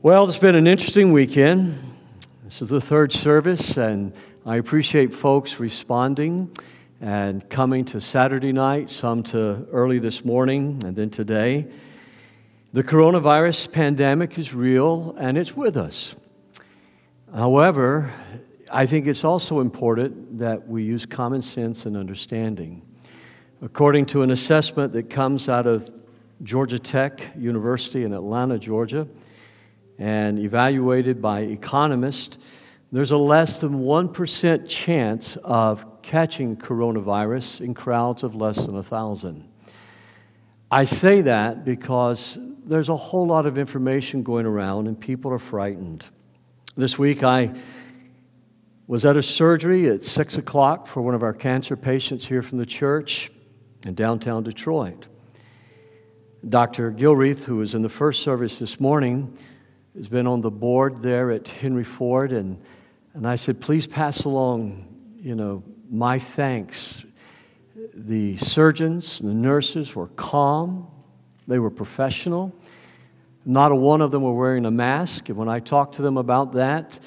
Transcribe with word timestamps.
Well, 0.00 0.28
it's 0.28 0.38
been 0.38 0.54
an 0.54 0.68
interesting 0.68 1.10
weekend. 1.10 1.76
This 2.44 2.62
is 2.62 2.68
the 2.68 2.80
third 2.80 3.12
service, 3.12 3.76
and 3.76 4.14
I 4.46 4.54
appreciate 4.54 5.12
folks 5.12 5.58
responding 5.58 6.52
and 7.00 7.50
coming 7.50 7.84
to 7.86 8.00
Saturday 8.00 8.52
night, 8.52 8.90
some 8.90 9.24
to 9.24 9.66
early 9.72 9.98
this 9.98 10.24
morning, 10.24 10.80
and 10.84 10.94
then 10.94 11.10
today. 11.10 11.66
The 12.72 12.84
coronavirus 12.84 13.72
pandemic 13.72 14.38
is 14.38 14.54
real 14.54 15.16
and 15.18 15.36
it's 15.36 15.56
with 15.56 15.76
us. 15.76 16.14
However, 17.34 18.12
I 18.70 18.86
think 18.86 19.08
it's 19.08 19.24
also 19.24 19.58
important 19.58 20.38
that 20.38 20.68
we 20.68 20.84
use 20.84 21.06
common 21.06 21.42
sense 21.42 21.86
and 21.86 21.96
understanding. 21.96 22.82
According 23.62 24.06
to 24.06 24.22
an 24.22 24.30
assessment 24.30 24.92
that 24.92 25.10
comes 25.10 25.48
out 25.48 25.66
of 25.66 25.92
Georgia 26.44 26.78
Tech 26.78 27.20
University 27.36 28.04
in 28.04 28.12
Atlanta, 28.12 28.60
Georgia, 28.60 29.08
and 29.98 30.38
evaluated 30.38 31.20
by 31.20 31.40
economists, 31.40 32.38
there's 32.92 33.10
a 33.10 33.16
less 33.16 33.60
than 33.60 33.80
1% 33.80 34.68
chance 34.68 35.36
of 35.44 36.02
catching 36.02 36.56
coronavirus 36.56 37.60
in 37.60 37.74
crowds 37.74 38.22
of 38.22 38.34
less 38.34 38.56
than 38.56 38.74
1,000. 38.74 39.46
I 40.70 40.84
say 40.84 41.22
that 41.22 41.64
because 41.64 42.38
there's 42.64 42.88
a 42.88 42.96
whole 42.96 43.26
lot 43.26 43.46
of 43.46 43.58
information 43.58 44.22
going 44.22 44.46
around 44.46 44.86
and 44.86 44.98
people 44.98 45.32
are 45.32 45.38
frightened. 45.38 46.06
This 46.76 46.98
week 46.98 47.22
I 47.22 47.54
was 48.86 49.04
at 49.04 49.16
a 49.16 49.22
surgery 49.22 49.88
at 49.88 50.04
6 50.04 50.38
o'clock 50.38 50.86
for 50.86 51.02
one 51.02 51.14
of 51.14 51.22
our 51.22 51.34
cancer 51.34 51.76
patients 51.76 52.24
here 52.24 52.40
from 52.40 52.58
the 52.58 52.66
church 52.66 53.30
in 53.86 53.94
downtown 53.94 54.42
Detroit. 54.42 55.06
Dr. 56.48 56.92
Gilreath, 56.92 57.44
who 57.44 57.56
was 57.56 57.74
in 57.74 57.82
the 57.82 57.88
first 57.88 58.22
service 58.22 58.58
this 58.58 58.78
morning, 58.78 59.36
has 59.98 60.08
been 60.08 60.28
on 60.28 60.40
the 60.40 60.50
board 60.50 61.02
there 61.02 61.32
at 61.32 61.48
Henry 61.48 61.82
Ford, 61.82 62.30
and, 62.30 62.62
and 63.14 63.26
I 63.26 63.34
said, 63.34 63.60
please 63.60 63.84
pass 63.84 64.24
along, 64.24 64.86
you 65.20 65.34
know, 65.34 65.64
my 65.90 66.20
thanks. 66.20 67.04
The 67.94 68.36
surgeons, 68.36 69.18
the 69.18 69.34
nurses 69.34 69.96
were 69.96 70.06
calm, 70.06 70.86
they 71.48 71.58
were 71.58 71.70
professional. 71.70 72.54
Not 73.44 73.72
a 73.72 73.74
one 73.74 74.00
of 74.00 74.12
them 74.12 74.22
were 74.22 74.34
wearing 74.34 74.66
a 74.66 74.70
mask, 74.70 75.30
and 75.30 75.36
when 75.36 75.48
I 75.48 75.58
talked 75.58 75.96
to 75.96 76.02
them 76.02 76.16
about 76.16 76.52
that, 76.52 77.00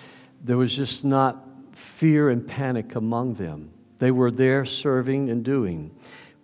there 0.44 0.58
was 0.58 0.76
just 0.76 1.05
not 1.05 1.45
fear 1.72 2.30
and 2.30 2.45
panic 2.45 2.95
among 2.95 3.36
them. 3.36 3.72
They 4.00 4.11
were 4.11 4.31
there 4.31 4.66
serving 4.66 5.30
and 5.30 5.45
doing 5.45 5.92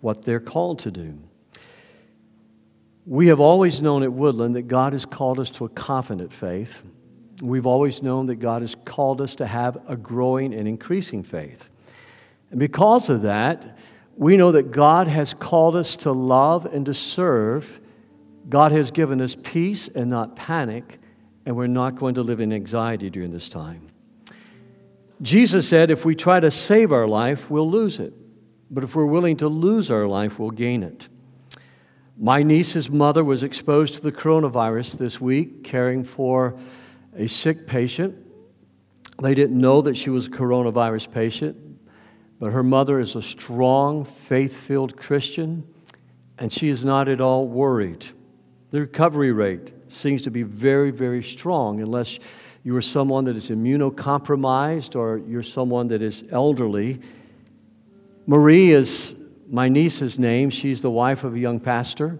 what 0.00 0.24
they're 0.24 0.40
called 0.40 0.78
to 0.80 0.90
do. 0.90 1.18
We 3.08 3.28
have 3.28 3.40
always 3.40 3.80
known 3.80 4.02
at 4.02 4.12
Woodland 4.12 4.54
that 4.56 4.68
God 4.68 4.92
has 4.92 5.06
called 5.06 5.40
us 5.40 5.48
to 5.52 5.64
a 5.64 5.70
confident 5.70 6.30
faith. 6.30 6.82
We've 7.40 7.64
always 7.64 8.02
known 8.02 8.26
that 8.26 8.36
God 8.36 8.60
has 8.60 8.76
called 8.84 9.22
us 9.22 9.34
to 9.36 9.46
have 9.46 9.78
a 9.88 9.96
growing 9.96 10.52
and 10.52 10.68
increasing 10.68 11.22
faith. 11.22 11.70
And 12.50 12.60
because 12.60 13.08
of 13.08 13.22
that, 13.22 13.78
we 14.14 14.36
know 14.36 14.52
that 14.52 14.72
God 14.72 15.08
has 15.08 15.32
called 15.32 15.74
us 15.74 15.96
to 15.96 16.12
love 16.12 16.66
and 16.66 16.84
to 16.84 16.92
serve. 16.92 17.80
God 18.50 18.72
has 18.72 18.90
given 18.90 19.22
us 19.22 19.34
peace 19.42 19.88
and 19.88 20.10
not 20.10 20.36
panic, 20.36 20.98
and 21.46 21.56
we're 21.56 21.66
not 21.66 21.94
going 21.94 22.16
to 22.16 22.22
live 22.22 22.40
in 22.40 22.52
anxiety 22.52 23.08
during 23.08 23.32
this 23.32 23.48
time. 23.48 23.88
Jesus 25.22 25.66
said 25.66 25.90
if 25.90 26.04
we 26.04 26.14
try 26.14 26.40
to 26.40 26.50
save 26.50 26.92
our 26.92 27.06
life, 27.06 27.48
we'll 27.48 27.70
lose 27.70 28.00
it. 28.00 28.12
But 28.70 28.84
if 28.84 28.94
we're 28.94 29.06
willing 29.06 29.38
to 29.38 29.48
lose 29.48 29.90
our 29.90 30.06
life, 30.06 30.38
we'll 30.38 30.50
gain 30.50 30.82
it. 30.82 31.08
My 32.20 32.42
niece's 32.42 32.90
mother 32.90 33.22
was 33.22 33.44
exposed 33.44 33.94
to 33.94 34.00
the 34.00 34.10
coronavirus 34.10 34.98
this 34.98 35.20
week, 35.20 35.62
caring 35.62 36.02
for 36.02 36.58
a 37.16 37.28
sick 37.28 37.64
patient. 37.64 38.16
They 39.22 39.36
didn't 39.36 39.60
know 39.60 39.82
that 39.82 39.96
she 39.96 40.10
was 40.10 40.26
a 40.26 40.30
coronavirus 40.30 41.12
patient, 41.12 41.56
but 42.40 42.50
her 42.50 42.64
mother 42.64 42.98
is 42.98 43.14
a 43.14 43.22
strong, 43.22 44.04
faith 44.04 44.56
filled 44.56 44.96
Christian, 44.96 45.64
and 46.38 46.52
she 46.52 46.68
is 46.68 46.84
not 46.84 47.08
at 47.08 47.20
all 47.20 47.46
worried. 47.46 48.08
The 48.70 48.80
recovery 48.80 49.30
rate 49.30 49.72
seems 49.86 50.22
to 50.22 50.30
be 50.32 50.42
very, 50.42 50.90
very 50.90 51.22
strong, 51.22 51.80
unless 51.80 52.18
you 52.64 52.74
are 52.74 52.82
someone 52.82 53.26
that 53.26 53.36
is 53.36 53.48
immunocompromised 53.48 54.96
or 54.96 55.18
you're 55.18 55.44
someone 55.44 55.86
that 55.88 56.02
is 56.02 56.24
elderly. 56.32 57.00
Marie 58.26 58.72
is 58.72 59.14
my 59.50 59.68
niece's 59.68 60.18
name. 60.18 60.50
She's 60.50 60.82
the 60.82 60.90
wife 60.90 61.24
of 61.24 61.34
a 61.34 61.38
young 61.38 61.58
pastor, 61.58 62.18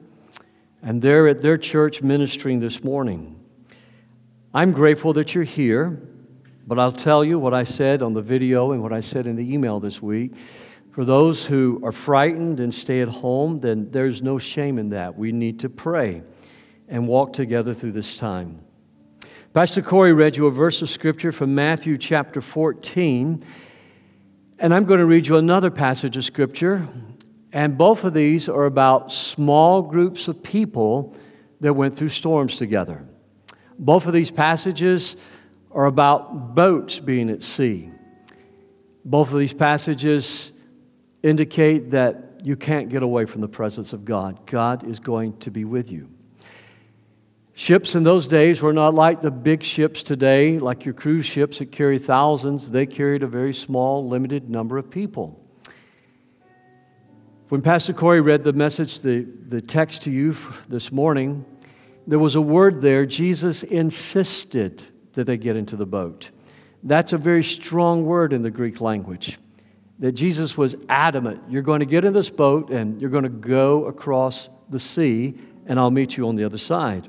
and 0.83 1.03
they're 1.03 1.28
at 1.28 1.43
their 1.43 1.59
church 1.59 2.03
ministering 2.03 2.61
this 2.61 2.83
morning. 2.83 3.39
I'm 4.55 4.72
grateful 4.72 5.12
that 5.15 5.34
you're 5.34 5.44
here, 5.44 6.00
but 6.66 6.78
I'll 6.78 6.93
tell 6.93 7.22
you 7.25 7.39
what 7.39 7.53
I 7.53 7.65
said 7.65 8.03
on 8.03 8.15
the 8.15 8.22
video 8.22 8.72
and 8.72 8.83
what 8.83 8.93
I 8.93 9.00
said 9.00 9.27
in 9.27 9.37
the 9.37 9.53
email 9.53 9.78
this 9.78 10.00
week. 10.00 10.33
For 10.91 11.05
those 11.05 11.44
who 11.44 11.81
are 11.84 11.93
frightened 11.93 12.61
and 12.61 12.75
stay 12.75 13.03
at 13.03 13.09
home, 13.09 13.60
then 13.60 13.91
there's 13.91 14.22
no 14.22 14.39
shame 14.39 14.78
in 14.78 14.89
that. 14.91 15.16
We 15.16 15.31
need 15.31 15.60
to 15.60 15.69
pray 15.69 16.22
and 16.89 17.06
walk 17.06 17.34
together 17.34 17.75
through 17.75 17.93
this 17.93 18.19
time. 18.19 18.60
Pastor 19.53 19.83
Corey 19.83 20.12
read 20.12 20.37
you 20.37 20.47
a 20.47 20.50
verse 20.50 20.83
of 20.83 20.89
scripture 20.89 21.31
from 21.31 21.55
Matthew 21.55 21.99
chapter 21.99 22.41
14. 22.41 23.43
And 24.59 24.75
I'm 24.75 24.84
going 24.87 24.99
to 24.99 25.06
read 25.06 25.27
you 25.27 25.37
another 25.37 25.71
passage 25.71 26.16
of 26.16 26.25
scripture 26.25 26.89
and 27.58 27.76
both 27.76 28.04
of 28.04 28.14
these 28.14 28.48
are 28.48 28.66
about 28.66 29.12
small 29.12 29.82
groups 29.82 30.28
of 30.28 30.44
people 30.44 31.16
that 31.58 31.74
went 31.74 31.96
through 31.96 32.10
storms 32.10 32.54
together. 32.54 33.04
Both 33.76 34.06
of 34.06 34.12
these 34.12 34.30
passages 34.30 35.16
are 35.72 35.86
about 35.86 36.54
boats 36.54 37.00
being 37.00 37.30
at 37.30 37.42
sea. 37.42 37.91
Both 39.04 39.32
of 39.32 39.41
these 39.41 39.54
passages 39.54 40.52
indicate 41.24 41.91
that 41.91 42.42
you 42.44 42.54
can't 42.54 42.91
get 42.91 43.02
away 43.02 43.24
from 43.24 43.41
the 43.41 43.48
presence 43.48 43.92
of 43.92 44.04
God. 44.04 44.47
God 44.47 44.84
is 44.88 45.00
going 45.00 45.36
to 45.38 45.50
be 45.50 45.64
with 45.64 45.91
you. 45.91 46.08
Ships 47.54 47.97
in 47.97 48.04
those 48.04 48.28
days 48.28 48.62
were 48.62 48.72
not 48.72 48.94
like 48.94 49.20
the 49.20 49.32
big 49.32 49.64
ships 49.64 50.04
today, 50.04 50.60
like 50.60 50.84
your 50.84 50.94
cruise 50.94 51.26
ships 51.26 51.58
that 51.58 51.72
carry 51.72 51.98
thousands. 51.98 52.70
They 52.70 52.86
carried 52.86 53.24
a 53.24 53.26
very 53.26 53.52
small, 53.52 54.08
limited 54.08 54.48
number 54.48 54.78
of 54.78 54.92
people. 54.92 55.38
When 57.48 57.62
Pastor 57.62 57.94
Corey 57.94 58.20
read 58.20 58.44
the 58.44 58.53
message, 58.53 59.00
the, 59.00 59.20
the 59.22 59.62
text 59.62 60.03
to 60.03 60.10
you 60.10 60.36
this 60.69 60.92
morning, 60.92 61.47
there 62.06 62.19
was 62.19 62.34
a 62.34 62.42
word 62.42 62.82
there. 62.82 63.06
Jesus 63.06 63.62
insisted 63.62 64.82
that 65.14 65.25
they 65.25 65.38
get 65.38 65.56
into 65.56 65.75
the 65.75 65.86
boat. 65.86 66.28
That's 66.82 67.14
a 67.14 67.16
very 67.16 67.42
strong 67.42 68.04
word 68.04 68.34
in 68.34 68.42
the 68.42 68.50
Greek 68.50 68.82
language. 68.82 69.38
That 69.98 70.12
Jesus 70.12 70.59
was 70.59 70.76
adamant 70.91 71.41
you're 71.48 71.62
going 71.62 71.81
to 71.81 71.86
get 71.86 72.04
in 72.04 72.12
this 72.12 72.28
boat 72.28 72.69
and 72.69 73.00
you're 73.00 73.09
going 73.09 73.22
to 73.22 73.31
go 73.31 73.86
across 73.86 74.50
the 74.69 74.78
sea, 74.78 75.34
and 75.65 75.80
I'll 75.80 75.91
meet 75.91 76.19
you 76.19 76.28
on 76.28 76.36
the 76.36 76.44
other 76.44 76.59
side. 76.59 77.09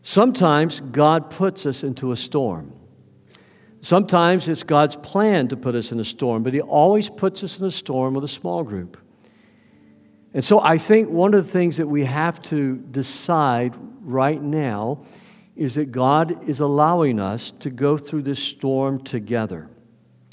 Sometimes 0.00 0.80
God 0.80 1.28
puts 1.28 1.66
us 1.66 1.82
into 1.82 2.12
a 2.12 2.16
storm. 2.16 2.72
Sometimes 3.82 4.48
it's 4.48 4.62
God's 4.62 4.96
plan 4.96 5.48
to 5.48 5.58
put 5.58 5.74
us 5.74 5.92
in 5.92 6.00
a 6.00 6.06
storm, 6.06 6.42
but 6.42 6.54
He 6.54 6.62
always 6.62 7.10
puts 7.10 7.44
us 7.44 7.58
in 7.58 7.66
a 7.66 7.70
storm 7.70 8.14
with 8.14 8.24
a 8.24 8.28
small 8.28 8.62
group. 8.64 8.96
And 10.32 10.44
so 10.44 10.60
I 10.60 10.78
think 10.78 11.08
one 11.08 11.34
of 11.34 11.44
the 11.44 11.50
things 11.50 11.78
that 11.78 11.86
we 11.86 12.04
have 12.04 12.40
to 12.42 12.76
decide 12.76 13.74
right 14.00 14.40
now 14.40 15.04
is 15.56 15.74
that 15.74 15.92
God 15.92 16.48
is 16.48 16.60
allowing 16.60 17.18
us 17.18 17.52
to 17.60 17.70
go 17.70 17.98
through 17.98 18.22
this 18.22 18.38
storm 18.38 19.02
together. 19.02 19.68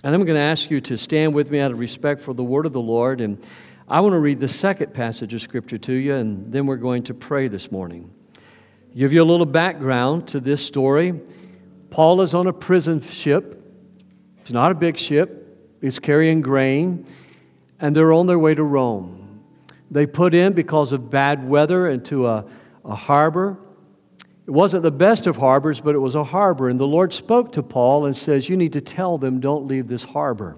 And 0.04 0.14
I'm 0.14 0.24
going 0.24 0.36
to 0.36 0.42
ask 0.42 0.70
you 0.70 0.80
to 0.82 0.98
stand 0.98 1.34
with 1.34 1.50
me 1.50 1.60
out 1.60 1.72
of 1.72 1.80
respect 1.80 2.22
for 2.22 2.34
the 2.34 2.44
word 2.44 2.66
of 2.66 2.74
the 2.74 2.80
Lord. 2.80 3.20
And 3.20 3.44
I 3.88 4.00
want 4.02 4.14
to 4.14 4.20
read 4.20 4.40
the 4.40 4.48
second 4.48 4.94
passage 4.94 5.34
of 5.34 5.42
Scripture 5.42 5.78
to 5.80 5.94
you, 5.94 6.14
and 6.16 6.46
then 6.52 6.68
we're 6.68 6.78
going 6.78 7.04
to 7.04 7.14
pray 7.14 7.48
this 7.48 7.72
morning. 7.72 8.12
Give 8.96 9.12
you 9.12 9.22
a 9.22 9.26
little 9.26 9.46
background 9.46 10.28
to 10.30 10.40
this 10.40 10.66
story. 10.66 11.20
Paul 11.90 12.22
is 12.22 12.34
on 12.34 12.48
a 12.48 12.54
prison 12.54 13.02
ship. 13.02 13.64
It's 14.42 14.52
not 14.52 14.72
a 14.72 14.76
big 14.76 14.98
ship, 14.98 15.58
it's 15.82 16.00
carrying 16.00 16.40
grain, 16.40 17.06
and 17.80 17.94
they're 17.96 18.14
on 18.14 18.28
their 18.28 18.40
way 18.40 18.56
to 18.56 18.64
Rome. 18.64 19.27
They 19.90 20.06
put 20.06 20.34
in, 20.34 20.54
because 20.54 20.92
of 20.92 21.10
bad 21.10 21.48
weather, 21.48 21.88
into 21.88 22.28
a, 22.28 22.46
a 22.84 22.96
harbor. 22.96 23.58
It 24.46 24.52
wasn't 24.52 24.84
the 24.84 24.92
best 24.92 25.28
of 25.28 25.38
harbors, 25.38 25.80
but 25.80 25.96
it 25.96 26.00
was 26.00 26.16
a 26.16 26.24
harbor. 26.24 26.70
And 26.70 26.80
the 26.80 26.88
Lord 26.88 27.14
spoke 27.14 27.54
to 27.54 27.64
Paul 27.64 28.06
and 28.06 28.16
says, 28.16 28.48
You 28.48 28.58
need 28.58 28.74
to 28.74 28.82
tell 28.82 29.18
them, 29.18 29.40
don't 29.40 29.66
leave 29.66 29.88
this 29.88 30.04
harbor. 30.04 30.58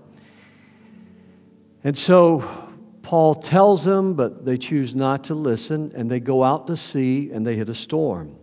And 1.83 1.97
so 1.97 2.69
Paul 3.01 3.35
tells 3.35 3.83
them, 3.83 4.13
but 4.13 4.45
they 4.45 4.57
choose 4.57 4.93
not 4.93 5.23
to 5.25 5.35
listen, 5.35 5.91
and 5.95 6.11
they 6.11 6.19
go 6.19 6.43
out 6.43 6.67
to 6.67 6.77
sea 6.77 7.31
and 7.31 7.45
they 7.45 7.55
hit 7.55 7.69
a 7.69 7.73
storm. 7.73 8.35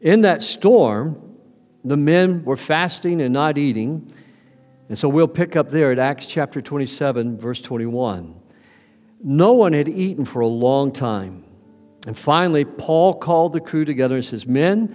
In 0.00 0.22
that 0.22 0.42
storm, 0.42 1.36
the 1.84 1.96
men 1.96 2.44
were 2.44 2.56
fasting 2.56 3.20
and 3.20 3.32
not 3.32 3.58
eating. 3.58 4.10
And 4.88 4.98
so 4.98 5.08
we'll 5.08 5.28
pick 5.28 5.54
up 5.54 5.68
there 5.68 5.92
at 5.92 5.98
Acts 5.98 6.26
chapter 6.26 6.60
27, 6.60 7.38
verse 7.38 7.60
21. 7.60 8.34
No 9.26 9.54
one 9.54 9.72
had 9.72 9.88
eaten 9.88 10.26
for 10.26 10.40
a 10.40 10.46
long 10.46 10.92
time. 10.92 11.44
And 12.06 12.16
finally, 12.16 12.66
Paul 12.66 13.14
called 13.14 13.54
the 13.54 13.60
crew 13.60 13.86
together 13.86 14.16
and 14.16 14.24
says, 14.24 14.46
Men, 14.46 14.94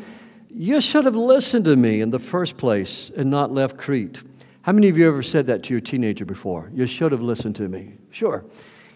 You 0.49 0.79
should 0.79 1.05
have 1.05 1.15
listened 1.15 1.65
to 1.65 1.75
me 1.75 1.99
in 1.99 2.11
the 2.11 2.19
first 2.19 2.55
place 2.55 3.11
and 3.17 3.31
not 3.31 3.51
left 3.51 3.77
Crete. 3.77 4.23
How 4.61 4.71
many 4.71 4.87
of 4.87 4.97
you 4.97 5.07
ever 5.07 5.23
said 5.23 5.47
that 5.47 5.63
to 5.63 5.73
your 5.73 5.81
teenager 5.81 6.25
before? 6.25 6.69
You 6.73 6.85
should 6.85 7.11
have 7.11 7.21
listened 7.21 7.55
to 7.55 7.67
me. 7.67 7.93
Sure. 8.11 8.45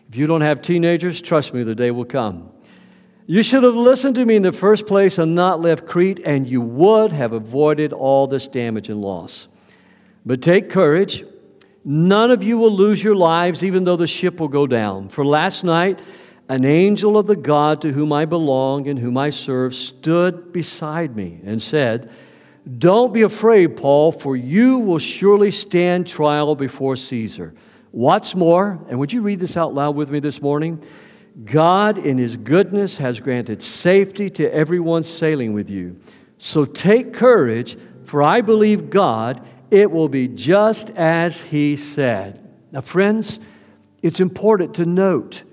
If 0.08 0.16
you 0.16 0.28
don't 0.28 0.42
have 0.42 0.62
teenagers, 0.62 1.20
trust 1.20 1.54
me, 1.54 1.64
the 1.64 1.74
day 1.74 1.90
will 1.90 2.06
come. 2.06 2.52
You 3.26 3.42
should 3.42 3.64
have 3.64 3.76
listened 3.76 4.16
to 4.16 4.26
me 4.26 4.36
in 4.36 4.44
the 4.44 4.52
first 4.52 4.86
place 4.86 5.18
and 5.18 5.34
not 5.34 5.62
left 5.62 5.88
Crete, 5.88 6.20
and 6.24 6.48
you 6.48 6.62
would 6.62 7.12
have 7.12 7.34
avoided 7.34 7.94
all 7.94 8.28
this 8.28 8.48
damage 8.48 8.90
and 8.90 9.02
loss. 9.02 9.48
But 10.26 10.42
take 10.44 10.70
courage. 10.70 11.26
None 11.86 12.32
of 12.32 12.44
you 12.44 12.58
will 12.58 12.72
lose 12.72 13.04
your 13.04 13.16
lives, 13.16 13.64
even 13.64 13.84
though 13.84 13.98
the 13.98 14.08
ship 14.08 14.40
will 14.40 14.48
go 14.48 14.66
down. 14.68 15.10
For 15.10 15.26
last 15.26 15.64
night, 15.64 16.00
an 16.50 16.66
angel 16.66 17.18
of 17.18 17.28
the 17.28 17.36
God 17.36 17.82
to 17.82 17.92
whom 17.92 18.14
I 18.14 18.26
belong 18.26 18.88
and 18.88 19.00
whom 19.00 19.18
I 19.18 19.30
serve 19.30 19.76
stood 19.76 20.54
beside 20.54 21.16
me 21.16 21.40
and 21.44 21.62
said, 21.62 22.12
Don't 22.78 23.14
be 23.14 23.22
afraid, 23.22 23.76
Paul, 23.76 24.12
for 24.12 24.36
you 24.36 24.80
will 24.80 25.00
surely 25.00 25.52
stand 25.52 26.08
trial 26.08 26.56
before 26.56 26.96
Caesar. 26.96 27.54
What's 27.92 28.34
more, 28.34 28.80
and 28.90 28.98
would 29.00 29.14
you 29.14 29.22
read 29.22 29.40
this 29.40 29.58
out 29.58 29.74
loud 29.74 29.96
with 29.96 30.10
me 30.10 30.20
this 30.20 30.42
morning? 30.42 30.84
God, 31.46 31.98
in 31.98 32.18
His 32.18 32.38
goodness, 32.38 32.98
has 32.98 33.20
granted 33.20 33.62
safety 33.62 34.30
to 34.32 34.54
everyone 34.54 35.04
sailing 35.04 35.54
with 35.54 35.70
you. 35.70 35.96
So 36.38 36.66
take 36.66 37.14
courage, 37.14 37.78
for 38.06 38.22
I 38.22 38.42
believe 38.42 38.90
God, 38.90 39.46
it 39.72 39.92
will 39.92 40.10
be 40.10 40.28
just 40.28 40.90
as 40.92 41.42
He 41.42 41.76
said. 41.76 42.40
Now, 42.72 42.82
friends, 42.82 43.40
it's 44.02 44.20
important 44.20 44.76
to 44.76 44.86
note 44.86 45.44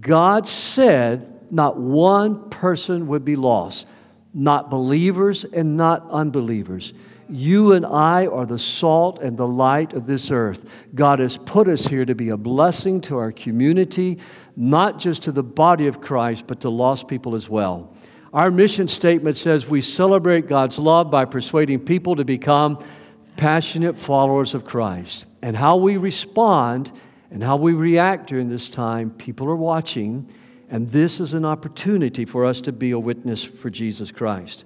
God 0.00 0.46
said 0.48 1.32
not 1.50 1.78
one 1.78 2.50
person 2.50 3.06
would 3.06 3.24
be 3.24 3.36
lost, 3.36 3.86
not 4.34 4.70
believers 4.70 5.44
and 5.44 5.76
not 5.76 6.08
unbelievers. 6.10 6.92
You 7.28 7.72
and 7.72 7.84
I 7.84 8.26
are 8.26 8.46
the 8.46 8.58
salt 8.58 9.20
and 9.20 9.36
the 9.36 9.48
light 9.48 9.92
of 9.92 10.06
this 10.06 10.30
earth. 10.30 10.64
God 10.94 11.18
has 11.18 11.38
put 11.38 11.66
us 11.66 11.86
here 11.86 12.04
to 12.04 12.14
be 12.14 12.28
a 12.28 12.36
blessing 12.36 13.00
to 13.02 13.16
our 13.16 13.32
community, 13.32 14.18
not 14.54 15.00
just 15.00 15.24
to 15.24 15.32
the 15.32 15.42
body 15.42 15.88
of 15.88 16.00
Christ, 16.00 16.46
but 16.46 16.60
to 16.60 16.70
lost 16.70 17.08
people 17.08 17.34
as 17.34 17.48
well. 17.48 17.92
Our 18.32 18.50
mission 18.50 18.86
statement 18.86 19.36
says 19.36 19.68
we 19.68 19.80
celebrate 19.80 20.46
God's 20.46 20.78
love 20.78 21.10
by 21.10 21.24
persuading 21.24 21.80
people 21.80 22.16
to 22.16 22.24
become 22.24 22.78
passionate 23.36 23.96
followers 23.96 24.54
of 24.54 24.64
Christ. 24.64 25.26
And 25.42 25.56
how 25.56 25.76
we 25.76 25.96
respond 25.96 26.92
and 27.30 27.42
how 27.42 27.56
we 27.56 27.72
react 27.72 28.28
during 28.28 28.48
this 28.48 28.70
time, 28.70 29.10
people 29.10 29.48
are 29.48 29.56
watching, 29.56 30.28
and 30.70 30.88
this 30.90 31.20
is 31.20 31.34
an 31.34 31.44
opportunity 31.44 32.24
for 32.24 32.44
us 32.44 32.60
to 32.62 32.72
be 32.72 32.92
a 32.92 32.98
witness 32.98 33.44
for 33.44 33.70
Jesus 33.70 34.10
Christ. 34.10 34.64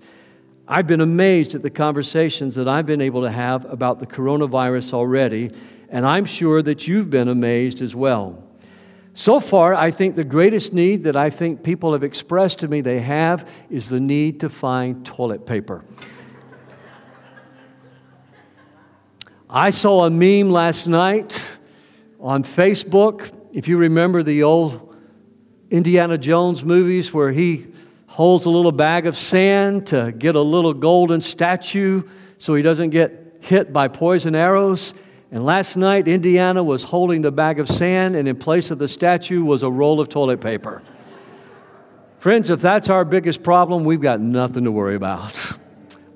I've 0.69 0.87
been 0.87 1.01
amazed 1.01 1.55
at 1.55 1.63
the 1.63 1.71
conversations 1.71 2.55
that 2.55 2.69
I've 2.69 2.87
been 2.87 3.01
able 3.01 3.23
to 3.23 3.31
have 3.31 3.65
about 3.65 3.99
the 3.99 4.07
coronavirus 4.07 4.93
already, 4.93 5.51
and 5.89 6.07
I'm 6.07 6.25
sure 6.25 6.63
that 6.63 6.87
you've 6.87 7.11
been 7.11 7.29
amazed 7.29 7.83
as 7.83 7.97
well. 7.97 8.45
So 9.13 9.41
far, 9.41 9.75
I 9.75 9.91
think 9.91 10.15
the 10.15 10.23
greatest 10.23 10.73
need 10.73 11.03
that 11.03 11.17
I 11.17 11.31
think 11.31 11.65
people 11.65 11.93
have 11.93 12.05
expressed 12.05 12.61
to 12.61 12.69
me 12.69 12.81
they 12.81 13.01
have 13.01 13.51
is 13.69 13.89
the 13.89 13.99
need 13.99 14.41
to 14.41 14.49
find 14.49 15.05
toilet 15.05 15.45
paper. 15.45 15.85
I 19.53 19.71
saw 19.71 20.05
a 20.05 20.11
meme 20.11 20.53
last 20.53 20.87
night 20.87 21.59
on 22.21 22.45
Facebook. 22.45 23.37
If 23.53 23.67
you 23.67 23.79
remember 23.79 24.23
the 24.23 24.45
old 24.45 24.95
Indiana 25.73 26.17
Jones 26.19 26.65
movies 26.65 27.13
where 27.13 27.33
he 27.33 27.67
holds 28.07 28.47
a 28.47 28.51
little 28.51 28.71
bag 28.71 29.09
of 29.09 29.17
sand 29.17 29.89
to 29.89 30.13
get 30.17 30.37
a 30.37 30.41
little 30.41 30.73
golden 30.73 31.21
statue 31.21 32.05
so 32.39 32.55
he 32.55 32.63
doesn't 32.63 32.91
get 32.91 33.39
hit 33.41 33.73
by 33.73 33.89
poison 33.89 34.37
arrows. 34.37 34.95
And 35.33 35.45
last 35.45 35.77
night, 35.77 36.07
Indiana 36.07 36.63
was 36.63 36.85
holding 36.85 37.21
the 37.21 37.33
bag 37.33 37.59
of 37.59 37.67
sand, 37.69 38.15
and 38.15 38.29
in 38.29 38.37
place 38.37 38.71
of 38.71 38.79
the 38.79 38.87
statue 38.87 39.43
was 39.43 39.65
a 39.65 39.71
roll 39.71 40.01
of 40.01 40.09
toilet 40.09 40.41
paper. 40.41 40.81
Friends, 42.21 42.51
if 42.51 42.61
that's 42.61 42.89
our 42.89 43.05
biggest 43.05 43.43
problem, 43.43 43.83
we've 43.83 44.01
got 44.01 44.21
nothing 44.21 44.63
to 44.63 44.71
worry 44.71 44.95
about. 44.95 45.35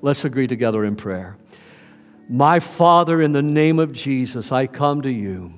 Let's 0.01 0.23
agree 0.23 0.47
together 0.47 0.85
in 0.85 0.95
prayer. 0.95 1.35
My 2.27 2.59
Father, 2.59 3.21
in 3.21 3.33
the 3.33 3.43
name 3.43 3.77
of 3.77 3.93
Jesus, 3.93 4.51
I 4.51 4.65
come 4.65 5.03
to 5.03 5.11
you. 5.11 5.53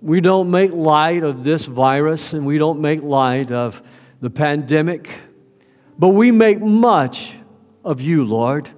We 0.00 0.20
don't 0.20 0.50
make 0.50 0.72
light 0.72 1.24
of 1.24 1.42
this 1.42 1.64
virus 1.66 2.32
and 2.32 2.46
we 2.46 2.58
don't 2.58 2.80
make 2.80 3.02
light 3.02 3.50
of 3.50 3.82
the 4.20 4.30
pandemic, 4.30 5.10
but 5.98 6.08
we 6.10 6.30
make 6.30 6.60
much 6.60 7.34
of 7.84 8.00
you, 8.00 8.24
Lord. 8.24 8.70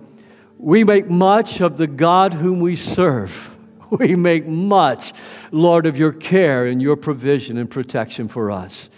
We 0.57 0.85
make 0.85 1.11
much 1.11 1.61
of 1.61 1.77
the 1.77 1.87
God 1.87 2.35
whom 2.35 2.61
we 2.61 2.77
serve. 2.77 3.51
We 3.99 4.17
make 4.17 4.47
much, 4.47 5.13
Lord, 5.51 5.85
of 5.85 5.99
your 5.99 6.13
care 6.13 6.65
and 6.65 6.81
your 6.81 6.97
provision 6.97 7.59
and 7.59 7.69
protection 7.69 8.27
for 8.27 8.51
us. 8.51 8.89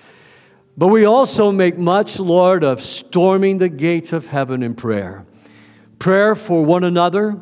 But 0.76 0.86
we 0.86 1.04
also 1.04 1.50
make 1.50 1.76
much, 1.76 2.20
Lord, 2.20 2.62
of 2.62 2.80
storming 2.80 3.58
the 3.58 3.68
gates 3.68 4.12
of 4.12 4.28
heaven 4.28 4.62
in 4.62 4.76
prayer. 4.76 5.26
Prayer 5.98 6.36
for 6.36 6.64
one 6.64 6.84
another, 6.84 7.40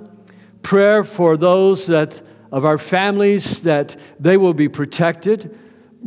prayer 0.62 1.04
for 1.04 1.36
those 1.36 1.86
that 1.86 2.22
of 2.52 2.66
our 2.66 2.78
families 2.78 3.62
that 3.62 3.96
they 4.20 4.36
will 4.36 4.54
be 4.54 4.68
protected. 4.68 5.58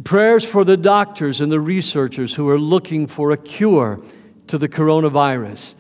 Prayers 0.04 0.46
for 0.46 0.64
the 0.64 0.78
doctors 0.78 1.42
and 1.42 1.52
the 1.52 1.60
researchers 1.60 2.34
who 2.34 2.48
are 2.50 2.60
looking 2.60 3.08
for 3.08 3.32
a 3.32 3.38
cure 3.38 4.00
to 4.48 4.58
the 4.58 4.70
coronavirus. 4.70 5.74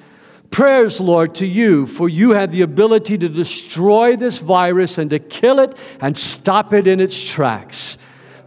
Prayers, 0.50 1.00
Lord, 1.00 1.36
to 1.36 1.45
you, 1.45 1.86
for 1.86 2.10
you 2.10 2.31
have 2.31 2.51
the 2.51 2.62
ability 2.62 3.18
to 3.19 3.30
destroy 3.30 4.16
this 4.16 4.39
virus 4.39 4.98
and 4.98 5.10
to 5.12 5.19
kill 5.19 5.60
it 5.60 5.77
and 6.00 6.18
stop 6.18 6.74
it 6.74 6.88
in 6.88 7.00
its 7.00 7.22
tracks. 7.22 7.98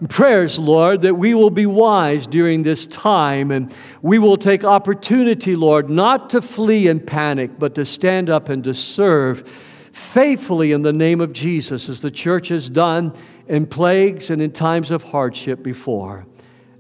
Prayers, 0.09 0.59
Lord, 0.59 1.03
that 1.03 1.17
we 1.17 1.35
will 1.35 1.51
be 1.51 1.67
wise 1.67 2.27
during 2.27 2.63
this 2.63 2.87
time 2.87 3.51
and 3.51 3.75
we 4.01 4.19
will 4.19 4.37
take 4.37 4.65
opportunity, 4.65 5.55
Lord, 5.55 5.91
not 5.91 6.31
to 6.31 6.41
flee 6.41 6.89
in 6.89 7.01
panic, 7.01 7.59
but 7.59 7.75
to 7.75 7.85
stand 7.85 8.31
up 8.31 8.49
and 8.49 8.65
to 8.65 8.75
serve 8.75 9.68
faithfully 9.99 10.73
in 10.73 10.83
the 10.83 10.93
name 10.93 11.21
of 11.21 11.33
Jesus, 11.33 11.89
as 11.89 12.01
the 12.01 12.11
church 12.11 12.49
has 12.49 12.69
done 12.69 13.13
in 13.49 13.67
plagues 13.67 14.31
and 14.31 14.41
in 14.41 14.53
times 14.53 14.91
of 14.91 15.03
hardship 15.03 15.63
before. 15.63 16.27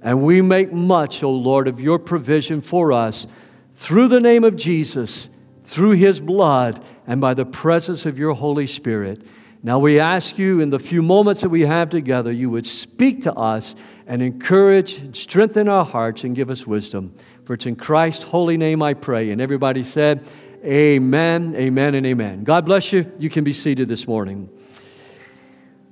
And 0.01 0.23
we 0.23 0.41
make 0.41 0.73
much, 0.73 1.23
O 1.23 1.31
Lord, 1.31 1.67
of 1.67 1.81
your 1.81 1.99
provision 1.99 2.61
for 2.61 2.93
us 2.93 3.27
through 3.75 4.09
the 4.09 4.21
name 4.21 4.45
of 4.45 4.57
Jesus, 4.57 5.29
through 5.65 5.93
his 5.93 6.21
blood, 6.21 6.83
and 7.07 7.21
by 7.21 7.35
the 7.35 7.45
presence 7.45 8.07
of 8.07 8.19
your 8.19 8.35
Holy 8.35 8.67
Spirit. 8.67 9.23
Now 9.63 9.81
we 9.81 9.99
ask 9.99 10.39
you 10.39 10.61
in 10.61 10.71
the 10.71 10.79
few 10.79 11.03
moments 11.03 11.43
that 11.43 11.49
we 11.49 11.63
have 11.63 11.91
together, 11.91 12.31
you 12.31 12.49
would 12.51 12.67
speak 12.67 13.25
to 13.25 13.35
us 13.35 13.75
and 14.07 14.23
encourage 14.23 14.99
and 14.99 15.17
strengthen 15.17 15.69
our 15.69 15.85
hearts 15.85 16.23
and 16.23 16.37
give 16.37 16.49
us 16.49 16.67
wisdom. 16.67 17.13
For 17.45 17.55
it's 17.55 17.67
in 17.67 17.75
Christ's 17.75 18.25
holy 18.25 18.57
name 18.57 18.83
I 18.83 18.95
pray. 18.95 19.31
And 19.31 19.41
everybody 19.41 19.83
said, 19.83 20.25
Amen, 20.65 21.55
amen, 21.57 21.95
and 21.95 22.05
amen. 22.05 22.43
God 22.43 22.65
bless 22.65 22.93
you. 22.93 23.11
You 23.19 23.31
can 23.31 23.45
be 23.45 23.53
seated 23.53 23.89
this 23.89 24.09
morning. 24.09 24.49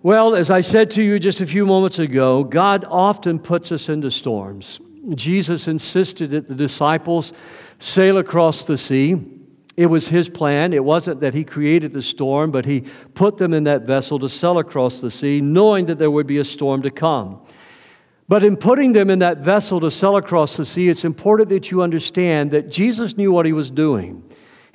Well, 0.03 0.35
as 0.35 0.51
I 0.51 0.61
said 0.61 0.91
to 0.93 1.03
you 1.03 1.19
just 1.19 1.41
a 1.41 1.47
few 1.47 1.65
moments 1.65 1.99
ago, 1.99 2.43
God 2.43 2.85
often 2.89 3.39
puts 3.39 3.71
us 3.71 3.89
into 3.89 4.11
storms. 4.11 4.81
Jesus 5.15 5.69
insisted 5.69 6.31
that 6.31 6.49
the 6.49 6.55
disciples 6.55 7.33
sail 7.79 8.19
across 8.19 8.65
the 8.65 8.77
sea. 8.77 9.17
It 9.77 9.87
was 9.87 10.09
his 10.09 10.29
plan. 10.29 10.73
It 10.73 10.83
wasn't 10.83 11.21
that 11.21 11.35
he 11.35 11.45
created 11.45 11.93
the 11.93 12.03
storm, 12.03 12.51
but 12.51 12.65
he 12.65 12.83
put 13.15 13.37
them 13.37 13.55
in 13.55 13.65
that 13.65 13.83
vessel 13.83 14.19
to 14.19 14.29
sail 14.29 14.59
across 14.59 15.01
the 15.01 15.11
sea, 15.11 15.41
knowing 15.41 15.87
that 15.87 15.99
there 15.99 16.11
would 16.11 16.27
be 16.27 16.39
a 16.39 16.45
storm 16.45 16.83
to 16.83 16.91
come. 16.91 17.41
But 18.29 18.43
in 18.43 18.57
putting 18.57 18.93
them 18.93 19.11
in 19.11 19.21
that 19.21 19.39
vessel 19.39 19.81
to 19.81 19.91
sail 19.91 20.17
across 20.17 20.57
the 20.57 20.67
sea, 20.67 20.89
it's 20.89 21.05
important 21.05 21.51
that 21.51 21.71
you 21.71 21.83
understand 21.83 22.51
that 22.51 22.69
Jesus 22.69 23.17
knew 23.17 23.31
what 23.31 23.47
he 23.47 23.53
was 23.53 23.71
doing. 23.71 24.25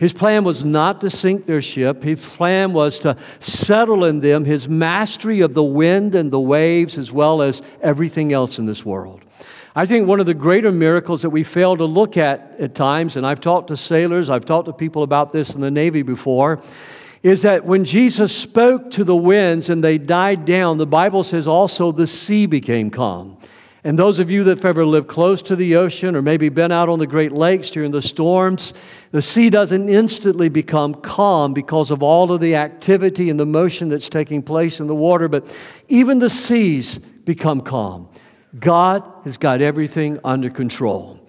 His 0.01 0.13
plan 0.13 0.43
was 0.43 0.65
not 0.65 1.00
to 1.01 1.12
sink 1.12 1.46
their 1.46 1.62
ship. 1.62 2.01
His 2.01 2.27
plan 2.27 2.74
was 2.74 2.98
to 3.00 3.15
settle 3.39 4.03
in 4.03 4.20
them 4.20 4.46
his 4.46 4.67
mastery 4.67 5.41
of 5.41 5.53
the 5.53 5.63
wind 5.63 6.15
and 6.15 6.31
the 6.31 6.39
waves, 6.39 6.98
as 6.98 7.12
well 7.12 7.43
as 7.43 7.62
everything 7.81 8.34
else 8.34 8.58
in 8.58 8.65
this 8.65 8.84
world. 8.84 9.22
I 9.75 9.86
think 9.86 10.08
one 10.08 10.20
of 10.20 10.25
the 10.25 10.34
greater 10.34 10.72
miracles 10.72 11.22
that 11.22 11.29
we 11.29 11.43
fail 11.43 11.77
to 11.77 11.86
look 11.86 12.17
at 12.17 12.55
at 12.58 12.74
times, 12.74 13.15
and 13.15 13.27
I've 13.27 13.41
talked 13.41 13.67
to 13.67 13.77
sailors, 13.77 14.27
I've 14.27 14.43
talked 14.43 14.65
to 14.65 14.74
people 14.74 15.03
about 15.03 15.31
this 15.31 15.53
in 15.53 15.62
the 15.62 15.70
Navy 15.70 16.01
before, 16.01 16.63
is 17.22 17.43
that 17.43 17.65
when 17.65 17.86
Jesus 17.86 18.36
spoke 18.36 18.89
to 18.91 19.03
the 19.03 19.15
winds 19.15 19.70
and 19.70 19.84
they 19.84 20.00
died 20.00 20.46
down, 20.46 20.79
the 20.79 20.88
Bible 20.88 21.24
says 21.24 21.48
also 21.48 21.91
the 21.91 22.08
sea 22.08 22.48
became 22.48 22.89
calm. 22.89 23.38
And 23.84 23.98
those 23.98 24.20
of 24.20 24.30
you 24.30 24.44
that 24.44 24.58
have 24.58 24.66
ever 24.66 24.86
lived 24.86 25.08
close 25.08 25.42
to 25.44 25.56
the 25.56 25.76
ocean 25.76 26.16
or 26.16 26.22
maybe 26.22 26.50
been 26.50 26.72
out 26.72 26.88
on 26.88 27.00
the 27.00 27.08
Great 27.08 27.32
Lakes 27.32 27.72
during 27.72 27.92
the 27.92 28.02
storms, 28.02 28.76
the 29.12 29.24
sea 29.24 29.50
doesn't 29.50 29.90
instantly 29.90 30.50
become 30.50 30.94
calm 30.94 31.54
because 31.54 31.90
of 31.90 32.04
all 32.04 32.32
of 32.32 32.42
the 32.42 32.56
activity 32.56 33.32
and 33.32 33.40
the 33.40 33.46
motion 33.46 33.90
that's 33.90 34.08
taking 34.08 34.44
place 34.44 34.80
in 34.80 34.86
the 34.86 34.94
water, 34.94 35.28
but 35.28 35.48
even 35.88 36.20
the 36.20 36.30
seas 36.30 37.00
become 37.26 37.62
calm. 37.62 38.08
God 38.60 39.04
has 39.24 39.38
got 39.38 39.62
everything 39.62 40.20
under 40.24 40.50
control. 40.50 41.21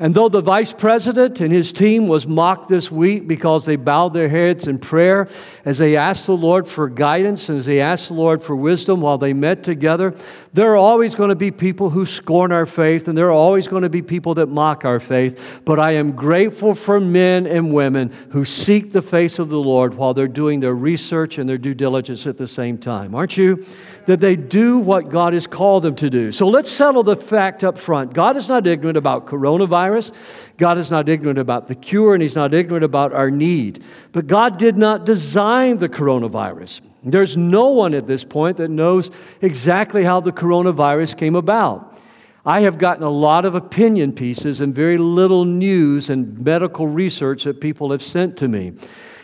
And 0.00 0.14
though 0.14 0.28
the 0.28 0.40
vice 0.40 0.72
president 0.72 1.40
and 1.40 1.52
his 1.52 1.72
team 1.72 2.06
was 2.06 2.24
mocked 2.24 2.68
this 2.68 2.88
week 2.88 3.26
because 3.26 3.64
they 3.64 3.74
bowed 3.74 4.14
their 4.14 4.28
heads 4.28 4.68
in 4.68 4.78
prayer 4.78 5.28
as 5.64 5.78
they 5.78 5.96
asked 5.96 6.26
the 6.26 6.36
Lord 6.36 6.68
for 6.68 6.88
guidance 6.88 7.48
and 7.48 7.58
as 7.58 7.66
they 7.66 7.80
asked 7.80 8.08
the 8.08 8.14
Lord 8.14 8.40
for 8.40 8.54
wisdom 8.54 9.00
while 9.00 9.18
they 9.18 9.32
met 9.32 9.64
together, 9.64 10.14
there 10.52 10.70
are 10.70 10.76
always 10.76 11.16
going 11.16 11.30
to 11.30 11.34
be 11.34 11.50
people 11.50 11.90
who 11.90 12.06
scorn 12.06 12.52
our 12.52 12.64
faith 12.64 13.08
and 13.08 13.18
there 13.18 13.26
are 13.26 13.32
always 13.32 13.66
going 13.66 13.82
to 13.82 13.88
be 13.88 14.00
people 14.00 14.34
that 14.34 14.46
mock 14.46 14.84
our 14.84 15.00
faith. 15.00 15.62
But 15.64 15.80
I 15.80 15.92
am 15.92 16.12
grateful 16.12 16.76
for 16.76 17.00
men 17.00 17.48
and 17.48 17.72
women 17.72 18.12
who 18.30 18.44
seek 18.44 18.92
the 18.92 19.02
face 19.02 19.40
of 19.40 19.48
the 19.48 19.58
Lord 19.58 19.94
while 19.94 20.14
they're 20.14 20.28
doing 20.28 20.60
their 20.60 20.74
research 20.74 21.38
and 21.38 21.48
their 21.48 21.58
due 21.58 21.74
diligence 21.74 22.24
at 22.24 22.36
the 22.36 22.46
same 22.46 22.78
time. 22.78 23.16
Aren't 23.16 23.36
you? 23.36 23.64
That 24.06 24.20
they 24.20 24.36
do 24.36 24.78
what 24.78 25.08
God 25.08 25.32
has 25.32 25.48
called 25.48 25.82
them 25.82 25.96
to 25.96 26.08
do. 26.08 26.30
So 26.30 26.46
let's 26.46 26.70
settle 26.70 27.02
the 27.02 27.16
fact 27.16 27.64
up 27.64 27.76
front. 27.76 28.14
God 28.14 28.36
is 28.36 28.48
not 28.48 28.64
ignorant 28.64 28.96
about 28.96 29.26
coronavirus 29.26 29.87
virus. 29.88 30.12
God 30.58 30.76
is 30.78 30.90
not 30.90 31.08
ignorant 31.08 31.38
about 31.38 31.66
the 31.66 31.74
cure 31.74 32.14
and 32.14 32.22
He's 32.22 32.36
not 32.36 32.52
ignorant 32.52 32.84
about 32.84 33.12
our 33.12 33.30
need. 33.30 33.82
But 34.12 34.26
God 34.26 34.58
did 34.58 34.76
not 34.76 35.06
design 35.06 35.78
the 35.78 35.88
coronavirus. 35.88 36.80
There's 37.02 37.36
no 37.36 37.68
one 37.68 37.94
at 37.94 38.06
this 38.06 38.24
point 38.24 38.58
that 38.58 38.68
knows 38.68 39.10
exactly 39.40 40.04
how 40.04 40.20
the 40.20 40.32
coronavirus 40.32 41.16
came 41.16 41.36
about. 41.36 41.98
I 42.44 42.60
have 42.60 42.78
gotten 42.78 43.02
a 43.02 43.10
lot 43.10 43.44
of 43.44 43.54
opinion 43.54 44.12
pieces 44.12 44.60
and 44.60 44.74
very 44.74 44.98
little 44.98 45.44
news 45.44 46.08
and 46.10 46.38
medical 46.38 46.86
research 46.86 47.44
that 47.44 47.60
people 47.60 47.90
have 47.90 48.02
sent 48.02 48.36
to 48.38 48.48
me. 48.48 48.72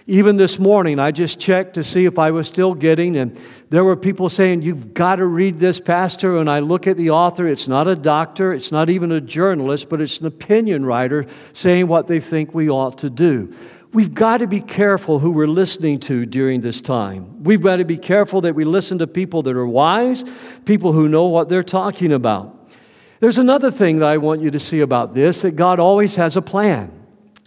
Even 0.06 0.36
this 0.36 0.58
morning, 0.58 0.98
I 0.98 1.12
just 1.12 1.40
checked 1.40 1.74
to 1.74 1.82
see 1.82 2.04
if 2.04 2.18
I 2.18 2.30
was 2.30 2.46
still 2.46 2.74
getting, 2.74 3.16
and 3.16 3.40
there 3.70 3.84
were 3.84 3.96
people 3.96 4.28
saying, 4.28 4.60
You've 4.60 4.92
got 4.92 5.16
to 5.16 5.24
read 5.24 5.58
this, 5.58 5.80
Pastor. 5.80 6.36
And 6.36 6.50
I 6.50 6.58
look 6.58 6.86
at 6.86 6.98
the 6.98 7.08
author, 7.08 7.48
it's 7.48 7.68
not 7.68 7.88
a 7.88 7.96
doctor, 7.96 8.52
it's 8.52 8.70
not 8.70 8.90
even 8.90 9.12
a 9.12 9.20
journalist, 9.20 9.88
but 9.88 10.02
it's 10.02 10.18
an 10.18 10.26
opinion 10.26 10.84
writer 10.84 11.26
saying 11.54 11.88
what 11.88 12.06
they 12.06 12.20
think 12.20 12.52
we 12.52 12.68
ought 12.68 12.98
to 12.98 13.08
do. 13.08 13.54
We've 13.94 14.12
got 14.12 14.38
to 14.38 14.46
be 14.46 14.60
careful 14.60 15.20
who 15.20 15.30
we're 15.30 15.46
listening 15.46 16.00
to 16.00 16.26
during 16.26 16.60
this 16.60 16.82
time. 16.82 17.42
We've 17.42 17.62
got 17.62 17.76
to 17.76 17.84
be 17.84 17.96
careful 17.96 18.42
that 18.42 18.54
we 18.54 18.64
listen 18.64 18.98
to 18.98 19.06
people 19.06 19.40
that 19.42 19.56
are 19.56 19.66
wise, 19.66 20.24
people 20.66 20.92
who 20.92 21.08
know 21.08 21.26
what 21.28 21.48
they're 21.48 21.62
talking 21.62 22.12
about. 22.12 22.72
There's 23.20 23.38
another 23.38 23.70
thing 23.70 24.00
that 24.00 24.10
I 24.10 24.18
want 24.18 24.42
you 24.42 24.50
to 24.50 24.60
see 24.60 24.80
about 24.80 25.14
this 25.14 25.42
that 25.42 25.52
God 25.52 25.80
always 25.80 26.16
has 26.16 26.36
a 26.36 26.42
plan. 26.42 26.93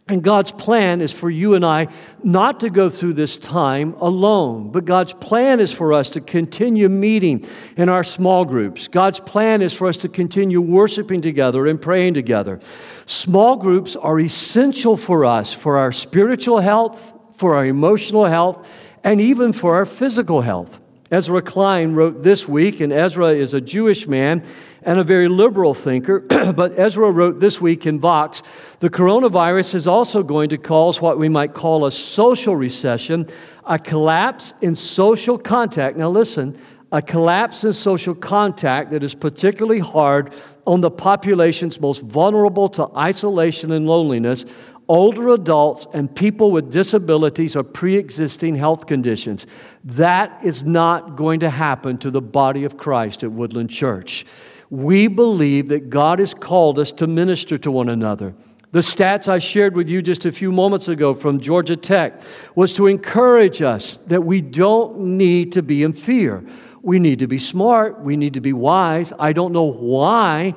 And 0.09 0.23
God's 0.23 0.53
plan 0.53 1.01
is 1.01 1.11
for 1.11 1.29
you 1.29 1.53
and 1.55 1.65
I 1.65 1.87
not 2.23 2.61
to 2.61 2.69
go 2.69 2.89
through 2.89 3.13
this 3.13 3.37
time 3.37 3.93
alone, 3.95 4.71
but 4.71 4.85
God's 4.85 5.11
plan 5.11 5.59
is 5.59 5.73
for 5.73 5.91
us 5.91 6.09
to 6.11 6.21
continue 6.21 6.87
meeting 6.87 7.45
in 7.75 7.89
our 7.89 8.05
small 8.05 8.45
groups. 8.45 8.87
God's 8.87 9.19
plan 9.19 9.61
is 9.61 9.73
for 9.73 9.87
us 9.87 9.97
to 9.97 10.09
continue 10.09 10.61
worshiping 10.61 11.19
together 11.21 11.67
and 11.67 11.81
praying 11.81 12.13
together. 12.13 12.61
Small 13.05 13.57
groups 13.57 13.97
are 13.97 14.17
essential 14.17 14.95
for 14.95 15.25
us 15.25 15.53
for 15.53 15.77
our 15.77 15.91
spiritual 15.91 16.59
health, 16.59 17.13
for 17.35 17.55
our 17.55 17.65
emotional 17.65 18.25
health, 18.25 18.69
and 19.03 19.19
even 19.19 19.51
for 19.51 19.75
our 19.75 19.85
physical 19.85 20.39
health. 20.39 20.79
Ezra 21.11 21.41
Klein 21.41 21.95
wrote 21.95 22.21
this 22.21 22.47
week, 22.47 22.79
and 22.79 22.91
Ezra 22.91 23.29
is 23.29 23.53
a 23.53 23.61
Jewish 23.61 24.07
man 24.07 24.43
and 24.87 24.99
a 24.99 25.03
very 25.03 25.27
liberal 25.27 25.73
thinker, 25.73 26.21
but 26.55 26.79
Ezra 26.79 27.11
wrote 27.11 27.41
this 27.41 27.59
week 27.59 27.85
in 27.85 27.99
Vox 27.99 28.41
the 28.79 28.89
coronavirus 28.89 29.75
is 29.75 29.85
also 29.85 30.23
going 30.23 30.49
to 30.49 30.57
cause 30.57 31.01
what 31.01 31.19
we 31.19 31.27
might 31.27 31.53
call 31.53 31.85
a 31.85 31.91
social 31.91 32.55
recession, 32.55 33.27
a 33.65 33.77
collapse 33.77 34.53
in 34.61 34.75
social 34.75 35.37
contact. 35.37 35.97
Now, 35.97 36.09
listen, 36.09 36.57
a 36.91 37.01
collapse 37.01 37.65
in 37.65 37.73
social 37.73 38.15
contact 38.15 38.91
that 38.91 39.03
is 39.03 39.13
particularly 39.13 39.79
hard 39.79 40.33
on 40.65 40.79
the 40.79 40.91
populations 40.91 41.81
most 41.81 42.03
vulnerable 42.03 42.69
to 42.69 42.87
isolation 42.95 43.73
and 43.73 43.87
loneliness, 43.87 44.45
older 44.87 45.29
adults, 45.29 45.85
and 45.93 46.15
people 46.15 46.51
with 46.51 46.71
disabilities 46.71 47.57
or 47.57 47.63
pre 47.63 47.97
existing 47.97 48.55
health 48.55 48.85
conditions. 48.85 49.47
That 49.83 50.45
is 50.45 50.63
not 50.63 51.17
going 51.17 51.41
to 51.41 51.49
happen 51.49 51.97
to 51.97 52.11
the 52.11 52.21
body 52.21 52.63
of 52.63 52.77
Christ 52.77 53.23
at 53.23 53.31
Woodland 53.33 53.69
Church. 53.69 54.25
We 54.69 55.07
believe 55.07 55.69
that 55.69 55.89
God 55.89 56.19
has 56.19 56.33
called 56.33 56.79
us 56.79 56.91
to 56.93 57.07
minister 57.07 57.57
to 57.59 57.71
one 57.71 57.89
another. 57.89 58.35
The 58.71 58.79
stats 58.79 59.29
I 59.29 59.39
shared 59.39 59.75
with 59.75 59.89
you 59.89 60.01
just 60.01 60.25
a 60.25 60.31
few 60.31 60.51
moments 60.51 60.89
ago 60.89 61.13
from 61.13 61.39
Georgia 61.39 61.77
Tech 61.77 62.21
was 62.53 62.73
to 62.73 62.87
encourage 62.87 63.61
us 63.61 63.97
that 64.07 64.23
we 64.23 64.41
don't 64.41 64.99
need 64.99 65.53
to 65.53 65.61
be 65.61 65.83
in 65.83 65.93
fear. 65.93 66.45
We 66.81 66.99
need 66.99 67.19
to 67.19 67.27
be 67.27 67.39
smart. 67.39 68.01
We 68.01 68.17
need 68.17 68.33
to 68.33 68.41
be 68.41 68.53
wise. 68.53 69.13
I 69.17 69.31
don't 69.31 69.53
know 69.53 69.71
why 69.71 70.53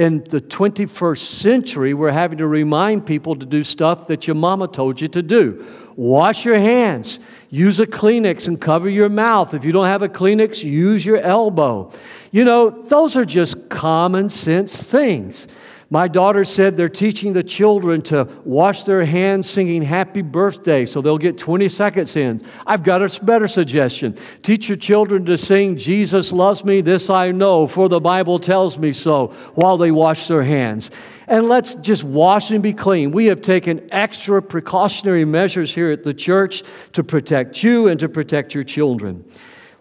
in 0.00 0.24
the 0.24 0.40
21st 0.40 1.18
century 1.18 1.92
we're 1.92 2.10
having 2.10 2.38
to 2.38 2.46
remind 2.46 3.04
people 3.04 3.36
to 3.36 3.44
do 3.44 3.62
stuff 3.62 4.06
that 4.06 4.26
your 4.26 4.34
mama 4.34 4.66
told 4.66 4.98
you 4.98 5.08
to 5.08 5.20
do. 5.20 5.62
Wash 5.94 6.42
your 6.46 6.58
hands. 6.58 7.18
Use 7.50 7.80
a 7.80 7.86
Kleenex 7.86 8.48
and 8.48 8.58
cover 8.58 8.88
your 8.88 9.10
mouth. 9.10 9.52
If 9.52 9.62
you 9.62 9.72
don't 9.72 9.84
have 9.84 10.00
a 10.00 10.08
Kleenex, 10.08 10.64
use 10.64 11.04
your 11.04 11.18
elbow. 11.18 11.92
You 12.30 12.46
know, 12.46 12.70
those 12.70 13.14
are 13.14 13.26
just 13.26 13.68
common 13.68 14.30
sense 14.30 14.90
things. 14.90 15.46
My 15.92 16.06
daughter 16.06 16.44
said 16.44 16.76
they're 16.76 16.88
teaching 16.88 17.32
the 17.32 17.42
children 17.42 18.00
to 18.02 18.28
wash 18.44 18.84
their 18.84 19.04
hands 19.04 19.50
singing 19.50 19.82
happy 19.82 20.22
birthday 20.22 20.86
so 20.86 21.02
they'll 21.02 21.18
get 21.18 21.36
20 21.36 21.68
seconds 21.68 22.14
in. 22.14 22.42
I've 22.64 22.84
got 22.84 23.02
a 23.02 23.24
better 23.24 23.48
suggestion. 23.48 24.16
Teach 24.42 24.68
your 24.68 24.78
children 24.78 25.24
to 25.24 25.36
sing 25.36 25.76
Jesus 25.76 26.30
loves 26.30 26.64
me, 26.64 26.80
this 26.80 27.10
I 27.10 27.32
know, 27.32 27.66
for 27.66 27.88
the 27.88 27.98
Bible 27.98 28.38
tells 28.38 28.78
me 28.78 28.92
so, 28.92 29.28
while 29.56 29.76
they 29.76 29.90
wash 29.90 30.28
their 30.28 30.44
hands. 30.44 30.92
And 31.26 31.48
let's 31.48 31.74
just 31.74 32.04
wash 32.04 32.52
and 32.52 32.62
be 32.62 32.72
clean. 32.72 33.10
We 33.10 33.26
have 33.26 33.42
taken 33.42 33.88
extra 33.92 34.40
precautionary 34.40 35.24
measures 35.24 35.74
here 35.74 35.90
at 35.90 36.04
the 36.04 36.14
church 36.14 36.62
to 36.92 37.02
protect 37.02 37.64
you 37.64 37.88
and 37.88 37.98
to 37.98 38.08
protect 38.08 38.54
your 38.54 38.64
children. 38.64 39.24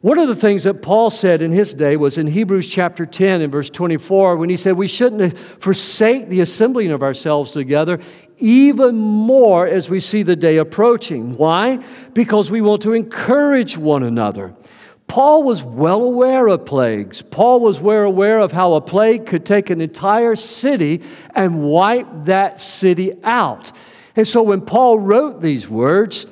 One 0.01 0.18
of 0.18 0.29
the 0.29 0.36
things 0.36 0.63
that 0.63 0.82
Paul 0.82 1.10
said 1.10 1.41
in 1.41 1.51
his 1.51 1.74
day 1.74 1.98
was 1.98 2.18
in 2.18 2.25
Hebrews 2.25 2.70
chapter 2.70 3.06
10 3.06 3.41
and 3.41 3.51
verse 3.51 3.70
24 3.70 4.38
when 4.38 4.50
he 4.50 4.56
said 4.56 4.77
we 4.77 4.88
shouldn't 4.88 5.38
forsake 5.38 6.29
the 6.29 6.39
assembling 6.39 6.91
of 6.91 7.03
ourselves 7.03 7.51
together 7.51 8.00
even 8.38 8.96
more 8.96 9.68
as 9.68 9.89
we 9.89 10.00
see 10.00 10.24
the 10.24 10.38
day 10.38 10.56
approaching. 10.56 11.36
Why? 11.36 11.84
Because 12.13 12.50
we 12.50 12.62
want 12.62 12.82
to 12.84 12.94
encourage 12.94 13.75
one 13.75 14.03
another. 14.03 14.56
Paul 15.08 15.44
was 15.44 15.63
well 15.63 16.03
aware 16.03 16.48
of 16.48 16.65
plagues. 16.65 17.22
Paul 17.22 17.60
was 17.60 17.82
well 17.82 18.03
aware 18.03 18.39
of 18.39 18.53
how 18.53 18.75
a 18.75 18.82
plague 18.82 19.25
could 19.25 19.46
take 19.46 19.70
an 19.70 19.82
entire 19.82 20.38
city 20.38 21.01
and 21.36 21.62
wipe 21.62 22.08
that 22.24 22.62
city 22.62 23.22
out. 23.25 23.74
And 24.15 24.25
so 24.25 24.44
when 24.44 24.62
Paul 24.62 25.00
wrote 25.00 25.41
these 25.41 25.68
words, 25.68 26.25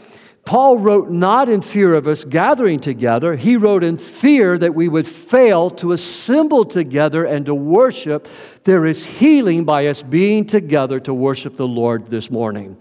Paul 0.47 0.77
wrote 0.77 1.09
not 1.09 1.49
in 1.49 1.59
fear 1.59 1.93
of 1.93 2.07
us 2.07 2.23
gathering 2.23 2.79
together, 2.79 3.35
he 3.35 3.57
wrote 3.57 3.83
in 3.83 3.97
fear 3.97 4.57
that 4.57 4.73
we 4.73 4.87
would 4.87 5.05
fail 5.05 5.69
to 5.71 5.91
assemble 5.91 6.63
together 6.63 7.25
and 7.25 7.45
to 7.47 7.53
worship. 7.53 8.29
There 8.63 8.85
is 8.85 9.05
healing 9.05 9.65
by 9.65 9.87
us 9.87 10.01
being 10.01 10.45
together 10.45 11.01
to 11.01 11.13
worship 11.13 11.57
the 11.57 11.67
Lord 11.67 12.07
this 12.07 12.31
morning. 12.31 12.77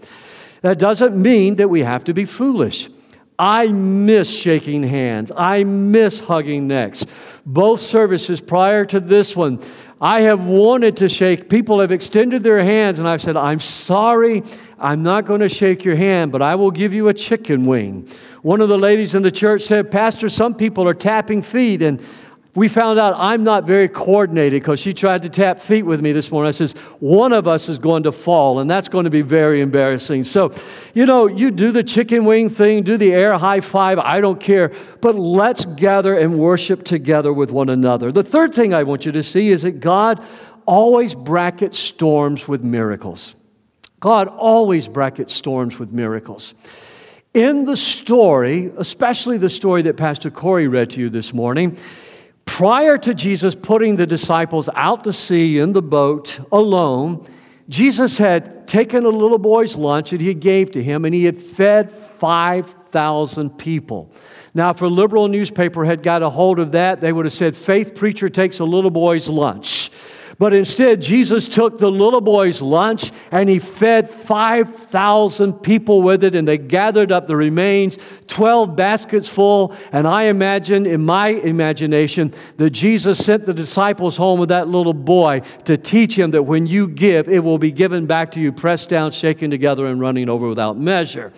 That 0.61 0.79
doesn't 0.79 1.21
mean 1.21 1.57
that 1.57 1.69
we 1.69 1.81
have 1.81 2.05
to 2.05 2.13
be 2.13 2.23
foolish. 2.23 2.89
I 3.39 3.67
miss 3.67 4.29
shaking 4.29 4.83
hands. 4.83 5.31
I 5.35 5.63
miss 5.63 6.19
hugging 6.19 6.67
necks. 6.67 7.05
Both 7.45 7.81
services 7.81 8.41
prior 8.41 8.83
to 8.85 8.99
this 8.99 9.35
one, 9.35 9.61
I 10.01 10.21
have 10.21 10.47
wanted 10.47 10.97
to 10.97 11.09
shake. 11.09 11.49
People 11.49 11.79
have 11.79 11.91
extended 11.91 12.43
their 12.43 12.63
hands, 12.63 12.99
and 12.99 13.07
I've 13.07 13.21
said, 13.21 13.37
I'm 13.37 13.59
sorry, 13.59 14.43
I'm 14.79 15.03
not 15.03 15.25
going 15.25 15.41
to 15.41 15.49
shake 15.49 15.85
your 15.85 15.95
hand, 15.95 16.31
but 16.31 16.41
I 16.41 16.55
will 16.55 16.71
give 16.71 16.93
you 16.93 17.07
a 17.07 17.13
chicken 17.13 17.65
wing. 17.65 18.09
One 18.41 18.59
of 18.59 18.69
the 18.69 18.77
ladies 18.77 19.15
in 19.15 19.21
the 19.21 19.31
church 19.31 19.63
said, 19.63 19.91
Pastor, 19.91 20.29
some 20.29 20.55
people 20.55 20.87
are 20.87 20.93
tapping 20.93 21.41
feet, 21.41 21.81
and 21.81 22.03
we 22.57 22.67
found 22.67 22.97
out 22.97 23.13
I'm 23.15 23.43
not 23.43 23.65
very 23.65 23.87
coordinated 23.87 24.63
because 24.63 24.79
she 24.79 24.91
tried 24.91 25.21
to 25.21 25.29
tap 25.29 25.59
feet 25.59 25.83
with 25.83 26.01
me 26.01 26.11
this 26.11 26.31
morning. 26.31 26.47
I 26.47 26.51
says, 26.51 26.71
one 26.99 27.31
of 27.31 27.47
us 27.47 27.69
is 27.69 27.77
going 27.77 28.01
to 28.01 28.11
fall, 28.11 28.57
and 28.57 28.67
that's 28.67 28.87
going 28.87 29.03
to 29.03 29.11
be 29.11 29.21
very 29.21 29.61
embarrassing. 29.61 30.23
So, 30.23 30.51
you 30.95 31.05
know, 31.05 31.27
you 31.27 31.51
do 31.51 31.71
the 31.71 31.83
chicken 31.83 32.25
wing 32.25 32.49
thing, 32.49 32.81
do 32.81 32.97
the 32.97 33.13
air 33.13 33.37
high 33.37 33.59
five, 33.59 33.99
I 33.99 34.21
don't 34.21 34.39
care, 34.39 34.71
but 35.01 35.13
let's 35.13 35.65
gather 35.65 36.17
and 36.17 36.39
worship 36.39 36.81
together 36.81 37.31
with 37.31 37.51
one 37.51 37.69
another. 37.69 38.11
The 38.11 38.23
third 38.23 38.55
thing 38.55 38.73
I 38.73 38.81
want 38.81 39.05
you 39.05 39.11
to 39.11 39.21
see 39.21 39.49
is 39.49 39.61
that 39.61 39.79
God 39.79 40.19
always 40.65 41.13
brackets 41.13 41.77
storms 41.77 42.47
with 42.47 42.63
miracles. 42.63 43.35
God 43.99 44.29
always 44.29 44.87
brackets 44.87 45.31
storms 45.31 45.77
with 45.77 45.91
miracles. 45.91 46.55
In 47.35 47.65
the 47.65 47.77
story, 47.77 48.71
especially 48.77 49.37
the 49.37 49.47
story 49.47 49.83
that 49.83 49.95
Pastor 49.95 50.31
Corey 50.31 50.67
read 50.67 50.89
to 50.89 50.99
you 50.99 51.11
this 51.11 51.35
morning, 51.35 51.77
Prior 52.47 52.97
to 52.97 53.13
Jesus 53.13 53.53
putting 53.53 53.97
the 53.97 54.07
disciples 54.07 54.67
out 54.73 55.03
to 55.03 55.13
sea 55.13 55.59
in 55.59 55.73
the 55.73 55.81
boat 55.81 56.39
alone, 56.51 57.27
Jesus 57.69 58.17
had 58.17 58.67
taken 58.67 59.05
a 59.05 59.09
little 59.09 59.37
boy's 59.37 59.75
lunch 59.75 60.09
that 60.09 60.21
he 60.21 60.33
gave 60.33 60.71
to 60.71 60.81
him 60.81 61.05
and 61.05 61.13
he 61.13 61.25
had 61.25 61.39
fed 61.39 61.91
5,000 61.91 63.57
people. 63.59 64.11
Now, 64.55 64.71
if 64.71 64.81
a 64.81 64.87
liberal 64.87 65.27
newspaper 65.27 65.85
had 65.85 66.01
got 66.01 66.23
a 66.23 66.29
hold 66.29 66.57
of 66.57 66.71
that, 66.71 66.99
they 66.99 67.13
would 67.13 67.25
have 67.25 67.33
said, 67.33 67.55
Faith 67.55 67.93
preacher 67.93 68.29
takes 68.29 68.57
a 68.57 68.65
little 68.65 68.89
boy's 68.89 69.29
lunch. 69.29 69.91
But 70.39 70.53
instead, 70.53 71.01
Jesus 71.01 71.49
took 71.49 71.79
the 71.79 71.89
little 71.89 72.21
boy's 72.21 72.61
lunch 72.61 73.11
and 73.31 73.49
he 73.49 73.57
fed 73.57 74.07
5,000 74.07 75.53
people 75.53 76.03
with 76.03 76.23
it, 76.23 76.35
and 76.35 76.47
they 76.47 76.59
gathered 76.59 77.11
up 77.11 77.25
the 77.25 77.35
remains, 77.35 77.97
12 78.27 78.75
baskets 78.75 79.27
full. 79.27 79.73
And 79.91 80.05
I 80.07 80.23
imagine, 80.23 80.85
in 80.85 81.03
my 81.03 81.29
imagination, 81.29 82.33
that 82.57 82.69
Jesus 82.69 83.23
sent 83.23 83.45
the 83.45 83.53
disciples 83.53 84.15
home 84.15 84.39
with 84.39 84.49
that 84.49 84.67
little 84.67 84.93
boy 84.93 85.41
to 85.65 85.75
teach 85.75 86.17
him 86.17 86.29
that 86.31 86.43
when 86.43 86.67
you 86.67 86.87
give, 86.87 87.27
it 87.27 87.43
will 87.43 87.57
be 87.57 87.71
given 87.71 88.05
back 88.05 88.31
to 88.33 88.39
you, 88.39 88.51
pressed 88.51 88.89
down, 88.89 89.11
shaken 89.11 89.49
together, 89.49 89.87
and 89.87 89.99
running 89.99 90.29
over 90.29 90.47
without 90.47 90.77
measure. 90.77 91.33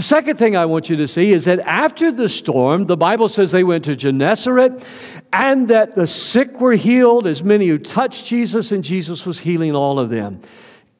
The 0.00 0.04
second 0.04 0.38
thing 0.38 0.56
I 0.56 0.64
want 0.64 0.88
you 0.88 0.96
to 0.96 1.06
see 1.06 1.30
is 1.30 1.44
that 1.44 1.58
after 1.58 2.10
the 2.10 2.30
storm, 2.30 2.86
the 2.86 2.96
Bible 2.96 3.28
says 3.28 3.50
they 3.50 3.64
went 3.64 3.84
to 3.84 3.94
Gennesaret 3.94 4.82
and 5.30 5.68
that 5.68 5.94
the 5.94 6.06
sick 6.06 6.58
were 6.58 6.72
healed, 6.72 7.26
as 7.26 7.44
many 7.44 7.68
who 7.68 7.76
touched 7.76 8.24
Jesus, 8.24 8.72
and 8.72 8.82
Jesus 8.82 9.26
was 9.26 9.40
healing 9.40 9.76
all 9.76 9.98
of 9.98 10.08
them. 10.08 10.40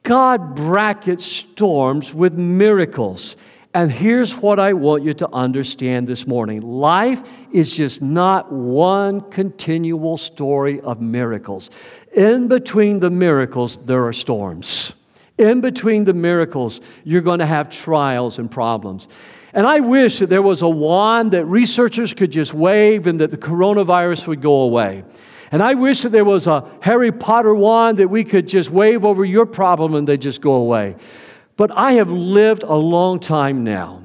God 0.03 0.53
brackets 0.55 1.25
storms 1.25 2.13
with 2.13 2.33
miracles. 2.33 3.35
And 3.73 3.91
here's 3.91 4.35
what 4.35 4.59
I 4.59 4.73
want 4.73 5.01
you 5.01 5.15
to 5.15 5.29
understand 5.33 6.07
this 6.07 6.27
morning 6.27 6.61
life 6.61 7.23
is 7.51 7.75
just 7.75 8.03
not 8.03 8.51
one 8.51 9.21
continual 9.31 10.19
story 10.19 10.79
of 10.79 11.01
miracles. 11.01 11.71
In 12.13 12.47
between 12.47 12.99
the 12.99 13.09
miracles, 13.09 13.79
there 13.79 14.05
are 14.05 14.13
storms. 14.13 14.93
In 15.41 15.59
between 15.59 16.03
the 16.03 16.13
miracles, 16.13 16.81
you're 17.03 17.21
going 17.21 17.39
to 17.39 17.45
have 17.47 17.69
trials 17.69 18.37
and 18.37 18.49
problems. 18.49 19.07
And 19.53 19.65
I 19.65 19.79
wish 19.79 20.19
that 20.19 20.29
there 20.29 20.41
was 20.41 20.61
a 20.61 20.69
wand 20.69 21.31
that 21.31 21.45
researchers 21.45 22.13
could 22.13 22.31
just 22.31 22.53
wave 22.53 23.07
and 23.07 23.19
that 23.19 23.31
the 23.31 23.37
coronavirus 23.37 24.27
would 24.27 24.41
go 24.41 24.61
away. 24.61 25.03
And 25.51 25.63
I 25.63 25.73
wish 25.73 26.03
that 26.03 26.09
there 26.09 26.23
was 26.23 26.45
a 26.45 26.63
Harry 26.81 27.11
Potter 27.11 27.55
wand 27.55 27.97
that 27.97 28.09
we 28.09 28.23
could 28.23 28.47
just 28.47 28.69
wave 28.69 29.03
over 29.03 29.25
your 29.25 29.45
problem 29.47 29.95
and 29.95 30.07
they 30.07 30.17
just 30.17 30.41
go 30.41 30.53
away. 30.53 30.95
But 31.57 31.71
I 31.71 31.93
have 31.93 32.11
lived 32.11 32.63
a 32.63 32.75
long 32.75 33.19
time 33.19 33.63
now. 33.63 34.03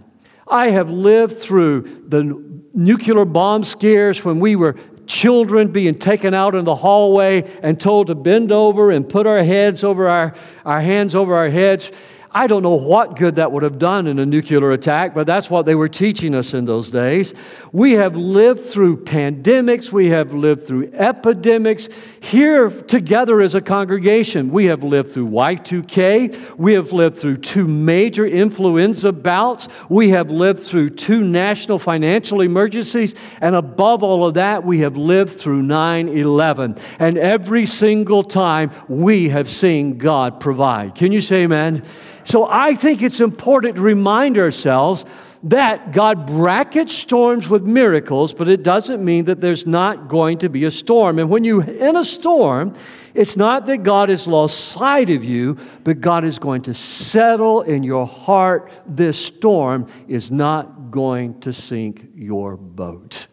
I 0.48 0.70
have 0.70 0.88
lived 0.88 1.36
through 1.36 2.04
the 2.08 2.24
nuclear 2.72 3.24
bomb 3.24 3.62
scares 3.62 4.24
when 4.24 4.40
we 4.40 4.56
were 4.56 4.74
children 5.06 5.68
being 5.68 5.98
taken 5.98 6.34
out 6.34 6.54
in 6.54 6.64
the 6.64 6.74
hallway 6.74 7.42
and 7.62 7.80
told 7.80 8.08
to 8.08 8.14
bend 8.14 8.52
over 8.52 8.90
and 8.90 9.08
put 9.08 9.26
our 9.26 9.42
heads 9.42 9.84
over 9.84 10.08
our, 10.08 10.34
our 10.64 10.80
hands 10.80 11.14
over 11.14 11.34
our 11.34 11.48
heads. 11.48 11.90
I 12.36 12.46
don't 12.48 12.62
know 12.62 12.74
what 12.74 13.16
good 13.16 13.36
that 13.36 13.50
would 13.50 13.62
have 13.62 13.78
done 13.78 14.06
in 14.06 14.18
a 14.18 14.26
nuclear 14.26 14.70
attack, 14.72 15.14
but 15.14 15.26
that's 15.26 15.48
what 15.48 15.64
they 15.64 15.74
were 15.74 15.88
teaching 15.88 16.34
us 16.34 16.52
in 16.52 16.66
those 16.66 16.90
days. 16.90 17.32
We 17.72 17.92
have 17.92 18.14
lived 18.14 18.60
through 18.60 19.04
pandemics, 19.04 19.90
we 19.90 20.10
have 20.10 20.34
lived 20.34 20.62
through 20.62 20.90
epidemics. 20.92 21.88
Here 22.20 22.68
together 22.68 23.40
as 23.40 23.54
a 23.54 23.62
congregation, 23.62 24.50
we 24.50 24.66
have 24.66 24.84
lived 24.84 25.12
through 25.12 25.30
Y2K, 25.30 26.58
we 26.58 26.74
have 26.74 26.92
lived 26.92 27.16
through 27.16 27.38
two 27.38 27.66
major 27.66 28.26
influenza 28.26 29.12
bouts, 29.12 29.66
we 29.88 30.10
have 30.10 30.30
lived 30.30 30.60
through 30.60 30.90
two 30.90 31.22
national 31.22 31.78
financial 31.78 32.42
emergencies, 32.42 33.14
and 33.40 33.56
above 33.56 34.02
all 34.02 34.26
of 34.26 34.34
that, 34.34 34.62
we 34.62 34.80
have 34.80 34.98
lived 34.98 35.32
through 35.32 35.62
9 35.62 36.10
11. 36.10 36.76
And 36.98 37.16
every 37.16 37.64
single 37.64 38.22
time, 38.22 38.72
we 38.88 39.30
have 39.30 39.48
seen 39.48 39.96
God 39.96 40.38
provide. 40.38 40.96
Can 40.96 41.12
you 41.12 41.22
say 41.22 41.44
amen? 41.44 41.82
So 42.26 42.48
I 42.50 42.74
think 42.74 43.02
it's 43.02 43.20
important 43.20 43.76
to 43.76 43.82
remind 43.82 44.36
ourselves 44.36 45.04
that 45.44 45.92
God 45.92 46.26
brackets 46.26 46.92
storms 46.92 47.48
with 47.48 47.62
miracles, 47.62 48.34
but 48.34 48.48
it 48.48 48.64
doesn't 48.64 49.04
mean 49.04 49.26
that 49.26 49.38
there's 49.38 49.64
not 49.64 50.08
going 50.08 50.38
to 50.38 50.48
be 50.48 50.64
a 50.64 50.72
storm. 50.72 51.20
And 51.20 51.30
when 51.30 51.44
you're 51.44 51.62
in 51.62 51.94
a 51.94 52.02
storm, 52.02 52.74
it's 53.14 53.36
not 53.36 53.66
that 53.66 53.84
God 53.84 54.08
has 54.08 54.26
lost 54.26 54.72
sight 54.72 55.08
of 55.08 55.22
you, 55.22 55.56
but 55.84 56.00
God 56.00 56.24
is 56.24 56.40
going 56.40 56.62
to 56.62 56.74
settle 56.74 57.62
in 57.62 57.84
your 57.84 58.08
heart. 58.08 58.72
This 58.88 59.24
storm 59.24 59.86
is 60.08 60.32
not 60.32 60.90
going 60.90 61.38
to 61.42 61.52
sink 61.52 62.08
your 62.12 62.56
boat. 62.56 63.28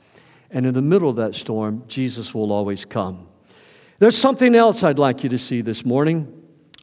And 0.51 0.67
in 0.67 0.75
the 0.75 0.83
middle 0.83 1.09
of 1.09 1.15
that 1.15 1.33
storm, 1.33 1.83
Jesus 1.87 2.31
will 2.35 2.51
always 2.51 2.85
come. 2.85 3.27
There's 3.97 4.17
something 4.17 4.53
else 4.53 4.83
I'd 4.83 4.99
like 4.99 5.23
you 5.23 5.29
to 5.29 5.39
see 5.39 5.61
this 5.61 5.83
morning. 5.83 6.41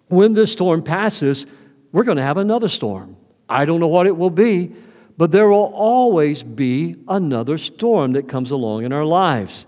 When 0.08 0.35
this 0.35 0.50
storm 0.50 0.82
passes, 0.82 1.46
we're 1.92 2.05
going 2.05 2.16
to 2.16 2.22
have 2.22 2.37
another 2.37 2.68
storm. 2.68 3.16
I 3.48 3.64
don't 3.64 3.81
know 3.81 3.88
what 3.88 4.07
it 4.07 4.16
will 4.16 4.31
be, 4.31 4.72
but 5.16 5.33
there 5.33 5.48
will 5.48 5.72
always 5.74 6.42
be 6.42 6.96
another 7.09 7.59
storm 7.59 8.12
that 8.12 8.29
comes 8.29 8.50
along 8.50 8.85
in 8.85 8.92
our 8.92 9.05
lives. 9.05 9.66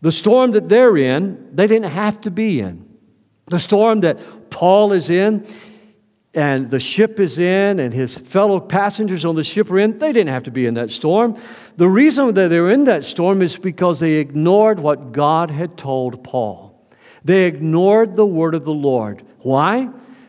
The 0.00 0.12
storm 0.12 0.52
that 0.52 0.68
they're 0.68 0.96
in, 0.96 1.54
they 1.54 1.66
didn't 1.66 1.90
have 1.90 2.20
to 2.22 2.30
be 2.30 2.60
in. 2.60 2.88
The 3.46 3.60
storm 3.60 4.00
that 4.00 4.50
Paul 4.50 4.92
is 4.92 5.10
in, 5.10 5.46
and 6.34 6.70
the 6.70 6.80
ship 6.80 7.18
is 7.18 7.38
in, 7.38 7.80
and 7.80 7.92
his 7.92 8.14
fellow 8.14 8.60
passengers 8.60 9.24
on 9.24 9.36
the 9.36 9.44
ship 9.44 9.70
are 9.70 9.78
in, 9.78 9.96
they 9.96 10.12
didn't 10.12 10.28
have 10.28 10.44
to 10.44 10.50
be 10.50 10.66
in 10.66 10.74
that 10.74 10.90
storm. 10.90 11.36
The 11.76 11.88
reason 11.88 12.34
that 12.34 12.48
they're 12.48 12.70
in 12.70 12.84
that 12.84 13.04
storm 13.04 13.42
is 13.42 13.58
because 13.58 14.00
they 14.00 14.14
ignored 14.14 14.78
what 14.78 15.12
God 15.12 15.50
had 15.50 15.76
told 15.76 16.22
Paul. 16.22 16.88
They 17.24 17.46
ignored 17.46 18.16
the 18.16 18.26
word 18.26 18.54
of 18.54 18.64
the 18.64 18.74
Lord. 18.74 19.24
Why? 19.38 19.88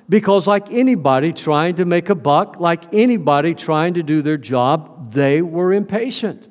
Because, 0.10 0.48
like 0.48 0.72
anybody 0.72 1.34
trying 1.34 1.76
to 1.76 1.86
make 1.86 2.10
a 2.10 2.16
buck, 2.16 2.60
like 2.60 2.94
anybody 2.94 3.54
trying 3.54 3.96
to 3.96 4.04
do 4.04 4.22
their 4.22 4.38
job, 4.38 5.12
they 5.12 5.42
were 5.42 5.74
impatient. 5.74 6.48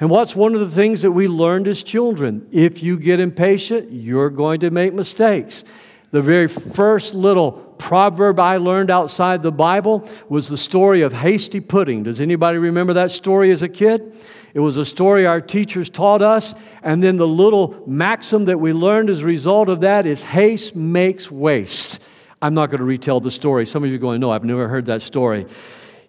And 0.00 0.10
what's 0.10 0.34
one 0.34 0.54
of 0.54 0.60
the 0.60 0.70
things 0.70 1.02
that 1.02 1.12
we 1.12 1.28
learned 1.28 1.68
as 1.68 1.82
children? 1.82 2.48
If 2.50 2.82
you 2.82 2.98
get 2.98 3.20
impatient, 3.20 3.92
you're 3.92 4.30
going 4.30 4.60
to 4.60 4.70
make 4.70 4.94
mistakes. 4.94 5.64
The 6.10 6.22
very 6.22 6.48
first 6.48 7.12
little 7.12 7.52
proverb 7.52 8.40
I 8.40 8.56
learned 8.56 8.90
outside 8.90 9.42
the 9.42 9.52
Bible 9.52 10.08
was 10.28 10.48
the 10.48 10.56
story 10.56 11.02
of 11.02 11.12
hasty 11.12 11.60
pudding. 11.60 12.04
Does 12.04 12.20
anybody 12.20 12.56
remember 12.58 12.94
that 12.94 13.10
story 13.10 13.50
as 13.50 13.62
a 13.62 13.68
kid? 13.68 14.14
It 14.54 14.60
was 14.60 14.76
a 14.76 14.84
story 14.84 15.26
our 15.26 15.40
teachers 15.40 15.88
taught 15.88 16.22
us, 16.22 16.54
and 16.82 17.02
then 17.02 17.16
the 17.16 17.26
little 17.26 17.82
maxim 17.86 18.44
that 18.44 18.60
we 18.60 18.72
learned 18.72 19.10
as 19.10 19.22
a 19.22 19.26
result 19.26 19.68
of 19.68 19.80
that 19.80 20.06
is 20.06 20.22
haste 20.22 20.76
makes 20.76 21.30
waste. 21.30 21.98
I'm 22.44 22.52
not 22.52 22.68
going 22.68 22.80
to 22.80 22.84
retell 22.84 23.20
the 23.20 23.30
story. 23.30 23.64
Some 23.64 23.84
of 23.84 23.88
you 23.88 23.96
are 23.96 23.98
going, 23.98 24.20
No, 24.20 24.30
I've 24.30 24.44
never 24.44 24.68
heard 24.68 24.84
that 24.86 25.00
story. 25.00 25.46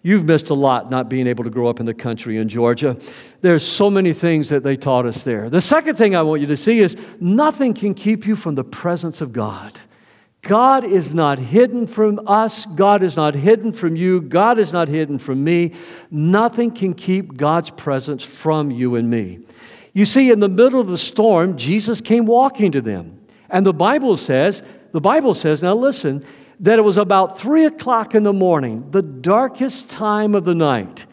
You've 0.02 0.26
missed 0.26 0.50
a 0.50 0.54
lot 0.54 0.90
not 0.90 1.08
being 1.08 1.26
able 1.26 1.44
to 1.44 1.50
grow 1.50 1.66
up 1.66 1.80
in 1.80 1.86
the 1.86 1.94
country 1.94 2.36
in 2.36 2.50
Georgia. 2.50 2.98
There's 3.40 3.64
so 3.64 3.88
many 3.88 4.12
things 4.12 4.50
that 4.50 4.62
they 4.62 4.76
taught 4.76 5.06
us 5.06 5.24
there. 5.24 5.48
The 5.48 5.62
second 5.62 5.96
thing 5.96 6.14
I 6.14 6.20
want 6.20 6.42
you 6.42 6.46
to 6.48 6.56
see 6.56 6.80
is 6.80 6.94
nothing 7.20 7.72
can 7.72 7.94
keep 7.94 8.26
you 8.26 8.36
from 8.36 8.54
the 8.54 8.64
presence 8.64 9.22
of 9.22 9.32
God. 9.32 9.80
God 10.42 10.84
is 10.84 11.14
not 11.14 11.38
hidden 11.38 11.86
from 11.86 12.20
us. 12.26 12.66
God 12.66 13.02
is 13.02 13.16
not 13.16 13.34
hidden 13.34 13.72
from 13.72 13.96
you. 13.96 14.20
God 14.20 14.58
is 14.58 14.74
not 14.74 14.88
hidden 14.88 15.18
from 15.18 15.42
me. 15.42 15.72
Nothing 16.10 16.70
can 16.70 16.92
keep 16.92 17.38
God's 17.38 17.70
presence 17.70 18.22
from 18.22 18.70
you 18.70 18.96
and 18.96 19.08
me. 19.08 19.38
You 19.94 20.04
see, 20.04 20.30
in 20.30 20.40
the 20.40 20.50
middle 20.50 20.80
of 20.80 20.88
the 20.88 20.98
storm, 20.98 21.56
Jesus 21.56 22.02
came 22.02 22.26
walking 22.26 22.72
to 22.72 22.82
them. 22.82 23.20
And 23.48 23.64
the 23.64 23.72
Bible 23.72 24.18
says 24.18 24.62
the 24.96 25.00
Bible 25.02 25.34
says, 25.34 25.62
now 25.62 25.74
listen, 25.74 26.24
that 26.58 26.78
it 26.78 26.82
was 26.82 26.96
about 26.96 27.36
three 27.36 27.66
o'clock 27.66 28.14
in 28.14 28.22
the 28.22 28.32
morning, 28.32 28.90
the 28.92 29.02
darkest 29.02 29.90
time 29.90 30.34
of 30.34 30.44
the 30.44 30.54
night. 30.54 31.04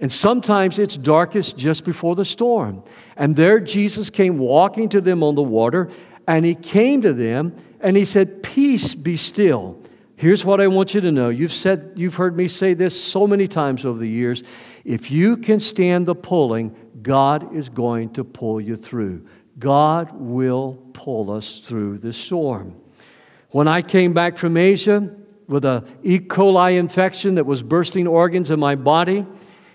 And 0.00 0.10
sometimes 0.10 0.80
it's 0.80 0.96
darkest 0.96 1.56
just 1.56 1.84
before 1.84 2.16
the 2.16 2.24
storm. 2.24 2.82
And 3.16 3.36
there 3.36 3.60
Jesus 3.60 4.10
came 4.10 4.36
walking 4.36 4.88
to 4.88 5.00
them 5.00 5.22
on 5.22 5.36
the 5.36 5.44
water, 5.44 5.90
and 6.26 6.44
he 6.44 6.56
came 6.56 7.02
to 7.02 7.12
them 7.12 7.54
and 7.78 7.96
he 7.96 8.04
said, 8.04 8.42
Peace 8.42 8.96
be 8.96 9.16
still. 9.16 9.80
Here's 10.16 10.44
what 10.44 10.58
I 10.58 10.66
want 10.66 10.92
you 10.94 11.00
to 11.00 11.12
know. 11.12 11.28
You've 11.28 11.52
said, 11.52 11.92
you've 11.94 12.16
heard 12.16 12.36
me 12.36 12.48
say 12.48 12.74
this 12.74 13.00
so 13.00 13.28
many 13.28 13.46
times 13.46 13.84
over 13.84 14.00
the 14.00 14.08
years. 14.08 14.42
If 14.84 15.12
you 15.12 15.36
can 15.36 15.60
stand 15.60 16.06
the 16.06 16.16
pulling, 16.16 16.74
God 17.00 17.54
is 17.54 17.68
going 17.68 18.12
to 18.14 18.24
pull 18.24 18.60
you 18.60 18.74
through. 18.74 19.24
God 19.60 20.10
will 20.14 20.84
pull 20.94 21.30
us 21.30 21.60
through 21.60 21.98
the 21.98 22.12
storm. 22.12 22.74
When 23.50 23.66
I 23.66 23.82
came 23.82 24.12
back 24.12 24.36
from 24.36 24.56
Asia 24.56 25.10
with 25.48 25.64
a 25.64 25.84
E. 26.04 26.20
coli 26.20 26.78
infection 26.78 27.34
that 27.34 27.46
was 27.46 27.62
bursting 27.62 28.06
organs 28.06 28.50
in 28.50 28.60
my 28.60 28.76
body, 28.76 29.26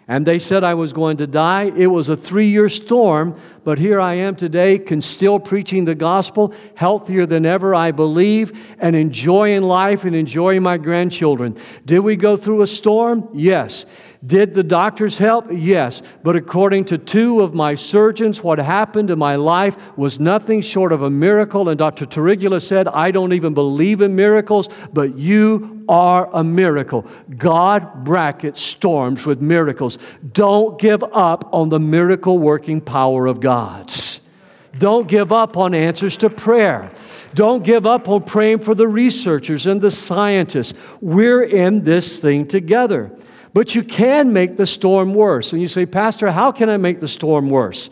and 0.08 0.26
they 0.26 0.40
said 0.40 0.64
I 0.64 0.76
was 0.76 0.94
going 0.94 1.18
to 1.18 1.28
die. 1.28 1.72
It 1.76 1.88
was 1.88 2.08
a 2.08 2.16
three 2.16 2.48
year 2.48 2.70
storm, 2.70 3.36
but 3.66 3.80
here 3.80 4.00
I 4.00 4.14
am 4.14 4.36
today, 4.36 4.80
can 4.80 5.02
still 5.02 5.40
preaching 5.40 5.84
the 5.84 5.96
gospel, 5.96 6.54
healthier 6.76 7.26
than 7.26 7.46
ever, 7.46 7.76
I 7.76 7.92
believe, 7.92 8.76
and 8.80 8.96
enjoying 8.96 9.64
life 9.64 10.06
and 10.06 10.16
enjoying 10.16 10.64
my 10.64 10.78
grandchildren. 10.78 11.58
Did 11.84 12.00
we 12.00 12.16
go 12.16 12.38
through 12.38 12.62
a 12.62 12.68
storm? 12.68 13.28
Yes. 13.34 13.86
Did 14.26 14.54
the 14.54 14.64
doctors 14.64 15.18
help? 15.18 15.48
Yes. 15.52 16.02
But 16.24 16.36
according 16.36 16.86
to 16.86 16.98
two 16.98 17.42
of 17.42 17.54
my 17.54 17.76
surgeons, 17.76 18.44
what 18.44 18.58
happened 18.58 19.12
in 19.12 19.20
my 19.20 19.36
life 19.36 19.76
was 19.98 20.20
nothing 20.20 20.62
short 20.62 20.92
of 20.92 21.02
a 21.02 21.10
miracle. 21.10 21.70
And 21.70 21.78
Dr. 21.78 22.06
Tarigula 22.06 22.62
said, 22.62 22.88
I 22.88 23.12
don't 23.12 23.34
even 23.34 23.54
believe 23.54 24.02
in 24.02 24.16
miracles, 24.16 24.70
but 24.94 25.18
you 25.18 25.86
are 25.88 26.30
a 26.34 26.44
miracle. 26.44 27.06
God 27.38 28.04
brackets 28.04 28.62
storms 28.62 29.26
with 29.26 29.42
miracles. 29.42 29.98
Don't 30.32 30.80
give 30.80 31.04
up 31.04 31.54
on 31.54 31.70
the 31.70 31.80
miracle 31.80 32.40
working 32.40 32.82
power 32.82 33.28
of 33.28 33.40
God's. 33.56 34.20
Don't 34.78 35.08
give 35.08 35.32
up 35.32 35.56
on 35.56 35.74
answers 35.74 36.18
to 36.18 36.30
prayer. 36.30 36.92
Don't 37.34 37.64
give 37.64 37.86
up 37.86 38.10
on 38.10 38.24
praying 38.24 38.60
for 38.60 38.76
the 38.76 38.86
researchers 38.86 39.66
and 39.66 39.80
the 39.80 39.92
scientists. 39.92 40.74
We're 41.00 41.42
in 41.42 41.86
this 41.86 42.20
thing 42.20 42.48
together. 42.48 43.18
But 43.54 43.74
you 43.74 43.82
can 43.84 44.34
make 44.34 44.58
the 44.58 44.66
storm 44.66 45.14
worse. 45.14 45.54
And 45.54 45.62
you 45.62 45.70
say, 45.70 45.86
Pastor, 45.86 46.32
how 46.32 46.52
can 46.52 46.70
I 46.70 46.76
make 46.76 47.00
the 47.00 47.08
storm 47.08 47.50
worse? 47.50 47.90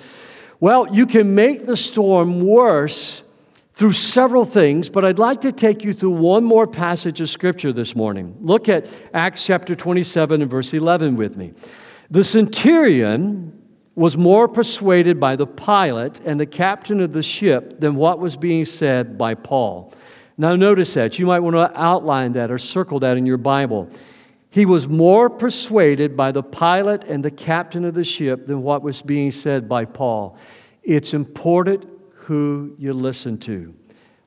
Well, 0.59 0.93
you 0.93 1.05
can 1.05 1.33
make 1.33 1.65
the 1.65 1.77
storm 1.77 2.41
worse 2.41 3.23
through 3.71 3.93
several 3.93 4.43
things, 4.43 4.89
but 4.89 5.05
I'd 5.05 5.17
like 5.17 5.39
to 5.41 5.53
take 5.53 5.85
you 5.85 5.93
through 5.93 6.17
one 6.35 6.43
more 6.43 6.67
passage 6.67 7.21
of 7.21 7.29
Scripture 7.29 7.71
this 7.71 7.95
morning. 7.95 8.35
Look 8.41 8.67
at 8.67 8.85
Acts 9.13 9.45
chapter 9.45 9.75
27 9.75 10.41
and 10.41 10.51
verse 10.51 10.73
11 10.73 11.15
with 11.15 11.37
me. 11.37 11.53
The 12.11 12.25
centurion 12.25 13.62
was 13.95 14.17
more 14.17 14.47
persuaded 14.47 15.19
by 15.19 15.35
the 15.35 15.45
pilot 15.45 16.19
and 16.25 16.39
the 16.39 16.45
captain 16.45 16.99
of 16.99 17.13
the 17.13 17.23
ship 17.23 17.79
than 17.79 17.95
what 17.95 18.19
was 18.19 18.35
being 18.35 18.65
said 18.65 19.17
by 19.17 19.35
Paul. 19.35 19.93
Now, 20.37 20.55
notice 20.55 20.95
that. 20.95 21.19
You 21.19 21.27
might 21.27 21.39
want 21.39 21.55
to 21.55 21.79
outline 21.79 22.33
that 22.33 22.49
or 22.49 22.57
circle 22.57 22.99
that 23.01 23.17
in 23.17 23.25
your 23.25 23.37
Bible. 23.37 23.89
He 24.49 24.65
was 24.65 24.87
more 24.87 25.29
persuaded 25.29 26.17
by 26.17 26.31
the 26.31 26.43
pilot 26.43 27.03
and 27.05 27.23
the 27.23 27.31
captain 27.31 27.85
of 27.85 27.93
the 27.93 28.03
ship 28.03 28.47
than 28.47 28.63
what 28.63 28.81
was 28.81 29.01
being 29.01 29.31
said 29.31 29.69
by 29.69 29.85
Paul. 29.85 30.37
It's 30.81 31.13
important 31.13 31.85
who 32.13 32.75
you 32.77 32.93
listen 32.93 33.37
to. 33.39 33.73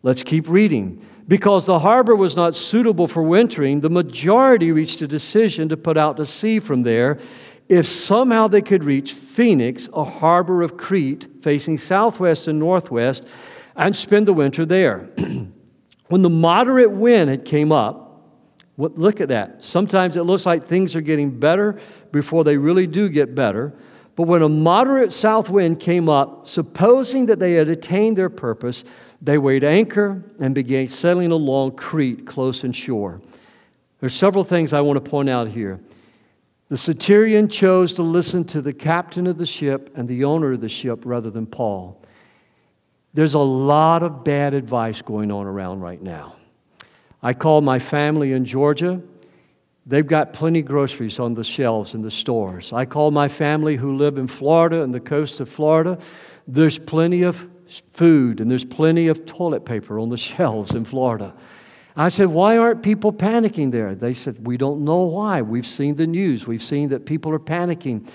Let's 0.03 0.23
keep 0.23 0.49
reading. 0.49 1.05
Because 1.27 1.67
the 1.67 1.81
harbor 1.81 2.15
was 2.15 2.37
not 2.37 2.55
suitable 2.55 3.09
for 3.09 3.23
wintering, 3.23 3.81
the 3.81 3.91
majority 3.91 4.71
reached 4.71 5.03
a 5.03 5.09
decision 5.09 5.69
to 5.71 5.77
put 5.77 5.97
out 5.97 6.17
to 6.19 6.27
sea 6.27 6.61
from 6.61 6.83
there 6.83 7.19
if 7.69 7.87
somehow 7.87 8.49
they 8.49 8.63
could 8.63 8.85
reach 8.85 9.13
Phoenix, 9.13 9.89
a 9.93 10.05
harbor 10.05 10.63
of 10.63 10.77
Crete 10.77 11.27
facing 11.43 11.79
southwest 11.79 12.49
and 12.49 12.59
northwest, 12.59 13.27
and 13.75 13.95
spend 13.95 14.27
the 14.27 14.33
winter 14.33 14.65
there. 14.65 15.09
when 16.09 16.23
the 16.23 16.31
moderate 16.31 16.91
wind 16.91 17.29
had 17.29 17.45
came 17.45 17.73
up, 17.73 18.07
look 18.77 19.21
at 19.21 19.29
that. 19.29 19.65
Sometimes 19.65 20.17
it 20.17 20.23
looks 20.23 20.47
like 20.47 20.65
things 20.65 20.95
are 20.95 21.01
getting 21.01 21.31
better 21.31 21.79
before 22.13 22.45
they 22.45 22.57
really 22.57 22.87
do 22.87 23.09
get 23.09 23.35
better. 23.35 23.73
But 24.15 24.25
when 24.25 24.43
a 24.43 24.49
moderate 24.49 25.13
south 25.13 25.51
wind 25.51 25.81
came 25.81 26.09
up, 26.09 26.49
supposing 26.49 27.27
that 27.27 27.39
they 27.39 27.53
had 27.53 27.69
attained 27.69 28.17
their 28.17 28.31
purpose, 28.31 28.85
they 29.21 29.39
weighed 29.39 29.65
anchor 29.65 30.23
and 30.41 30.55
began 30.55 30.89
sailing 30.89 31.33
along 31.33 31.73
Crete 31.73 32.27
close 32.27 32.65
inshore. 32.65 33.21
There's 34.01 34.15
several 34.15 34.45
things 34.45 34.73
I 34.73 34.81
want 34.81 35.03
to 35.03 35.11
point 35.11 35.29
out 35.29 35.49
here. 35.49 35.81
The 36.69 36.79
centurion 36.79 37.49
chose 37.49 37.95
to 37.95 38.03
listen 38.03 38.45
to 38.47 38.61
the 38.61 38.73
captain 38.73 39.27
of 39.27 39.39
the 39.39 39.47
ship 39.47 39.93
and 39.95 40.09
the 40.09 40.25
owner 40.25 40.53
of 40.53 40.61
the 40.61 40.69
ship 40.69 41.03
rather 41.05 41.31
than 41.31 41.47
Paul. 41.47 42.03
There's 43.15 43.35
a 43.35 43.39
lot 43.39 44.03
of 44.03 44.25
bad 44.25 44.53
advice 44.53 45.01
going 45.01 45.31
on 45.31 45.47
around 45.47 45.81
right 45.81 46.03
now. 46.03 46.37
I 47.23 47.35
called 47.35 47.65
my 47.65 47.79
family 47.79 48.33
in 48.33 48.45
Georgia 48.45 49.01
They've 49.89 50.07
got 50.07 50.33
plenty 50.33 50.59
of 50.59 50.67
groceries 50.67 51.21
on 51.21 51.35
the 51.35 51.45
shelves 51.45 51.95
in 51.95 52.03
the 52.03 52.11
stores. 52.11 52.73
I 52.73 52.87
call 52.87 53.13
my 53.13 53.29
family 53.29 53.77
who 53.77 53.97
live 53.97 54.19
in 54.19 54.27
Florida 54.27 54.83
and 54.83 54.93
the 54.93 55.01
coast 55.01 55.39
of 55.39 55.49
Florida. 55.49 55.99
There's 56.49 56.77
plenty 56.77 57.23
of 57.23 57.49
food 57.93 58.41
and 58.41 58.51
there's 58.51 58.65
plenty 58.65 59.07
of 59.07 59.25
toilet 59.27 59.65
paper 59.65 60.01
on 60.01 60.09
the 60.09 60.17
shelves 60.17 60.75
in 60.75 60.85
Florida. 60.85 61.35
I 61.97 62.09
said, 62.09 62.29
Why 62.29 62.59
aren't 62.59 62.83
people 62.83 63.13
panicking 63.13 63.73
there? 63.73 63.95
They 63.95 64.15
said, 64.15 64.47
We 64.47 64.57
don't 64.57 64.85
know 64.85 65.03
why. 65.03 65.43
We've 65.43 65.67
seen 65.67 65.95
the 65.95 66.07
news. 66.07 66.47
We've 66.47 66.63
seen 66.63 66.91
that 66.91 67.07
people 67.07 67.33
are 67.33 67.39
panicking, 67.39 68.09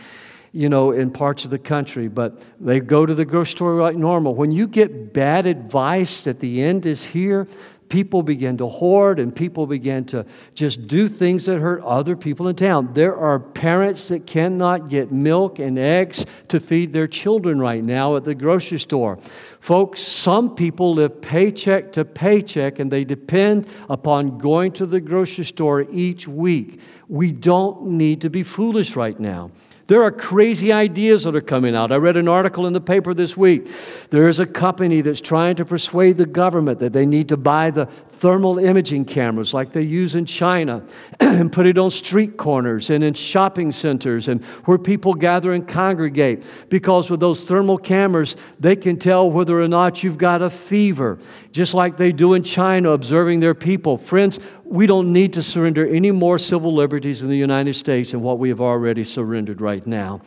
you 0.51 0.69
know, 0.69 0.91
in 0.91 1.11
parts 1.11 1.45
of 1.45 1.51
the 1.51 1.59
country, 1.59 2.07
but 2.07 2.41
they 2.59 2.79
go 2.79 3.05
to 3.05 3.15
the 3.15 3.25
grocery 3.25 3.51
store 3.51 3.81
like 3.81 3.95
normal. 3.95 4.35
When 4.35 4.51
you 4.51 4.67
get 4.67 5.13
bad 5.13 5.47
advice 5.47 6.21
that 6.23 6.39
the 6.39 6.61
end 6.61 6.85
is 6.85 7.03
here, 7.03 7.47
people 7.91 8.23
began 8.23 8.55
to 8.55 8.67
hoard 8.67 9.19
and 9.19 9.35
people 9.35 9.67
began 9.67 10.05
to 10.05 10.25
just 10.55 10.87
do 10.87 11.09
things 11.09 11.45
that 11.45 11.59
hurt 11.59 11.83
other 11.83 12.15
people 12.15 12.47
in 12.47 12.55
town. 12.55 12.93
There 12.93 13.17
are 13.17 13.37
parents 13.37 14.07
that 14.07 14.25
cannot 14.25 14.89
get 14.89 15.11
milk 15.11 15.59
and 15.59 15.77
eggs 15.77 16.25
to 16.47 16.61
feed 16.61 16.93
their 16.93 17.07
children 17.07 17.59
right 17.59 17.83
now 17.83 18.15
at 18.15 18.23
the 18.23 18.33
grocery 18.33 18.79
store. 18.79 19.19
Folks, 19.59 20.01
some 20.01 20.55
people 20.55 20.93
live 20.93 21.21
paycheck 21.21 21.91
to 21.91 22.05
paycheck 22.05 22.79
and 22.79 22.89
they 22.89 23.03
depend 23.03 23.67
upon 23.89 24.37
going 24.37 24.71
to 24.71 24.85
the 24.85 25.01
grocery 25.01 25.43
store 25.43 25.85
each 25.91 26.29
week. 26.29 26.79
We 27.09 27.33
don't 27.33 27.87
need 27.87 28.21
to 28.21 28.29
be 28.29 28.43
foolish 28.43 28.95
right 28.95 29.19
now. 29.19 29.51
There 29.91 30.03
are 30.03 30.11
crazy 30.11 30.71
ideas 30.71 31.25
that 31.25 31.35
are 31.35 31.41
coming 31.41 31.75
out. 31.75 31.91
I 31.91 31.97
read 31.97 32.15
an 32.15 32.29
article 32.29 32.65
in 32.65 32.71
the 32.71 32.79
paper 32.79 33.13
this 33.13 33.35
week. 33.35 33.69
There 34.09 34.29
is 34.29 34.39
a 34.39 34.45
company 34.45 35.01
that's 35.01 35.19
trying 35.19 35.57
to 35.57 35.65
persuade 35.65 36.15
the 36.15 36.25
government 36.25 36.79
that 36.79 36.93
they 36.93 37.05
need 37.05 37.27
to 37.27 37.35
buy 37.35 37.71
the 37.71 37.89
thermal 38.21 38.59
imaging 38.59 39.03
cameras 39.03 39.51
like 39.51 39.71
they 39.71 39.81
use 39.81 40.13
in 40.13 40.27
China 40.27 40.85
and 41.19 41.51
put 41.51 41.65
it 41.65 41.79
on 41.79 41.89
street 41.89 42.37
corners 42.37 42.91
and 42.91 43.03
in 43.03 43.15
shopping 43.15 43.71
centers 43.71 44.27
and 44.27 44.45
where 44.65 44.77
people 44.77 45.15
gather 45.15 45.53
and 45.53 45.67
congregate. 45.67 46.43
Because 46.69 47.09
with 47.09 47.19
those 47.19 47.47
thermal 47.47 47.79
cameras, 47.79 48.35
they 48.59 48.75
can 48.75 48.99
tell 48.99 49.31
whether 49.31 49.59
or 49.59 49.67
not 49.67 50.03
you've 50.03 50.19
got 50.19 50.43
a 50.43 50.51
fever, 50.51 51.17
just 51.51 51.73
like 51.73 51.97
they 51.97 52.11
do 52.11 52.35
in 52.35 52.43
China, 52.43 52.91
observing 52.91 53.39
their 53.39 53.55
people. 53.55 53.97
Friends, 53.97 54.37
we 54.65 54.85
don't 54.85 55.11
need 55.11 55.33
to 55.33 55.41
surrender 55.41 55.87
any 55.87 56.11
more 56.11 56.37
civil 56.37 56.75
liberties 56.75 57.23
in 57.23 57.27
the 57.27 57.35
United 57.35 57.73
States 57.73 58.11
than 58.11 58.21
what 58.21 58.37
we 58.37 58.49
have 58.49 58.61
already 58.61 59.03
surrendered 59.03 59.61
right 59.61 59.87
now. 59.87 60.21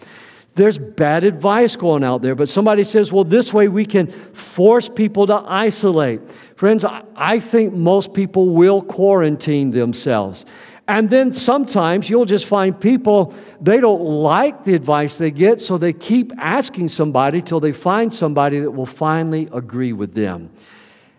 There's 0.56 0.78
bad 0.78 1.24
advice 1.24 1.74
going 1.74 2.04
out 2.04 2.22
there, 2.22 2.36
but 2.36 2.48
somebody 2.48 2.84
says, 2.84 3.12
well, 3.12 3.24
this 3.24 3.52
way 3.52 3.66
we 3.66 3.84
can 3.84 4.06
force 4.06 4.88
people 4.88 5.26
to 5.26 5.42
isolate. 5.46 6.20
Friends, 6.64 6.82
I 7.14 7.40
think 7.40 7.74
most 7.74 8.14
people 8.14 8.48
will 8.48 8.80
quarantine 8.80 9.72
themselves. 9.72 10.46
And 10.88 11.10
then 11.10 11.30
sometimes 11.30 12.08
you'll 12.08 12.24
just 12.24 12.46
find 12.46 12.80
people, 12.80 13.34
they 13.60 13.80
don't 13.80 14.00
like 14.00 14.64
the 14.64 14.72
advice 14.72 15.18
they 15.18 15.30
get, 15.30 15.60
so 15.60 15.76
they 15.76 15.92
keep 15.92 16.32
asking 16.38 16.88
somebody 16.88 17.42
till 17.42 17.60
they 17.60 17.72
find 17.72 18.14
somebody 18.14 18.60
that 18.60 18.70
will 18.70 18.86
finally 18.86 19.46
agree 19.52 19.92
with 19.92 20.14
them. 20.14 20.48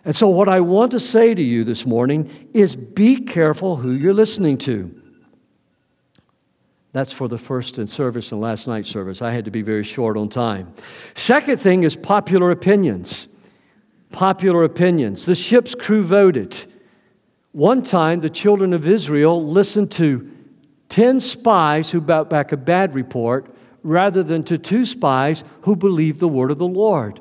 And 0.04 0.16
so, 0.16 0.30
what 0.30 0.48
I 0.48 0.62
want 0.62 0.90
to 0.94 1.00
say 1.00 1.36
to 1.36 1.44
you 1.44 1.64
this 1.64 1.86
morning 1.86 2.28
is 2.56 2.76
be 2.76 3.18
careful 3.18 3.76
who 3.76 3.92
you're 3.92 4.16
listening 4.16 4.58
to. 4.58 5.00
That's 6.92 7.14
for 7.14 7.28
the 7.28 7.38
first 7.38 7.78
and 7.78 7.88
service 7.88 8.32
and 8.32 8.42
last 8.42 8.68
night 8.68 8.88
service. 8.88 9.22
I 9.22 9.30
had 9.30 9.46
to 9.46 9.52
be 9.52 9.62
very 9.62 9.84
short 9.84 10.18
on 10.18 10.28
time. 10.28 10.74
Second 11.14 11.62
thing 11.62 11.84
is 11.84 11.96
popular 11.96 12.50
opinions 12.50 13.28
popular 14.16 14.64
opinions. 14.64 15.26
The 15.26 15.36
ship's 15.36 15.76
crew 15.76 16.02
voted. 16.02 16.64
One 17.52 17.84
time, 17.84 18.22
the 18.22 18.30
children 18.30 18.72
of 18.72 18.88
Israel 18.88 19.46
listened 19.46 19.92
to 19.92 20.32
10 20.88 21.20
spies 21.20 21.92
who 21.92 22.00
brought 22.00 22.30
back 22.30 22.54
a 22.54 22.58
bad 22.58 22.96
report 22.96 23.54
rather 23.84 24.24
than 24.24 24.46
to 24.46 24.58
two 24.58 24.86
spies 24.86 25.44
who 25.64 25.76
believed 25.76 26.22
the 26.22 26.30
word 26.30 26.50
of 26.50 26.60
the 26.60 26.66
Lord. 26.66 27.20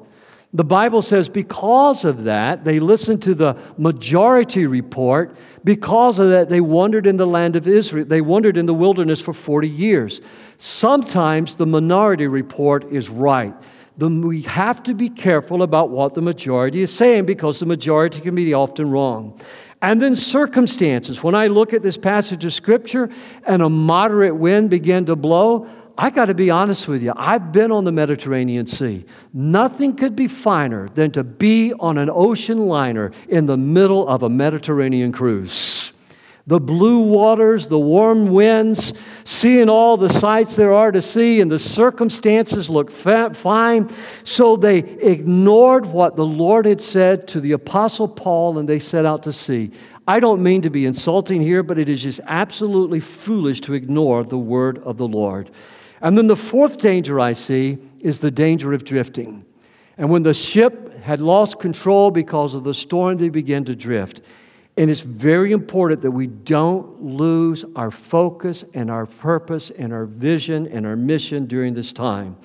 The 0.52 0.62
Bible 0.62 1.02
says 1.02 1.28
because 1.28 2.04
of 2.04 2.22
that, 2.24 2.62
they 2.62 2.78
listened 2.78 3.22
to 3.22 3.34
the 3.34 3.56
majority 3.76 4.66
report. 4.66 5.36
Because 5.64 6.20
of 6.20 6.30
that, 6.30 6.48
they 6.48 6.60
wandered 6.60 7.08
in 7.08 7.16
the 7.16 7.26
land 7.26 7.56
of 7.56 7.66
Israel. 7.66 8.04
They 8.04 8.20
wandered 8.20 8.56
in 8.56 8.66
the 8.66 8.74
wilderness 8.74 9.20
for 9.20 9.32
40 9.32 9.68
years. 9.68 10.20
Sometimes 10.58 11.56
the 11.56 11.66
minority 11.66 12.28
report 12.28 12.84
is 12.92 13.10
right 13.10 13.52
then 13.96 14.22
we 14.22 14.42
have 14.42 14.82
to 14.84 14.94
be 14.94 15.08
careful 15.08 15.62
about 15.62 15.90
what 15.90 16.14
the 16.14 16.22
majority 16.22 16.82
is 16.82 16.92
saying 16.92 17.26
because 17.26 17.60
the 17.60 17.66
majority 17.66 18.20
can 18.20 18.34
be 18.34 18.52
often 18.52 18.90
wrong. 18.90 19.40
And 19.80 20.00
then 20.00 20.16
circumstances. 20.16 21.22
When 21.22 21.34
I 21.34 21.46
look 21.46 21.72
at 21.72 21.82
this 21.82 21.96
passage 21.96 22.44
of 22.44 22.52
Scripture 22.52 23.10
and 23.46 23.62
a 23.62 23.68
moderate 23.68 24.34
wind 24.34 24.70
began 24.70 25.04
to 25.06 25.16
blow, 25.16 25.68
I 25.96 26.10
got 26.10 26.24
to 26.24 26.34
be 26.34 26.50
honest 26.50 26.88
with 26.88 27.02
you. 27.02 27.12
I've 27.14 27.52
been 27.52 27.70
on 27.70 27.84
the 27.84 27.92
Mediterranean 27.92 28.66
Sea. 28.66 29.04
Nothing 29.32 29.94
could 29.94 30.16
be 30.16 30.26
finer 30.26 30.88
than 30.88 31.12
to 31.12 31.22
be 31.22 31.72
on 31.74 31.98
an 31.98 32.10
ocean 32.10 32.66
liner 32.66 33.12
in 33.28 33.46
the 33.46 33.56
middle 33.56 34.08
of 34.08 34.22
a 34.22 34.28
Mediterranean 34.28 35.12
cruise 35.12 35.93
the 36.46 36.60
blue 36.60 37.00
waters, 37.00 37.68
the 37.68 37.78
warm 37.78 38.28
winds, 38.28 38.92
seeing 39.24 39.70
all 39.70 39.96
the 39.96 40.10
sights 40.10 40.56
there 40.56 40.74
are 40.74 40.92
to 40.92 41.00
see, 41.00 41.40
and 41.40 41.50
the 41.50 41.58
circumstances 41.58 42.68
look 42.68 42.90
fine. 42.90 43.88
So 44.24 44.56
they 44.56 44.78
ignored 44.78 45.86
what 45.86 46.16
the 46.16 46.26
Lord 46.26 46.66
had 46.66 46.82
said 46.82 47.26
to 47.28 47.40
the 47.40 47.52
Apostle 47.52 48.08
Paul 48.08 48.58
and 48.58 48.68
they 48.68 48.78
set 48.78 49.06
out 49.06 49.22
to 49.22 49.32
sea. 49.32 49.70
I 50.06 50.20
don't 50.20 50.42
mean 50.42 50.60
to 50.62 50.70
be 50.70 50.84
insulting 50.84 51.40
here, 51.40 51.62
but 51.62 51.78
it 51.78 51.88
is 51.88 52.02
just 52.02 52.20
absolutely 52.26 53.00
foolish 53.00 53.62
to 53.62 53.72
ignore 53.72 54.22
the 54.22 54.36
word 54.38 54.78
of 54.78 54.98
the 54.98 55.08
Lord. 55.08 55.50
And 56.02 56.18
then 56.18 56.26
the 56.26 56.36
fourth 56.36 56.76
danger 56.76 57.18
I 57.18 57.32
see 57.32 57.78
is 58.00 58.20
the 58.20 58.30
danger 58.30 58.74
of 58.74 58.84
drifting. 58.84 59.46
And 59.96 60.10
when 60.10 60.24
the 60.24 60.34
ship 60.34 60.92
had 60.98 61.22
lost 61.22 61.58
control 61.58 62.10
because 62.10 62.52
of 62.54 62.64
the 62.64 62.74
storm, 62.74 63.16
they 63.16 63.30
began 63.30 63.64
to 63.64 63.74
drift. 63.74 64.20
And 64.76 64.90
it's 64.90 65.02
very 65.02 65.52
important 65.52 66.02
that 66.02 66.10
we 66.10 66.26
don't 66.26 67.00
lose 67.00 67.64
our 67.76 67.90
focus 67.90 68.64
and 68.74 68.90
our 68.90 69.06
purpose 69.06 69.70
and 69.70 69.92
our 69.92 70.04
vision 70.04 70.66
and 70.66 70.84
our 70.84 70.96
mission 70.96 71.46
during 71.46 71.74
this 71.74 71.92
time. 71.92 72.36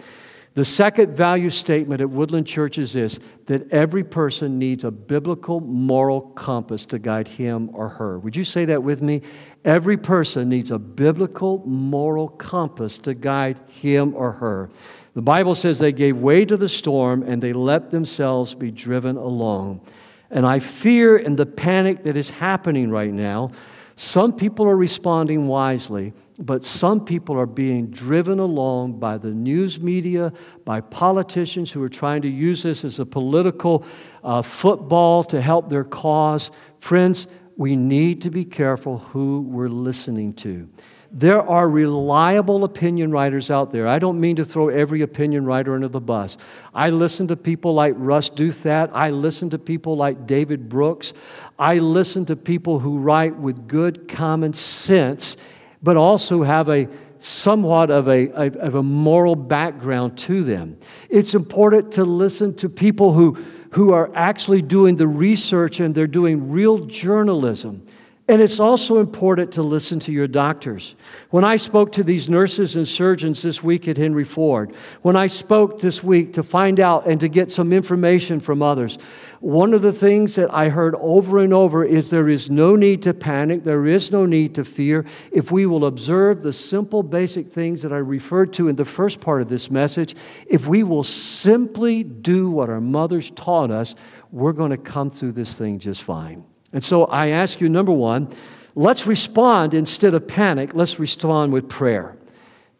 The 0.55 0.65
second 0.65 1.15
value 1.15 1.49
statement 1.49 2.01
at 2.01 2.09
Woodland 2.09 2.45
Church 2.45 2.77
is 2.77 2.93
this 2.93 3.19
that 3.45 3.71
every 3.71 4.03
person 4.03 4.59
needs 4.59 4.83
a 4.83 4.91
biblical 4.91 5.59
moral 5.59 6.21
compass 6.21 6.85
to 6.87 6.99
guide 6.99 7.27
him 7.27 7.69
or 7.73 7.87
her. 7.87 8.19
Would 8.19 8.35
you 8.35 8.43
say 8.43 8.65
that 8.65 8.83
with 8.83 9.01
me? 9.01 9.21
Every 9.63 9.97
person 9.97 10.49
needs 10.49 10.69
a 10.69 10.77
biblical 10.77 11.63
moral 11.65 12.27
compass 12.27 12.97
to 12.99 13.13
guide 13.13 13.59
him 13.67 14.13
or 14.15 14.33
her. 14.33 14.69
The 15.13 15.21
Bible 15.21 15.55
says 15.55 15.79
they 15.79 15.91
gave 15.91 16.17
way 16.17 16.45
to 16.45 16.57
the 16.57 16.69
storm 16.69 17.23
and 17.23 17.41
they 17.41 17.53
let 17.53 17.89
themselves 17.89 18.53
be 18.53 18.69
driven 18.69 19.17
along. 19.17 19.81
And 20.31 20.45
I 20.45 20.59
fear 20.59 21.17
in 21.17 21.35
the 21.35 21.45
panic 21.45 22.03
that 22.03 22.15
is 22.15 22.29
happening 22.29 22.91
right 22.91 23.11
now, 23.11 23.51
some 23.95 24.31
people 24.31 24.65
are 24.65 24.77
responding 24.77 25.47
wisely, 25.47 26.13
but 26.39 26.63
some 26.63 27.03
people 27.03 27.37
are 27.37 27.45
being 27.45 27.87
driven 27.87 28.39
along 28.39 28.97
by 28.97 29.17
the 29.17 29.31
news 29.31 29.81
media, 29.81 30.31
by 30.63 30.79
politicians 30.79 31.69
who 31.69 31.83
are 31.83 31.89
trying 31.89 32.21
to 32.21 32.29
use 32.29 32.63
this 32.63 32.85
as 32.85 32.99
a 32.99 33.05
political 33.05 33.83
uh, 34.23 34.41
football 34.41 35.25
to 35.25 35.41
help 35.41 35.69
their 35.69 35.83
cause. 35.83 36.49
Friends, 36.77 37.27
we 37.57 37.75
need 37.75 38.21
to 38.21 38.29
be 38.29 38.45
careful 38.45 38.99
who 38.99 39.41
we're 39.41 39.67
listening 39.67 40.33
to. 40.35 40.69
There 41.11 41.41
are 41.41 41.67
reliable 41.67 42.63
opinion 42.63 43.11
writers 43.11 43.49
out 43.49 43.71
there. 43.71 43.87
I 43.87 43.97
don't 43.97 44.19
mean 44.19 44.35
to 44.35 44.45
throw 44.45 44.69
every 44.69 45.01
opinion 45.01 45.43
writer 45.43 45.73
under 45.73 45.87
the 45.87 45.99
bus. 45.99 46.37
I 46.73 46.89
listen 46.89 47.27
to 47.29 47.35
people 47.35 47.73
like 47.73 47.95
Ross 47.97 48.29
Douthat. 48.29 48.91
I 48.93 49.09
listen 49.09 49.49
to 49.49 49.57
people 49.57 49.97
like 49.97 50.27
David 50.27 50.69
Brooks. 50.69 51.13
I 51.57 51.79
listen 51.79 52.25
to 52.27 52.35
people 52.35 52.79
who 52.79 52.99
write 52.99 53.35
with 53.35 53.67
good 53.67 54.07
common 54.07 54.53
sense, 54.53 55.35
but 55.81 55.97
also 55.97 56.43
have 56.43 56.69
a 56.69 56.87
somewhat 57.19 57.91
of 57.91 58.07
a, 58.07 58.29
of 58.31 58.75
a 58.75 58.83
moral 58.83 59.35
background 59.35 60.17
to 60.17 60.43
them. 60.43 60.77
It's 61.09 61.33
important 61.33 61.91
to 61.93 62.05
listen 62.05 62.55
to 62.55 62.69
people 62.69 63.13
who, 63.13 63.33
who 63.71 63.93
are 63.93 64.09
actually 64.15 64.61
doing 64.61 64.95
the 64.95 65.07
research 65.07 65.79
and 65.79 65.93
they're 65.93 66.07
doing 66.07 66.51
real 66.51 66.77
journalism. 66.85 67.83
And 68.29 68.43
it's 68.43 68.59
also 68.59 68.99
important 68.99 69.53
to 69.53 69.63
listen 69.63 69.99
to 70.01 70.11
your 70.11 70.27
doctors. 70.27 70.93
When 71.31 71.43
I 71.43 71.57
spoke 71.57 71.91
to 71.93 72.03
these 72.03 72.29
nurses 72.29 72.75
and 72.75 72.87
surgeons 72.87 73.41
this 73.41 73.63
week 73.63 73.87
at 73.87 73.97
Henry 73.97 74.23
Ford, 74.23 74.75
when 75.01 75.15
I 75.15 75.25
spoke 75.25 75.81
this 75.81 76.03
week 76.03 76.33
to 76.33 76.43
find 76.43 76.79
out 76.79 77.07
and 77.07 77.19
to 77.21 77.27
get 77.27 77.51
some 77.51 77.73
information 77.73 78.39
from 78.39 78.61
others, 78.61 78.99
one 79.39 79.73
of 79.73 79.81
the 79.81 79.91
things 79.91 80.35
that 80.35 80.53
I 80.53 80.69
heard 80.69 80.93
over 80.99 81.39
and 81.39 81.51
over 81.51 81.83
is 81.83 82.11
there 82.11 82.29
is 82.29 82.51
no 82.51 82.75
need 82.75 83.01
to 83.01 83.15
panic, 83.15 83.63
there 83.63 83.87
is 83.87 84.11
no 84.11 84.27
need 84.27 84.53
to 84.55 84.63
fear. 84.63 85.05
If 85.31 85.51
we 85.51 85.65
will 85.65 85.85
observe 85.85 86.43
the 86.43 86.53
simple, 86.53 87.01
basic 87.01 87.47
things 87.47 87.81
that 87.81 87.91
I 87.91 87.97
referred 87.97 88.53
to 88.53 88.67
in 88.67 88.75
the 88.75 88.85
first 88.85 89.21
part 89.21 89.41
of 89.41 89.49
this 89.49 89.71
message, 89.71 90.15
if 90.45 90.67
we 90.67 90.83
will 90.83 91.03
simply 91.03 92.03
do 92.03 92.51
what 92.51 92.69
our 92.69 92.79
mothers 92.79 93.31
taught 93.31 93.71
us, 93.71 93.95
we're 94.31 94.53
going 94.53 94.69
to 94.69 94.77
come 94.77 95.09
through 95.09 95.31
this 95.31 95.57
thing 95.57 95.79
just 95.79 96.03
fine. 96.03 96.43
And 96.73 96.83
so 96.83 97.05
I 97.05 97.27
ask 97.29 97.59
you, 97.61 97.69
number 97.69 97.91
one, 97.91 98.29
let's 98.75 99.07
respond 99.07 99.73
instead 99.73 100.13
of 100.13 100.27
panic, 100.27 100.73
let's 100.73 100.99
respond 100.99 101.51
with 101.51 101.67
prayer. 101.67 102.15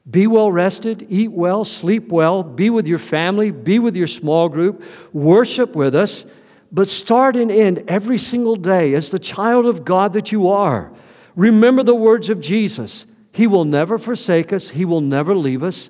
Be 0.09 0.27
well 0.27 0.51
rested, 0.51 1.05
eat 1.09 1.31
well, 1.31 1.65
sleep 1.65 2.11
well, 2.11 2.41
be 2.41 2.69
with 2.69 2.87
your 2.87 2.99
family, 2.99 3.51
be 3.51 3.79
with 3.79 3.95
your 3.95 4.07
small 4.07 4.49
group, 4.49 4.83
worship 5.13 5.75
with 5.75 5.93
us, 5.93 6.25
but 6.71 6.87
start 6.87 7.35
and 7.35 7.51
end 7.51 7.83
every 7.87 8.17
single 8.17 8.55
day 8.55 8.93
as 8.93 9.11
the 9.11 9.19
child 9.19 9.65
of 9.65 9.85
God 9.85 10.13
that 10.13 10.31
you 10.31 10.47
are. 10.47 10.91
Remember 11.35 11.83
the 11.83 11.95
words 11.95 12.29
of 12.29 12.41
Jesus 12.41 13.05
He 13.31 13.47
will 13.47 13.65
never 13.65 13.97
forsake 13.97 14.51
us, 14.51 14.69
He 14.69 14.85
will 14.85 15.01
never 15.01 15.35
leave 15.35 15.63
us. 15.63 15.89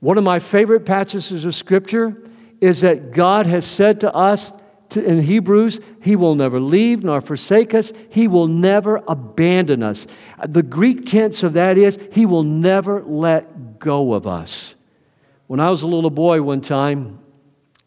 One 0.00 0.16
of 0.16 0.24
my 0.24 0.38
favorite 0.38 0.86
passages 0.86 1.44
of 1.44 1.54
Scripture 1.54 2.16
is 2.60 2.80
that 2.82 3.12
God 3.12 3.46
has 3.46 3.66
said 3.66 4.00
to 4.00 4.14
us 4.14 4.52
to, 4.90 5.04
in 5.04 5.20
Hebrews, 5.20 5.80
He 6.00 6.16
will 6.16 6.34
never 6.34 6.60
leave 6.60 7.02
nor 7.02 7.20
forsake 7.20 7.74
us. 7.74 7.92
He 8.08 8.28
will 8.28 8.46
never 8.46 9.02
abandon 9.08 9.82
us. 9.82 10.06
The 10.46 10.62
Greek 10.62 11.06
tense 11.06 11.42
of 11.42 11.54
that 11.54 11.78
is, 11.78 11.98
He 12.12 12.26
will 12.26 12.42
never 12.42 13.02
let 13.02 13.78
go 13.78 14.14
of 14.14 14.26
us. 14.26 14.74
When 15.46 15.58
I 15.58 15.70
was 15.70 15.82
a 15.82 15.86
little 15.86 16.10
boy 16.10 16.42
one 16.42 16.60
time, 16.60 17.18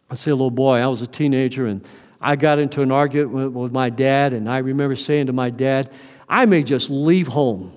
I 0.09 0.15
say 0.15 0.31
a 0.31 0.35
little 0.35 0.51
boy, 0.51 0.79
I 0.79 0.87
was 0.87 1.01
a 1.01 1.07
teenager, 1.07 1.67
and 1.67 1.87
I 2.19 2.35
got 2.35 2.59
into 2.59 2.81
an 2.81 2.91
argument 2.91 3.53
with, 3.53 3.71
my 3.71 3.89
dad, 3.89 4.33
and 4.33 4.49
I 4.49 4.59
remember 4.59 4.95
saying 4.95 5.27
to 5.27 5.33
my 5.33 5.49
dad, 5.49 5.91
I 6.27 6.45
may 6.45 6.63
just 6.63 6.89
leave 6.89 7.27
home. 7.27 7.73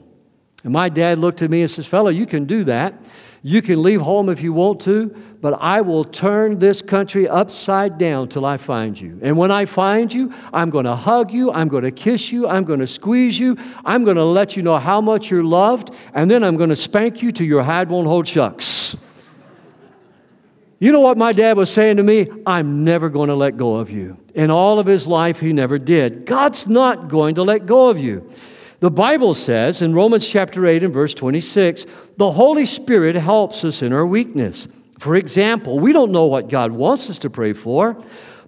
And 0.64 0.72
my 0.72 0.88
dad 0.88 1.18
looked 1.18 1.42
at 1.42 1.50
me 1.50 1.62
and 1.62 1.70
says, 1.70 1.86
Fellow, 1.86 2.10
you 2.10 2.26
can 2.26 2.44
do 2.46 2.64
that. 2.64 2.94
You 3.46 3.62
can 3.62 3.80
leave 3.80 4.00
home 4.00 4.28
if 4.28 4.42
you 4.42 4.52
want 4.52 4.80
to, 4.80 5.06
but 5.40 5.56
I 5.60 5.80
will 5.80 6.04
turn 6.04 6.58
this 6.58 6.82
country 6.82 7.28
upside 7.28 7.96
down 7.96 8.28
till 8.28 8.44
I 8.44 8.56
find 8.56 9.00
you. 9.00 9.20
And 9.22 9.38
when 9.38 9.52
I 9.52 9.66
find 9.66 10.12
you, 10.12 10.34
I'm 10.52 10.68
going 10.68 10.84
to 10.84 10.96
hug 10.96 11.30
you, 11.30 11.52
I'm 11.52 11.68
going 11.68 11.84
to 11.84 11.92
kiss 11.92 12.32
you, 12.32 12.48
I'm 12.48 12.64
going 12.64 12.80
to 12.80 12.88
squeeze 12.88 13.38
you, 13.38 13.56
I'm 13.84 14.02
going 14.02 14.16
to 14.16 14.24
let 14.24 14.56
you 14.56 14.64
know 14.64 14.78
how 14.78 15.00
much 15.00 15.30
you're 15.30 15.44
loved, 15.44 15.94
and 16.12 16.28
then 16.28 16.42
I'm 16.42 16.56
going 16.56 16.70
to 16.70 16.74
spank 16.74 17.22
you 17.22 17.30
till 17.30 17.46
your 17.46 17.62
hide 17.62 17.88
won't 17.88 18.08
hold 18.08 18.26
shucks. 18.26 18.96
You 20.80 20.90
know 20.90 20.98
what 20.98 21.16
my 21.16 21.32
dad 21.32 21.56
was 21.56 21.72
saying 21.72 21.98
to 21.98 22.02
me? 22.02 22.26
I'm 22.48 22.82
never 22.82 23.08
going 23.08 23.28
to 23.28 23.36
let 23.36 23.56
go 23.56 23.76
of 23.76 23.90
you. 23.90 24.18
In 24.34 24.50
all 24.50 24.80
of 24.80 24.86
his 24.86 25.06
life, 25.06 25.38
he 25.38 25.52
never 25.52 25.78
did. 25.78 26.26
God's 26.26 26.66
not 26.66 27.06
going 27.06 27.36
to 27.36 27.44
let 27.44 27.64
go 27.64 27.90
of 27.90 27.96
you. 28.00 28.28
The 28.80 28.90
Bible 28.90 29.32
says 29.34 29.80
in 29.80 29.94
Romans 29.94 30.28
chapter 30.28 30.66
8 30.66 30.82
and 30.82 30.92
verse 30.92 31.14
26, 31.14 31.86
the 32.18 32.30
Holy 32.30 32.66
Spirit 32.66 33.16
helps 33.16 33.64
us 33.64 33.80
in 33.80 33.92
our 33.92 34.06
weakness. 34.06 34.68
For 34.98 35.16
example, 35.16 35.78
we 35.78 35.92
don't 35.92 36.12
know 36.12 36.26
what 36.26 36.48
God 36.48 36.72
wants 36.72 37.08
us 37.08 37.18
to 37.20 37.30
pray 37.30 37.54
for, 37.54 37.96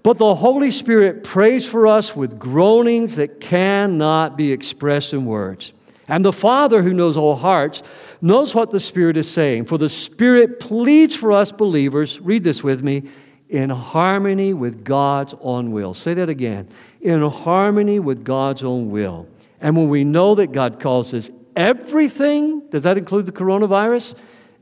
but 0.03 0.19
the 0.19 0.35
Holy 0.35 0.71
Spirit 0.71 1.25
prays 1.25 1.67
for 1.67 1.87
us 1.87 2.15
with 2.15 2.39
groanings 2.39 3.17
that 3.17 3.41
cannot 3.41 4.37
be 4.37 4.53
expressed 4.53 5.15
in 5.15 5.25
words. 5.25 5.73
And 6.09 6.25
the 6.25 6.33
Father, 6.33 6.83
who 6.83 6.93
knows 6.93 7.17
all 7.17 7.35
hearts, 7.35 7.83
knows 8.21 8.55
what 8.55 8.71
the 8.71 8.81
Spirit 8.81 9.17
is 9.17 9.31
saying. 9.31 9.65
For 9.65 9.79
the 9.79 9.89
Spirit 9.89 10.61
pleads 10.61 11.17
for 11.17 11.33
us 11.33 11.53
believers, 11.53 12.21
read 12.21 12.45
this 12.45 12.63
with 12.63 12.83
me, 12.83 13.05
in 13.49 13.71
harmony 13.71 14.53
with 14.53 14.85
God's 14.85 15.35
own 15.41 15.73
will. 15.73 15.95
Say 15.95 16.13
that 16.15 16.29
again. 16.29 16.69
In 17.01 17.23
harmony 17.23 17.99
with 17.99 18.25
God's 18.25 18.63
own 18.63 18.91
will. 18.91 19.27
And 19.61 19.77
when 19.77 19.89
we 19.89 20.05
know 20.05 20.35
that 20.37 20.53
God 20.53 20.81
calls 20.81 21.13
us 21.15 21.31
everything, 21.57 22.69
does 22.71 22.83
that 22.85 22.99
include 22.99 23.27
the 23.27 23.33
coronavirus? 23.33 24.15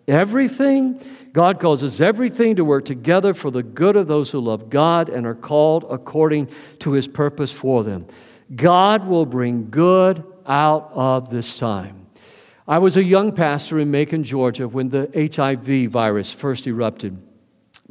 Everything? 0.09 1.01
God 1.33 1.61
calls 1.61 1.83
us 1.83 2.01
everything 2.01 2.57
to 2.57 2.65
work 2.65 2.87
together 2.87 3.35
for 3.35 3.51
the 3.51 3.63
good 3.63 3.97
of 3.97 4.07
those 4.07 4.31
who 4.31 4.41
love 4.41 4.71
God 4.71 5.09
and 5.09 5.27
are 5.27 5.35
called 5.35 5.85
according 5.91 6.49
to 6.79 6.93
his 6.93 7.07
purpose 7.07 7.53
for 7.53 7.85
them. 7.85 8.07
God 8.55 9.07
will 9.07 9.27
bring 9.27 9.69
good 9.71 10.25
out 10.47 10.91
of 10.93 11.29
this 11.29 11.59
time. 11.59 12.07
I 12.69 12.79
was 12.79 12.97
a 12.97 13.05
young 13.05 13.33
pastor 13.33 13.79
in 13.79 13.91
Macon, 13.91 14.25
Georgia, 14.25 14.67
when 14.67 14.89
the 14.89 15.11
HIV 15.15 15.91
virus 15.91 16.33
first 16.33 16.67
erupted. 16.67 17.21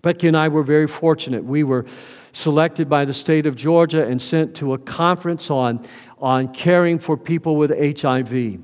Becky 0.02 0.28
and 0.28 0.36
I 0.36 0.48
were 0.48 0.64
very 0.64 0.88
fortunate. 0.88 1.44
We 1.44 1.64
were 1.64 1.86
selected 2.34 2.90
by 2.90 3.06
the 3.06 3.14
state 3.14 3.46
of 3.46 3.56
Georgia 3.56 4.06
and 4.06 4.22
sent 4.22 4.56
to 4.58 4.74
a 4.74 4.78
conference 4.78 5.50
on, 5.50 5.86
on 6.26 6.48
caring 6.48 6.98
for 6.98 7.16
people 7.16 7.56
with 7.56 7.70
HIV. 7.70 8.60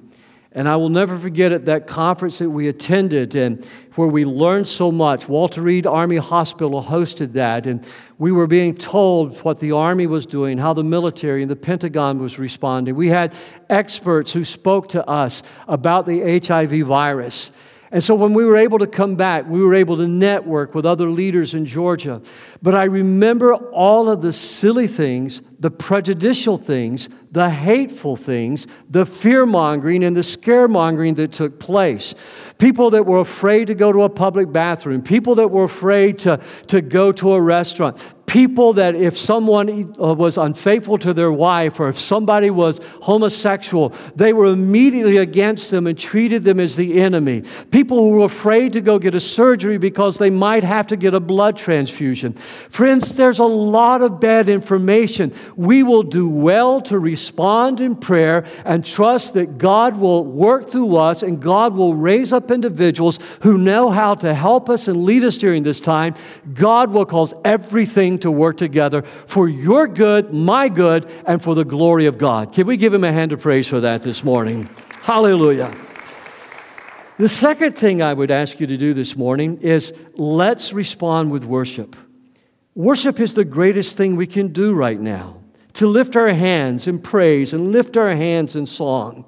And 0.53 0.67
I 0.67 0.75
will 0.77 0.89
never 0.89 1.15
forget 1.15 1.51
at 1.51 1.65
that 1.65 1.85
conference 1.85 2.39
that 2.39 2.49
we 2.49 2.67
attended 2.67 3.35
and 3.35 3.63
where 3.93 4.07
we 4.07 4.25
learned 4.25 4.67
so 4.67 4.91
much. 4.91 5.29
Walter 5.29 5.61
Reed 5.61 5.85
Army 5.85 6.17
Hospital 6.17 6.81
hosted 6.81 7.33
that, 7.33 7.67
and 7.67 7.85
we 8.17 8.31
were 8.31 8.47
being 8.47 8.75
told 8.75 9.37
what 9.43 9.59
the 9.59 9.73
Army 9.73 10.07
was 10.07 10.25
doing, 10.25 10.57
how 10.57 10.73
the 10.73 10.83
military 10.83 11.43
and 11.43 11.51
the 11.51 11.55
Pentagon 11.55 12.17
was 12.17 12.39
responding. 12.39 12.95
We 12.95 13.09
had 13.09 13.35
experts 13.69 14.33
who 14.33 14.43
spoke 14.43 14.89
to 14.89 15.07
us 15.07 15.43
about 15.67 16.07
the 16.07 16.39
HIV 16.39 16.87
virus. 16.87 17.51
And 17.93 18.01
so 18.01 18.15
when 18.15 18.33
we 18.33 18.45
were 18.45 18.55
able 18.55 18.79
to 18.79 18.87
come 18.87 19.15
back, 19.15 19.45
we 19.47 19.61
were 19.61 19.73
able 19.73 19.97
to 19.97 20.07
network 20.07 20.73
with 20.73 20.85
other 20.85 21.09
leaders 21.09 21.53
in 21.53 21.65
Georgia. 21.65 22.21
But 22.61 22.73
I 22.73 22.85
remember 22.85 23.53
all 23.53 24.09
of 24.09 24.21
the 24.21 24.31
silly 24.31 24.87
things, 24.87 25.41
the 25.59 25.71
prejudicial 25.71 26.57
things, 26.57 27.09
the 27.31 27.49
hateful 27.49 28.15
things, 28.15 28.65
the 28.89 29.05
fear 29.05 29.45
mongering 29.45 30.05
and 30.05 30.15
the 30.15 30.21
scaremongering 30.21 31.17
that 31.17 31.33
took 31.33 31.59
place. 31.59 32.15
People 32.57 32.91
that 32.91 33.05
were 33.05 33.19
afraid 33.19 33.67
to 33.67 33.75
go 33.75 33.91
to 33.91 34.03
a 34.03 34.09
public 34.09 34.53
bathroom, 34.53 35.01
people 35.01 35.35
that 35.35 35.49
were 35.49 35.65
afraid 35.65 36.17
to, 36.19 36.39
to 36.67 36.81
go 36.81 37.11
to 37.11 37.33
a 37.33 37.41
restaurant, 37.41 38.01
people 38.31 38.71
that 38.71 38.95
if 38.95 39.17
someone 39.17 39.93
uh, 39.99 40.13
was 40.13 40.37
unfaithful 40.37 40.97
to 40.97 41.13
their 41.13 41.33
wife 41.33 41.81
or 41.81 41.89
if 41.89 41.99
somebody 41.99 42.49
was 42.49 42.79
homosexual, 43.01 43.93
they 44.15 44.31
were 44.31 44.45
immediately 44.45 45.17
against 45.17 45.69
them 45.69 45.85
and 45.85 45.99
treated 45.99 46.41
them 46.45 46.57
as 46.57 46.77
the 46.77 47.01
enemy. 47.01 47.43
People 47.71 47.97
who 47.97 48.11
were 48.11 48.25
afraid 48.25 48.71
to 48.71 48.79
go 48.79 48.97
get 48.97 49.13
a 49.13 49.19
surgery 49.19 49.77
because 49.77 50.17
they 50.17 50.29
might 50.29 50.63
have 50.63 50.87
to 50.87 50.95
get 50.95 51.13
a 51.13 51.19
blood 51.19 51.57
transfusion. 51.57 52.31
Friends, 52.31 53.15
there's 53.15 53.39
a 53.39 53.43
lot 53.43 54.01
of 54.01 54.21
bad 54.21 54.47
information. 54.47 55.33
We 55.57 55.83
will 55.83 56.03
do 56.03 56.29
well 56.29 56.79
to 56.83 56.97
respond 56.99 57.81
in 57.81 57.97
prayer 57.97 58.45
and 58.63 58.85
trust 58.85 59.33
that 59.33 59.57
God 59.57 59.97
will 59.97 60.23
work 60.23 60.69
through 60.69 60.95
us 60.95 61.21
and 61.21 61.41
God 61.41 61.75
will 61.75 61.95
raise 61.95 62.31
up 62.31 62.49
individuals 62.49 63.19
who 63.41 63.57
know 63.57 63.89
how 63.89 64.15
to 64.15 64.33
help 64.33 64.69
us 64.69 64.87
and 64.87 65.03
lead 65.03 65.25
us 65.25 65.35
during 65.35 65.63
this 65.63 65.81
time. 65.81 66.15
God 66.53 66.91
will 66.91 67.05
cause 67.05 67.33
everything 67.43 68.20
to 68.21 68.31
work 68.31 68.57
together 68.57 69.01
for 69.01 69.47
your 69.47 69.87
good, 69.87 70.33
my 70.33 70.69
good, 70.69 71.09
and 71.25 71.41
for 71.41 71.55
the 71.55 71.65
glory 71.65 72.05
of 72.05 72.17
God. 72.17 72.53
Can 72.53 72.67
we 72.67 72.77
give 72.77 72.93
him 72.93 73.03
a 73.03 73.11
hand 73.11 73.31
of 73.31 73.41
praise 73.41 73.67
for 73.67 73.79
that 73.81 74.01
this 74.03 74.23
morning? 74.23 74.69
Hallelujah. 75.01 75.75
The 77.17 77.29
second 77.29 77.77
thing 77.77 78.01
I 78.01 78.13
would 78.13 78.31
ask 78.31 78.59
you 78.59 78.67
to 78.67 78.77
do 78.77 78.93
this 78.93 79.15
morning 79.15 79.59
is 79.61 79.93
let's 80.15 80.73
respond 80.73 81.29
with 81.29 81.43
worship. 81.43 81.95
Worship 82.73 83.19
is 83.19 83.33
the 83.33 83.45
greatest 83.45 83.97
thing 83.97 84.15
we 84.15 84.27
can 84.27 84.47
do 84.47 84.73
right 84.73 84.99
now. 84.99 85.37
To 85.73 85.87
lift 85.87 86.15
our 86.15 86.33
hands 86.33 86.87
in 86.87 86.99
praise 86.99 87.53
and 87.53 87.71
lift 87.71 87.95
our 87.95 88.15
hands 88.15 88.55
in 88.55 88.65
song. 88.65 89.25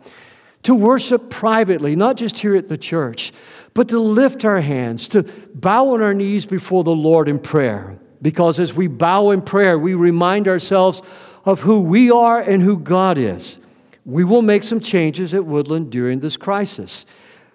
To 0.64 0.74
worship 0.74 1.30
privately, 1.30 1.96
not 1.96 2.16
just 2.16 2.38
here 2.40 2.56
at 2.56 2.68
the 2.68 2.78
church, 2.78 3.32
but 3.74 3.90
to 3.90 4.00
lift 4.00 4.46
our 4.46 4.62
hands, 4.62 5.08
to 5.10 5.24
bow 5.54 5.94
on 5.94 6.02
our 6.02 6.14
knees 6.14 6.46
before 6.46 6.84
the 6.84 6.96
Lord 6.96 7.28
in 7.28 7.40
prayer. 7.40 7.98
Because 8.24 8.58
as 8.58 8.74
we 8.74 8.88
bow 8.88 9.30
in 9.30 9.44
prayer, 9.44 9.78
we 9.78 9.94
remind 9.94 10.48
ourselves 10.48 11.04
of 11.46 11.60
who 11.60 11.82
we 11.82 12.10
are 12.10 12.40
and 12.40 12.64
who 12.64 12.80
God 12.80 13.20
is. 13.20 13.60
We 14.06 14.24
will 14.24 14.42
make 14.42 14.64
some 14.64 14.80
changes 14.80 15.34
at 15.34 15.46
Woodland 15.46 15.92
during 15.92 16.22
this 16.22 16.38
crisis. 16.38 17.06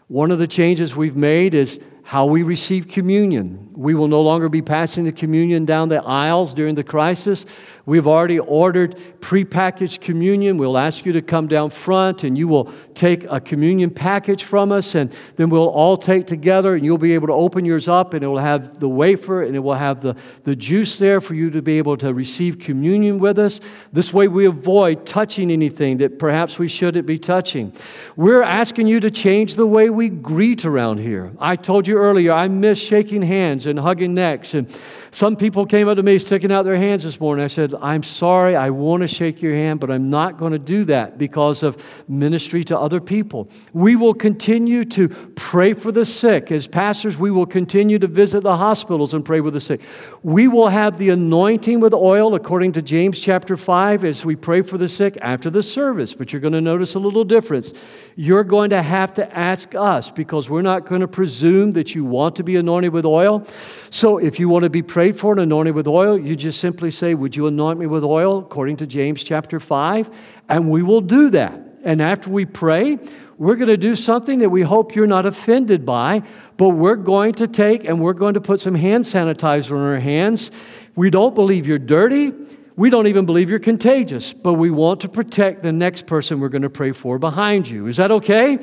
One 0.06 0.30
of 0.30 0.38
the 0.38 0.46
changes 0.46 0.94
we've 0.94 1.16
made 1.16 1.54
is 1.54 1.80
how 2.04 2.26
we 2.26 2.42
receive 2.42 2.86
communion. 2.86 3.67
We 3.78 3.94
will 3.94 4.08
no 4.08 4.20
longer 4.22 4.48
be 4.48 4.60
passing 4.60 5.04
the 5.04 5.12
communion 5.12 5.64
down 5.64 5.88
the 5.88 6.02
aisles 6.02 6.52
during 6.52 6.74
the 6.74 6.82
crisis. 6.82 7.46
We've 7.86 8.08
already 8.08 8.40
ordered 8.40 8.96
prepackaged 9.20 10.00
communion. 10.00 10.58
We'll 10.58 10.76
ask 10.76 11.06
you 11.06 11.12
to 11.12 11.22
come 11.22 11.46
down 11.46 11.70
front 11.70 12.24
and 12.24 12.36
you 12.36 12.48
will 12.48 12.72
take 12.94 13.24
a 13.30 13.40
communion 13.40 13.90
package 13.90 14.42
from 14.42 14.72
us, 14.72 14.96
and 14.96 15.14
then 15.36 15.48
we'll 15.48 15.68
all 15.68 15.96
take 15.96 16.26
together, 16.26 16.74
and 16.74 16.84
you'll 16.84 16.98
be 16.98 17.14
able 17.14 17.28
to 17.28 17.32
open 17.32 17.64
yours 17.64 17.86
up, 17.86 18.14
and 18.14 18.24
it 18.24 18.26
will 18.26 18.38
have 18.38 18.80
the 18.80 18.88
wafer 18.88 19.42
and 19.42 19.54
it 19.54 19.60
will 19.60 19.74
have 19.74 20.00
the, 20.00 20.16
the 20.42 20.56
juice 20.56 20.98
there 20.98 21.20
for 21.20 21.34
you 21.34 21.48
to 21.50 21.62
be 21.62 21.78
able 21.78 21.96
to 21.98 22.12
receive 22.12 22.58
communion 22.58 23.20
with 23.20 23.38
us. 23.38 23.60
This 23.92 24.12
way, 24.12 24.26
we 24.26 24.46
avoid 24.46 25.06
touching 25.06 25.52
anything 25.52 25.98
that 25.98 26.18
perhaps 26.18 26.58
we 26.58 26.66
shouldn't 26.66 27.06
be 27.06 27.16
touching. 27.16 27.72
We're 28.16 28.42
asking 28.42 28.88
you 28.88 28.98
to 28.98 29.10
change 29.10 29.54
the 29.54 29.66
way 29.66 29.88
we 29.88 30.08
greet 30.08 30.64
around 30.64 30.98
here. 30.98 31.32
I 31.38 31.54
told 31.54 31.86
you 31.86 31.96
earlier, 31.96 32.32
I 32.32 32.48
miss 32.48 32.80
shaking 32.80 33.22
hands 33.22 33.67
and 33.68 33.78
hugging 33.78 34.14
necks. 34.14 34.54
And 34.54 34.68
some 35.10 35.36
people 35.36 35.66
came 35.66 35.88
up 35.88 35.96
to 35.96 36.02
me 36.02 36.18
sticking 36.18 36.52
out 36.52 36.64
their 36.64 36.76
hands 36.76 37.04
this 37.04 37.18
morning. 37.18 37.44
I 37.44 37.48
said, 37.48 37.74
I'm 37.80 38.02
sorry, 38.02 38.56
I 38.56 38.70
want 38.70 39.02
to 39.02 39.08
shake 39.08 39.40
your 39.40 39.54
hand, 39.54 39.80
but 39.80 39.90
I'm 39.90 40.10
not 40.10 40.38
going 40.38 40.52
to 40.52 40.58
do 40.58 40.84
that 40.84 41.18
because 41.18 41.62
of 41.62 41.82
ministry 42.08 42.64
to 42.64 42.78
other 42.78 43.00
people. 43.00 43.48
We 43.72 43.96
will 43.96 44.14
continue 44.14 44.84
to 44.86 45.08
pray 45.08 45.72
for 45.72 45.92
the 45.92 46.04
sick. 46.04 46.52
As 46.52 46.66
pastors, 46.66 47.18
we 47.18 47.30
will 47.30 47.46
continue 47.46 47.98
to 47.98 48.06
visit 48.06 48.42
the 48.42 48.56
hospitals 48.56 49.14
and 49.14 49.24
pray 49.24 49.40
with 49.40 49.54
the 49.54 49.60
sick. 49.60 49.82
We 50.22 50.48
will 50.48 50.68
have 50.68 50.98
the 50.98 51.10
anointing 51.10 51.80
with 51.80 51.94
oil, 51.94 52.34
according 52.34 52.72
to 52.72 52.82
James 52.82 53.18
chapter 53.18 53.56
5, 53.56 54.04
as 54.04 54.24
we 54.24 54.36
pray 54.36 54.62
for 54.62 54.78
the 54.78 54.88
sick 54.88 55.16
after 55.22 55.50
the 55.50 55.62
service. 55.62 56.14
But 56.14 56.32
you're 56.32 56.40
going 56.40 56.52
to 56.52 56.60
notice 56.60 56.94
a 56.94 56.98
little 56.98 57.24
difference. 57.24 57.72
You're 58.16 58.44
going 58.44 58.70
to 58.70 58.82
have 58.82 59.14
to 59.14 59.36
ask 59.36 59.74
us 59.74 60.10
because 60.10 60.50
we're 60.50 60.62
not 60.62 60.86
going 60.86 61.00
to 61.00 61.08
presume 61.08 61.72
that 61.72 61.94
you 61.94 62.04
want 62.04 62.36
to 62.36 62.42
be 62.42 62.56
anointed 62.56 62.92
with 62.92 63.04
oil. 63.04 63.44
So 63.90 64.18
if 64.18 64.38
you 64.38 64.48
want 64.48 64.64
to 64.64 64.70
be 64.70 64.82
prayed 64.98 65.16
for 65.16 65.30
and 65.30 65.40
anointed 65.40 65.76
with 65.76 65.86
oil, 65.86 66.18
you 66.18 66.34
just 66.34 66.58
simply 66.58 66.90
say, 66.90 67.14
Would 67.14 67.36
you 67.36 67.46
anoint 67.46 67.78
me 67.78 67.86
with 67.86 68.02
oil? 68.02 68.40
according 68.40 68.78
to 68.78 68.84
James 68.84 69.22
chapter 69.22 69.60
5. 69.60 70.10
And 70.48 70.68
we 70.68 70.82
will 70.82 71.00
do 71.00 71.30
that. 71.30 71.54
And 71.84 72.02
after 72.02 72.28
we 72.30 72.44
pray, 72.44 72.98
we're 73.36 73.54
going 73.54 73.68
to 73.68 73.76
do 73.76 73.94
something 73.94 74.40
that 74.40 74.48
we 74.48 74.62
hope 74.62 74.96
you're 74.96 75.06
not 75.06 75.24
offended 75.24 75.86
by, 75.86 76.24
but 76.56 76.70
we're 76.70 76.96
going 76.96 77.34
to 77.34 77.46
take 77.46 77.84
and 77.84 78.00
we're 78.00 78.12
going 78.12 78.34
to 78.34 78.40
put 78.40 78.60
some 78.60 78.74
hand 78.74 79.04
sanitizer 79.04 79.70
on 79.70 79.86
our 79.86 80.00
hands. 80.00 80.50
We 80.96 81.10
don't 81.10 81.32
believe 81.32 81.64
you're 81.64 81.78
dirty. 81.78 82.32
We 82.74 82.90
don't 82.90 83.06
even 83.06 83.24
believe 83.24 83.50
you're 83.50 83.60
contagious, 83.60 84.32
but 84.32 84.54
we 84.54 84.68
want 84.72 85.02
to 85.02 85.08
protect 85.08 85.62
the 85.62 85.70
next 85.70 86.08
person 86.08 86.40
we're 86.40 86.48
going 86.48 86.62
to 86.62 86.70
pray 86.70 86.90
for 86.90 87.20
behind 87.20 87.68
you. 87.68 87.86
Is 87.86 87.98
that 87.98 88.10
okay? 88.10 88.58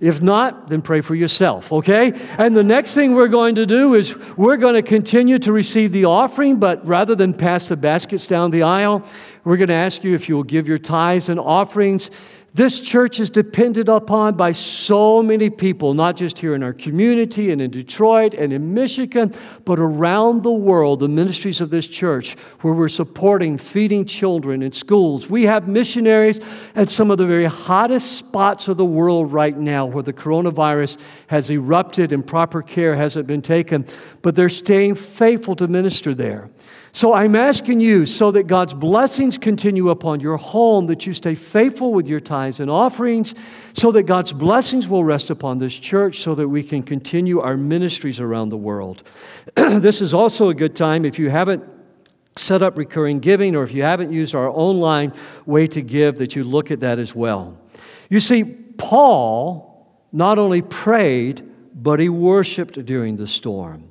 If 0.00 0.22
not, 0.22 0.68
then 0.68 0.80
pray 0.80 1.00
for 1.00 1.16
yourself, 1.16 1.72
okay? 1.72 2.12
And 2.38 2.56
the 2.56 2.62
next 2.62 2.94
thing 2.94 3.14
we're 3.16 3.26
going 3.26 3.56
to 3.56 3.66
do 3.66 3.94
is 3.94 4.16
we're 4.36 4.56
going 4.56 4.74
to 4.74 4.82
continue 4.82 5.40
to 5.40 5.50
receive 5.50 5.90
the 5.90 6.04
offering, 6.04 6.60
but 6.60 6.86
rather 6.86 7.16
than 7.16 7.34
pass 7.34 7.66
the 7.66 7.76
baskets 7.76 8.28
down 8.28 8.52
the 8.52 8.62
aisle, 8.62 9.04
we're 9.42 9.56
going 9.56 9.68
to 9.68 9.74
ask 9.74 10.04
you 10.04 10.14
if 10.14 10.28
you 10.28 10.36
will 10.36 10.44
give 10.44 10.68
your 10.68 10.78
tithes 10.78 11.28
and 11.28 11.40
offerings 11.40 12.10
this 12.58 12.80
church 12.80 13.20
is 13.20 13.30
depended 13.30 13.88
upon 13.88 14.34
by 14.34 14.50
so 14.50 15.22
many 15.22 15.48
people, 15.48 15.94
not 15.94 16.16
just 16.16 16.40
here 16.40 16.56
in 16.56 16.64
our 16.64 16.72
community 16.72 17.52
and 17.52 17.62
in 17.62 17.70
Detroit 17.70 18.34
and 18.34 18.52
in 18.52 18.74
Michigan, 18.74 19.32
but 19.64 19.78
around 19.78 20.42
the 20.42 20.50
world, 20.50 20.98
the 20.98 21.08
ministries 21.08 21.60
of 21.60 21.70
this 21.70 21.86
church, 21.86 22.32
where 22.62 22.74
we're 22.74 22.88
supporting 22.88 23.58
feeding 23.58 24.04
children 24.04 24.60
in 24.60 24.72
schools. 24.72 25.30
We 25.30 25.44
have 25.44 25.68
missionaries 25.68 26.40
at 26.74 26.88
some 26.88 27.12
of 27.12 27.18
the 27.18 27.26
very 27.26 27.44
hottest 27.44 28.14
spots 28.16 28.66
of 28.66 28.76
the 28.76 28.84
world 28.84 29.32
right 29.32 29.56
now 29.56 29.86
where 29.86 30.02
the 30.02 30.12
coronavirus 30.12 30.98
has 31.28 31.48
erupted 31.50 32.12
and 32.12 32.26
proper 32.26 32.60
care 32.60 32.96
hasn't 32.96 33.28
been 33.28 33.40
taken, 33.40 33.86
but 34.20 34.34
they're 34.34 34.48
staying 34.48 34.96
faithful 34.96 35.54
to 35.54 35.68
minister 35.68 36.12
there. 36.12 36.50
So 36.92 37.12
I'm 37.12 37.36
asking 37.36 37.80
you 37.80 38.06
so 38.06 38.30
that 38.32 38.44
God's 38.44 38.74
blessings 38.74 39.36
continue 39.38 39.90
upon 39.90 40.20
your 40.20 40.36
home, 40.36 40.86
that 40.86 41.06
you 41.06 41.12
stay 41.12 41.34
faithful 41.34 41.92
with 41.92 42.08
your 42.08 42.20
tithes 42.20 42.60
and 42.60 42.70
offerings, 42.70 43.34
so 43.74 43.92
that 43.92 44.04
God's 44.04 44.32
blessings 44.32 44.88
will 44.88 45.04
rest 45.04 45.30
upon 45.30 45.58
this 45.58 45.74
church, 45.74 46.20
so 46.20 46.34
that 46.34 46.48
we 46.48 46.62
can 46.62 46.82
continue 46.82 47.40
our 47.40 47.56
ministries 47.56 48.20
around 48.20 48.48
the 48.48 48.56
world. 48.56 49.02
this 49.54 50.00
is 50.00 50.14
also 50.14 50.48
a 50.48 50.54
good 50.54 50.74
time 50.74 51.04
if 51.04 51.18
you 51.18 51.30
haven't 51.30 51.62
set 52.36 52.62
up 52.62 52.78
recurring 52.78 53.18
giving 53.18 53.56
or 53.56 53.64
if 53.64 53.72
you 53.72 53.82
haven't 53.82 54.12
used 54.12 54.34
our 54.34 54.48
online 54.48 55.12
way 55.44 55.66
to 55.66 55.82
give, 55.82 56.18
that 56.18 56.36
you 56.36 56.44
look 56.44 56.70
at 56.70 56.80
that 56.80 56.98
as 56.98 57.14
well. 57.14 57.58
You 58.08 58.20
see, 58.20 58.44
Paul 58.44 59.68
not 60.12 60.38
only 60.38 60.62
prayed, 60.62 61.42
but 61.74 62.00
he 62.00 62.08
worshiped 62.08 62.84
during 62.86 63.16
the 63.16 63.26
storm. 63.26 63.87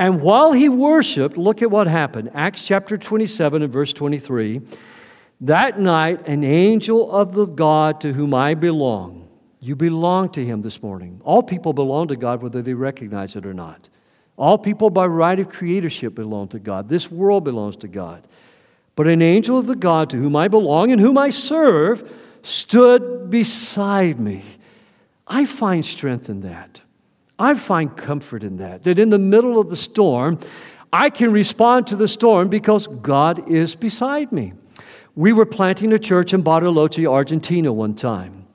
And 0.00 0.22
while 0.22 0.52
he 0.52 0.70
worshiped, 0.70 1.36
look 1.36 1.60
at 1.60 1.70
what 1.70 1.86
happened. 1.86 2.30
Acts 2.32 2.62
chapter 2.62 2.96
27 2.96 3.60
and 3.60 3.70
verse 3.70 3.92
23. 3.92 4.62
That 5.42 5.78
night, 5.78 6.26
an 6.26 6.42
angel 6.42 7.12
of 7.12 7.34
the 7.34 7.44
God 7.44 8.00
to 8.00 8.14
whom 8.14 8.32
I 8.32 8.54
belong, 8.54 9.28
you 9.60 9.76
belong 9.76 10.30
to 10.30 10.44
him 10.44 10.62
this 10.62 10.82
morning. 10.82 11.20
All 11.22 11.42
people 11.42 11.74
belong 11.74 12.08
to 12.08 12.16
God, 12.16 12.42
whether 12.42 12.62
they 12.62 12.72
recognize 12.72 13.36
it 13.36 13.44
or 13.44 13.52
not. 13.52 13.90
All 14.38 14.56
people, 14.56 14.88
by 14.88 15.04
right 15.04 15.38
of 15.38 15.50
creatorship, 15.50 16.14
belong 16.14 16.48
to 16.48 16.58
God. 16.58 16.88
This 16.88 17.10
world 17.10 17.44
belongs 17.44 17.76
to 17.76 17.88
God. 17.88 18.26
But 18.96 19.06
an 19.06 19.20
angel 19.20 19.58
of 19.58 19.66
the 19.66 19.76
God 19.76 20.08
to 20.10 20.16
whom 20.16 20.34
I 20.34 20.48
belong 20.48 20.92
and 20.92 21.00
whom 21.00 21.18
I 21.18 21.28
serve 21.28 22.10
stood 22.42 23.28
beside 23.28 24.18
me. 24.18 24.44
I 25.26 25.44
find 25.44 25.84
strength 25.84 26.30
in 26.30 26.40
that. 26.40 26.80
I 27.40 27.54
find 27.54 27.96
comfort 27.96 28.44
in 28.44 28.58
that, 28.58 28.84
that 28.84 28.98
in 28.98 29.10
the 29.10 29.18
middle 29.18 29.58
of 29.58 29.70
the 29.70 29.76
storm, 29.76 30.38
I 30.92 31.08
can 31.08 31.32
respond 31.32 31.86
to 31.88 31.96
the 31.96 32.06
storm 32.06 32.48
because 32.48 32.86
God 32.86 33.50
is 33.50 33.74
beside 33.74 34.30
me. 34.30 34.52
We 35.14 35.32
were 35.32 35.46
planting 35.46 35.92
a 35.92 35.98
church 35.98 36.34
in 36.34 36.42
Bariloche, 36.44 37.10
Argentina 37.10 37.72
one 37.72 37.94
time. 37.94 38.46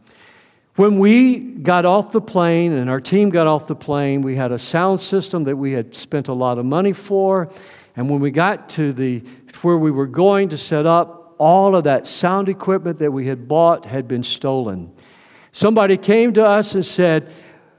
When 0.76 1.00
we 1.00 1.40
got 1.40 1.86
off 1.86 2.12
the 2.12 2.22
plane 2.22 2.74
and 2.74 2.90
our 2.90 3.00
team 3.02 3.30
got 3.30 3.48
off 3.48 3.66
the 3.66 3.76
plane, 3.76 4.22
we 4.22 4.36
had 4.36 4.52
a 4.52 4.60
sound 4.60 5.02
system 5.02 5.46
that 5.46 5.56
we 5.56 5.72
had 5.72 5.96
spent 5.96 6.28
a 6.28 6.34
lot 6.34 6.60
of 6.60 6.66
money 6.66 6.94
for. 6.94 7.50
And 7.96 8.10
when 8.10 8.20
we 8.20 8.30
got 8.30 8.70
to 8.72 8.94
the 8.94 9.24
where 9.62 9.78
we 9.78 9.90
were 9.90 10.06
going 10.06 10.50
to 10.50 10.58
set 10.58 10.86
up, 10.86 11.34
all 11.40 11.76
of 11.76 11.86
that 11.86 12.06
sound 12.06 12.50
equipment 12.50 13.00
that 13.00 13.12
we 13.12 13.26
had 13.26 13.48
bought 13.48 13.86
had 13.86 14.08
been 14.08 14.22
stolen. 14.22 14.94
Somebody 15.52 15.98
came 15.98 16.34
to 16.34 16.46
us 16.46 16.76
and 16.76 16.86
said, 16.86 17.32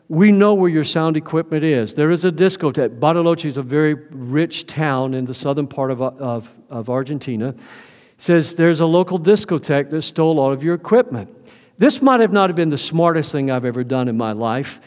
we 0.08 0.30
know 0.30 0.54
where 0.54 0.70
your 0.70 0.84
sound 0.84 1.16
equipment 1.16 1.64
is. 1.64 1.94
There 1.94 2.10
is 2.10 2.24
a 2.24 2.30
discotheque. 2.30 2.98
Bariloche 2.98 3.46
is 3.46 3.56
a 3.56 3.62
very 3.62 3.94
rich 3.94 4.66
town 4.66 5.14
in 5.14 5.24
the 5.24 5.34
southern 5.34 5.66
part 5.66 5.90
of, 5.90 6.00
of, 6.00 6.50
of 6.70 6.88
Argentina. 6.88 7.48
It 7.48 7.58
says 8.18 8.54
there's 8.54 8.80
a 8.80 8.86
local 8.86 9.18
discotheque 9.18 9.90
that 9.90 10.02
stole 10.02 10.38
all 10.38 10.52
of 10.52 10.62
your 10.62 10.74
equipment. 10.74 11.30
This 11.78 12.00
might 12.00 12.20
have 12.20 12.32
not 12.32 12.48
have 12.48 12.56
been 12.56 12.70
the 12.70 12.78
smartest 12.78 13.32
thing 13.32 13.50
I've 13.50 13.64
ever 13.64 13.84
done 13.84 14.08
in 14.08 14.16
my 14.16 14.32
life, 14.32 14.80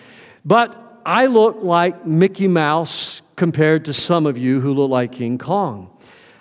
but 0.44 1.02
I 1.06 1.28
look 1.28 1.58
like 1.62 2.06
Mickey 2.06 2.48
Mouse 2.48 3.22
compared 3.36 3.86
to 3.86 3.94
some 3.94 4.26
of 4.26 4.38
you 4.38 4.60
who 4.60 4.74
look 4.74 4.90
like 4.90 5.12
King 5.12 5.38
Kong. 5.38 5.92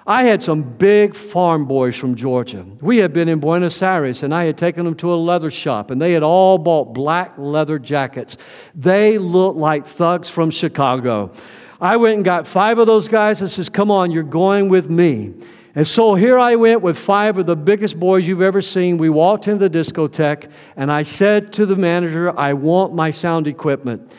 I 0.09 0.25
had 0.25 0.43
some 0.43 0.63
big 0.63 1.15
farm 1.15 1.67
boys 1.67 1.95
from 1.95 2.15
Georgia. 2.15 2.65
We 2.81 2.97
had 2.97 3.13
been 3.13 3.29
in 3.29 3.41
Buenos 3.41 3.83
Aires 3.83 4.23
and 4.23 4.35
I 4.35 4.47
had 4.47 4.57
taken 4.57 4.87
them 4.87 4.95
to 4.97 5.13
a 5.13 5.17
leather 5.17 5.51
shop 5.51 5.91
and 5.91 6.01
they 6.01 6.13
had 6.13 6.23
all 6.23 6.57
bought 6.57 6.95
black 6.95 7.35
leather 7.37 7.79
jackets. 7.79 8.39
They 8.75 9.19
looked 9.19 9.59
like 9.59 9.87
thugs 9.87 10.31
from 10.31 10.49
Chicago. 10.49 11.31
I 11.79 11.99
went 11.99 12.15
and 12.17 12.25
got 12.25 12.47
five 12.47 12.79
of 12.79 12.87
those 12.87 13.07
guys 13.07 13.43
and 13.43 13.51
says, 13.51 13.69
Come 13.69 13.91
on, 13.91 14.11
you're 14.11 14.23
going 14.23 14.71
with 14.71 14.89
me. 14.89 15.35
And 15.75 15.87
so 15.87 16.15
here 16.15 16.39
I 16.39 16.57
went 16.57 16.81
with 16.81 16.99
five 16.99 17.37
of 17.37 17.45
the 17.45 17.55
biggest 17.55 18.01
boys 18.01 18.27
you've 18.27 18.41
ever 18.41 18.63
seen. 18.63 18.97
We 18.97 19.11
walked 19.11 19.47
into 19.47 19.69
the 19.69 19.79
discotheque, 19.79 20.51
and 20.75 20.91
I 20.91 21.05
said 21.05 21.53
to 21.53 21.67
the 21.67 21.77
manager, 21.77 22.37
I 22.37 22.55
want 22.55 22.95
my 22.95 23.13
sound 23.13 23.47
equipment. 23.47 24.11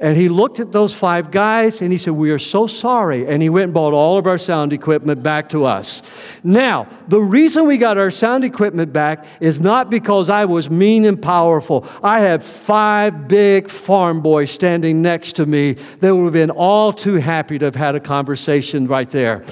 And 0.00 0.16
he 0.16 0.28
looked 0.28 0.60
at 0.60 0.70
those 0.70 0.94
five 0.94 1.32
guys 1.32 1.82
and 1.82 1.90
he 1.90 1.98
said, 1.98 2.12
We 2.12 2.30
are 2.30 2.38
so 2.38 2.68
sorry. 2.68 3.26
And 3.26 3.42
he 3.42 3.48
went 3.48 3.64
and 3.64 3.74
bought 3.74 3.92
all 3.92 4.16
of 4.16 4.28
our 4.28 4.38
sound 4.38 4.72
equipment 4.72 5.24
back 5.24 5.48
to 5.48 5.64
us. 5.64 6.02
Now, 6.44 6.86
the 7.08 7.18
reason 7.18 7.66
we 7.66 7.78
got 7.78 7.98
our 7.98 8.12
sound 8.12 8.44
equipment 8.44 8.92
back 8.92 9.26
is 9.40 9.58
not 9.58 9.90
because 9.90 10.30
I 10.30 10.44
was 10.44 10.70
mean 10.70 11.04
and 11.04 11.20
powerful. 11.20 11.84
I 12.00 12.20
had 12.20 12.44
five 12.44 13.26
big 13.26 13.68
farm 13.68 14.22
boys 14.22 14.52
standing 14.52 15.02
next 15.02 15.34
to 15.36 15.46
me 15.46 15.72
that 15.72 16.14
would 16.14 16.24
have 16.24 16.32
been 16.32 16.50
all 16.50 16.92
too 16.92 17.16
happy 17.16 17.58
to 17.58 17.64
have 17.64 17.74
had 17.74 17.96
a 17.96 18.00
conversation 18.00 18.86
right 18.86 19.10
there. 19.10 19.44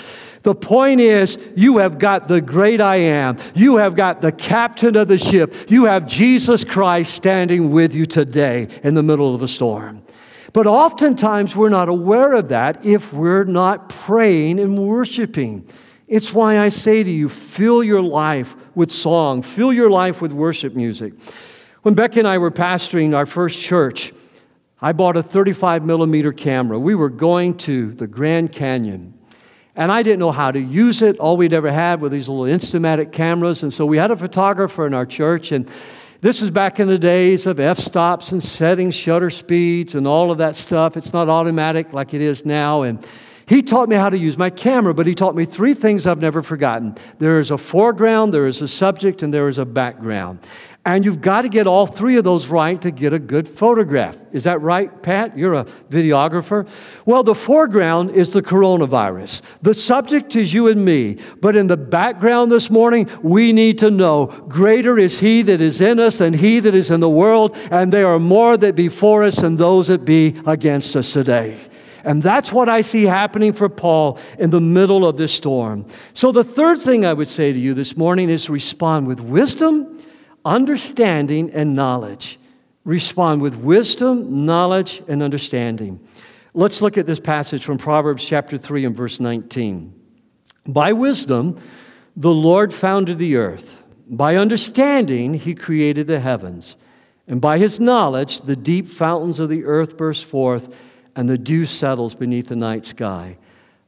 The 0.43 0.55
point 0.55 1.01
is, 1.01 1.39
you 1.57 1.79
have 1.79 1.99
got 1.99 2.29
the 2.29 2.41
great 2.41 2.81
I 2.81 2.97
am. 2.97 3.37
You 3.57 3.79
have 3.79 3.97
got 3.97 4.21
the 4.21 4.31
captain 4.31 4.95
of 4.95 5.09
the 5.09 5.19
ship. 5.19 5.53
You 5.69 5.87
have 5.87 6.07
Jesus 6.07 6.63
Christ 6.63 7.15
standing 7.15 7.73
with 7.73 7.93
you 7.93 8.07
today 8.07 8.69
in 8.85 8.95
the 8.95 9.03
middle 9.03 9.35
of 9.35 9.43
a 9.43 9.49
storm. 9.49 10.06
But 10.53 10.67
oftentimes 10.67 11.57
we're 11.57 11.69
not 11.69 11.89
aware 11.89 12.35
of 12.35 12.49
that 12.49 12.85
if 12.85 13.13
we're 13.13 13.45
not 13.45 13.89
praying 13.89 14.61
and 14.61 14.79
worshiping. 14.79 15.69
It's 16.09 16.33
why 16.33 16.61
I 16.61 16.69
say 16.69 17.03
to 17.03 17.11
you, 17.11 17.29
fill 17.29 17.83
your 17.83 18.03
life 18.03 18.55
with 18.75 18.93
song, 18.93 19.43
fill 19.43 19.73
your 19.73 19.91
life 19.91 20.23
with 20.23 20.33
worship 20.33 20.75
music. 20.75 21.15
When 21.83 21.95
Becky 21.95 22.21
and 22.21 22.29
I 22.29 22.39
were 22.39 22.51
pastoring 22.51 23.15
our 23.15 23.27
first 23.27 23.61
church, 23.61 24.13
I 24.81 24.93
bought 24.93 25.17
a 25.17 25.23
35 25.23 25.85
millimeter 25.85 26.33
camera. 26.33 26.79
We 26.79 26.95
were 26.95 27.09
going 27.09 27.57
to 27.59 27.93
the 27.93 28.07
Grand 28.07 28.53
Canyon. 28.53 29.15
And 29.75 29.93
I 29.93 30.03
didn't 30.03 30.21
know 30.21 30.33
how 30.33 30.51
to 30.51 30.61
use 30.61 31.03
it. 31.03 31.19
All 31.19 31.37
we'd 31.37 31.53
ever 31.53 31.71
had 31.71 32.01
were 32.01 32.09
these 32.09 32.29
little 32.29 32.45
Instamatic 32.45 33.13
cameras. 33.13 33.63
And 33.63 33.73
so 33.73 33.85
we 33.85 33.99
had 33.99 34.11
a 34.11 34.17
photographer 34.17 34.87
in 34.87 34.95
our 34.95 35.07
church, 35.07 35.53
and 35.53 35.71
this 36.21 36.41
is 36.41 36.51
back 36.51 36.81
in 36.81 36.89
the 36.89 36.99
days 36.99 37.47
of 37.47 37.61
f 37.61 37.79
stops 37.79 38.33
and 38.33 38.43
setting 38.43 38.91
shutter 38.91 39.31
speeds 39.31 39.95
and 39.95 40.07
all 40.07 40.31
of 40.31 40.39
that 40.39 40.57
stuff. 40.57 40.97
It's 40.97 41.13
not 41.13 41.29
automatic 41.29 41.93
like 41.93 42.15
it 42.15 42.21
is 42.21 42.45
now. 42.45 42.83
And 42.83 43.07
he 43.47 43.63
taught 43.63 43.89
me 43.89 43.97
how 43.97 44.09
to 44.09 44.19
use 44.19 44.37
my 44.37 44.51
camera, 44.51 44.93
but 44.93 45.07
he 45.07 45.15
taught 45.15 45.37
me 45.37 45.45
three 45.45 45.75
things 45.75 46.07
I've 46.07 46.21
never 46.21 46.43
forgotten 46.43 46.97
there 47.19 47.39
is 47.39 47.51
a 47.51 47.59
foreground, 47.59 48.35
there 48.35 48.47
is 48.47 48.63
a 48.63 48.69
subject, 48.69 49.23
and 49.23 49.33
there 49.33 49.49
is 49.49 49.59
a 49.59 49.65
background. 49.65 50.41
And 50.87 51.05
you've 51.05 51.21
got 51.21 51.43
to 51.43 51.49
get 51.49 51.67
all 51.67 51.85
three 51.85 52.17
of 52.17 52.23
those 52.23 52.47
right 52.47 52.81
to 52.81 52.93
get 52.93 53.13
a 53.13 53.19
good 53.19 53.49
photograph. 53.49 54.17
Is 54.31 54.45
that 54.45 54.61
right, 54.61 55.03
Pat? 55.03 55.37
You're 55.37 55.55
a 55.55 55.65
videographer. 55.91 56.69
Well, 57.05 57.25
the 57.25 57.35
foreground 57.35 58.13
is 58.13 58.33
the 58.33 58.41
coronavirus. 58.41 59.43
The 59.63 59.75
subject 59.75 60.37
is 60.37 60.55
you 60.55 60.69
and 60.69 60.85
me. 60.85 61.19
But 61.41 61.57
in 61.57 61.67
the 61.67 61.77
background 61.77 62.53
this 62.53 62.71
morning, 62.71 63.11
we 63.21 63.53
need 63.53 63.79
to 63.81 63.91
know 63.91 64.27
greater 64.27 64.97
is 64.97 65.19
He 65.19 65.43
that 65.43 65.61
is 65.61 65.81
in 65.81 65.99
us 65.99 66.19
than 66.19 66.35
He 66.35 66.61
that 66.61 66.73
is 66.73 66.93
in 66.93 67.01
the 67.01 67.11
world, 67.11 67.57
and 67.73 67.93
there 67.93 68.07
are 68.07 68.21
more 68.21 68.57
that 68.57 68.77
be 68.77 68.89
for 68.89 69.25
us 69.25 69.41
than 69.41 69.57
those 69.57 69.89
that 69.89 70.05
be 70.05 70.41
against 70.47 70.95
us 70.95 71.13
today. 71.13 71.59
And 72.05 72.23
that's 72.23 72.53
what 72.53 72.69
I 72.69 72.83
see 72.83 73.03
happening 73.03 73.53
for 73.53 73.69
Paul 73.69 74.21
in 74.39 74.51
the 74.51 74.61
middle 74.61 75.05
of 75.05 75.17
this 75.17 75.33
storm. 75.33 75.85
So, 76.15 76.31
the 76.31 76.45
third 76.45 76.81
thing 76.81 77.05
I 77.05 77.13
would 77.13 77.27
say 77.27 77.53
to 77.53 77.59
you 77.59 77.75
this 77.75 77.97
morning 77.97 78.31
is 78.31 78.49
respond 78.49 79.09
with 79.09 79.19
wisdom 79.19 79.96
understanding 80.47 81.51
and 81.51 81.75
knowledge. 81.75 82.39
Respond 82.85 83.43
with 83.43 83.57
wisdom, 83.57 84.47
knowledge, 84.47 85.03
and 85.09 85.23
understanding. 85.23 86.01
Let's 86.55 86.81
look 86.81 86.97
at 86.97 87.07
this 87.07 87.21
passage 87.21 87.65
from 87.65 87.77
Proverbs 87.77 88.25
chapter 88.25 88.57
3 88.57 88.87
and 88.87 88.97
verse 88.97 89.21
19. 89.21 89.93
By 90.67 90.93
wisdom, 90.93 91.61
the 92.17 92.33
Lord 92.33 92.73
founded 92.73 93.19
the 93.19 93.37
earth. 93.37 93.83
By 94.09 94.37
understanding, 94.37 95.35
he 95.35 95.55
created 95.55 96.07
the 96.07 96.21
heavens. 96.21 96.77
And 97.27 97.41
by 97.41 97.59
his 97.59 97.81
knowledge, 97.81 98.41
the 98.43 98.57
deep 98.57 98.89
fountains 98.89 99.41
of 99.41 99.49
the 99.49 99.65
earth 99.65 99.97
burst 99.97 100.25
forth, 100.25 100.75
and 101.17 101.29
the 101.29 101.37
dew 101.37 101.67
settles 101.67 102.15
beneath 102.15 102.49
the 102.49 102.57
night 102.57 102.87
sky. 102.87 103.37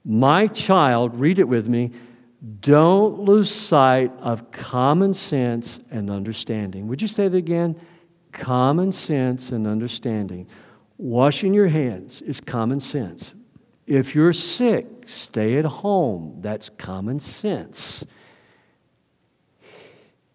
My 0.04 0.48
child, 0.48 1.18
read 1.20 1.38
it 1.38 1.48
with 1.48 1.68
me, 1.68 1.92
don't 2.60 3.20
lose 3.20 3.50
sight 3.50 4.12
of 4.20 4.50
common 4.52 5.12
sense 5.12 5.80
and 5.90 6.08
understanding. 6.08 6.86
Would 6.86 7.02
you 7.02 7.08
say 7.08 7.28
that 7.28 7.36
again? 7.36 7.80
Common 8.30 8.92
sense 8.92 9.50
and 9.50 9.66
understanding. 9.66 10.46
Washing 10.98 11.52
your 11.52 11.68
hands 11.68 12.22
is 12.22 12.40
common 12.40 12.80
sense. 12.80 13.34
If 13.86 14.14
you're 14.14 14.32
sick, 14.32 14.86
stay 15.06 15.58
at 15.58 15.64
home. 15.64 16.36
That's 16.40 16.68
common 16.68 17.20
sense. 17.20 18.04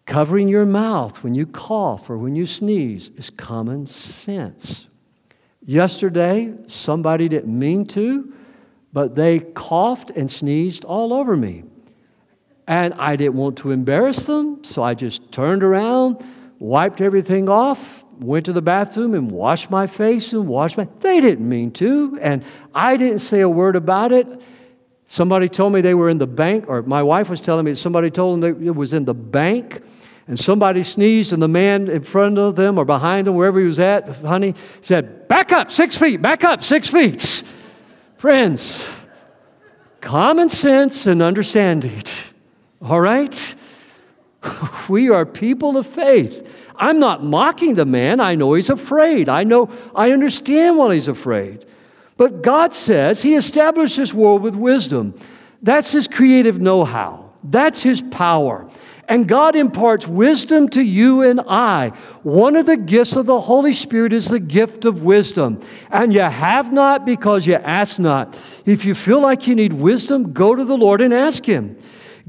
Covering 0.06 0.48
your 0.48 0.66
mouth 0.66 1.22
when 1.22 1.34
you 1.34 1.46
cough 1.46 2.10
or 2.10 2.18
when 2.18 2.36
you 2.36 2.44
sneeze 2.44 3.10
is 3.16 3.30
common 3.30 3.86
sense. 3.86 4.88
Yesterday, 5.64 6.52
somebody 6.66 7.28
didn't 7.28 7.58
mean 7.58 7.86
to, 7.86 8.34
but 8.92 9.14
they 9.14 9.40
coughed 9.40 10.10
and 10.10 10.30
sneezed 10.30 10.84
all 10.84 11.14
over 11.14 11.36
me. 11.36 11.64
And 12.66 12.94
I 12.94 13.16
didn't 13.16 13.34
want 13.34 13.58
to 13.58 13.70
embarrass 13.70 14.24
them, 14.24 14.64
so 14.64 14.82
I 14.82 14.94
just 14.94 15.30
turned 15.32 15.62
around, 15.62 16.24
wiped 16.58 17.00
everything 17.00 17.48
off, 17.48 18.04
went 18.18 18.46
to 18.46 18.52
the 18.52 18.62
bathroom 18.62 19.14
and 19.14 19.30
washed 19.30 19.70
my 19.70 19.86
face 19.86 20.32
and 20.32 20.48
washed 20.48 20.76
my. 20.76 20.88
They 21.00 21.20
didn't 21.20 21.48
mean 21.48 21.72
to, 21.72 22.18
and 22.22 22.44
I 22.74 22.96
didn't 22.96 23.18
say 23.18 23.40
a 23.40 23.48
word 23.48 23.76
about 23.76 24.12
it. 24.12 24.26
Somebody 25.06 25.48
told 25.48 25.72
me 25.72 25.80
they 25.80 25.94
were 25.94 26.08
in 26.08 26.18
the 26.18 26.26
bank, 26.26 26.64
or 26.68 26.82
my 26.82 27.02
wife 27.02 27.28
was 27.28 27.40
telling 27.40 27.66
me 27.66 27.74
somebody 27.74 28.10
told 28.10 28.40
them 28.40 28.66
it 28.66 28.74
was 28.74 28.92
in 28.92 29.04
the 29.04 29.14
bank, 29.14 29.82
and 30.26 30.40
somebody 30.40 30.82
sneezed, 30.82 31.34
and 31.34 31.42
the 31.42 31.48
man 31.48 31.88
in 31.88 32.02
front 32.02 32.38
of 32.38 32.56
them 32.56 32.78
or 32.78 32.86
behind 32.86 33.26
them, 33.26 33.34
wherever 33.34 33.60
he 33.60 33.66
was 33.66 33.78
at, 33.78 34.08
honey, 34.20 34.54
said, 34.80 35.28
Back 35.28 35.52
up 35.52 35.70
six 35.70 35.96
feet, 35.98 36.22
back 36.22 36.44
up 36.44 36.64
six 36.64 36.88
feet. 36.88 37.42
Friends, 38.16 38.82
common 40.00 40.48
sense 40.48 41.06
and 41.06 41.20
understanding. 41.20 42.02
All 42.84 43.00
right? 43.00 43.54
We 44.90 45.08
are 45.08 45.24
people 45.24 45.78
of 45.78 45.86
faith. 45.86 46.46
I'm 46.76 46.98
not 46.98 47.24
mocking 47.24 47.76
the 47.76 47.86
man. 47.86 48.20
I 48.20 48.34
know 48.34 48.52
he's 48.52 48.68
afraid. 48.68 49.30
I 49.30 49.42
know, 49.44 49.70
I 49.94 50.10
understand 50.10 50.76
why 50.76 50.92
he's 50.92 51.08
afraid. 51.08 51.64
But 52.18 52.42
God 52.42 52.74
says 52.74 53.22
he 53.22 53.34
established 53.34 53.96
this 53.96 54.12
world 54.12 54.42
with 54.42 54.54
wisdom. 54.54 55.14
That's 55.62 55.92
his 55.92 56.06
creative 56.06 56.60
know 56.60 56.84
how, 56.84 57.32
that's 57.42 57.82
his 57.82 58.02
power. 58.02 58.68
And 59.08 59.28
God 59.28 59.54
imparts 59.54 60.06
wisdom 60.06 60.68
to 60.70 60.82
you 60.82 61.22
and 61.22 61.40
I. 61.46 61.90
One 62.22 62.56
of 62.56 62.66
the 62.66 62.76
gifts 62.76 63.16
of 63.16 63.26
the 63.26 63.40
Holy 63.40 63.74
Spirit 63.74 64.12
is 64.12 64.28
the 64.28 64.40
gift 64.40 64.84
of 64.84 65.02
wisdom. 65.02 65.60
And 65.90 66.12
you 66.12 66.20
have 66.20 66.72
not 66.72 67.04
because 67.04 67.46
you 67.46 67.54
ask 67.54 67.98
not. 67.98 68.34
If 68.64 68.84
you 68.84 68.94
feel 68.94 69.20
like 69.20 69.46
you 69.46 69.54
need 69.54 69.74
wisdom, 69.74 70.32
go 70.32 70.54
to 70.54 70.64
the 70.64 70.76
Lord 70.76 71.02
and 71.02 71.12
ask 71.12 71.44
Him. 71.44 71.76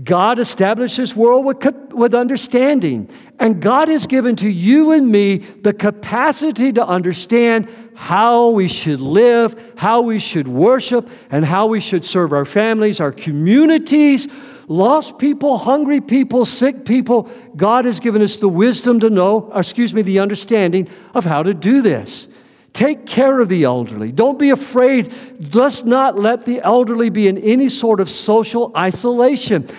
God 0.03 0.39
established 0.39 0.97
this 0.97 1.15
world 1.15 1.45
with, 1.45 1.63
with 1.93 2.13
understanding. 2.13 3.09
And 3.39 3.61
God 3.61 3.87
has 3.87 4.05
given 4.07 4.35
to 4.37 4.49
you 4.49 4.91
and 4.91 5.09
me 5.09 5.37
the 5.37 5.73
capacity 5.73 6.73
to 6.73 6.85
understand 6.85 7.69
how 7.95 8.49
we 8.49 8.67
should 8.67 8.99
live, 8.99 9.73
how 9.77 10.01
we 10.01 10.19
should 10.19 10.49
worship, 10.49 11.09
and 11.31 11.45
how 11.45 11.67
we 11.67 11.79
should 11.79 12.03
serve 12.03 12.33
our 12.33 12.43
families, 12.43 12.99
our 12.99 13.13
communities, 13.13 14.27
lost 14.67 15.17
people, 15.17 15.57
hungry 15.57 16.01
people, 16.01 16.43
sick 16.43 16.83
people. 16.83 17.29
God 17.55 17.85
has 17.85 18.01
given 18.01 18.21
us 18.21 18.35
the 18.35 18.49
wisdom 18.49 18.99
to 18.99 19.09
know, 19.09 19.49
excuse 19.55 19.93
me, 19.93 20.01
the 20.01 20.19
understanding 20.19 20.89
of 21.13 21.23
how 21.23 21.41
to 21.41 21.53
do 21.53 21.81
this. 21.81 22.27
Take 22.75 23.05
care 23.05 23.39
of 23.39 23.47
the 23.47 23.63
elderly. 23.63 24.11
Don't 24.11 24.37
be 24.37 24.49
afraid. 24.49 25.13
Let's 25.55 25.85
not 25.85 26.19
let 26.19 26.43
the 26.43 26.59
elderly 26.59 27.09
be 27.09 27.29
in 27.29 27.37
any 27.37 27.69
sort 27.69 28.01
of 28.01 28.09
social 28.09 28.73
isolation. 28.75 29.69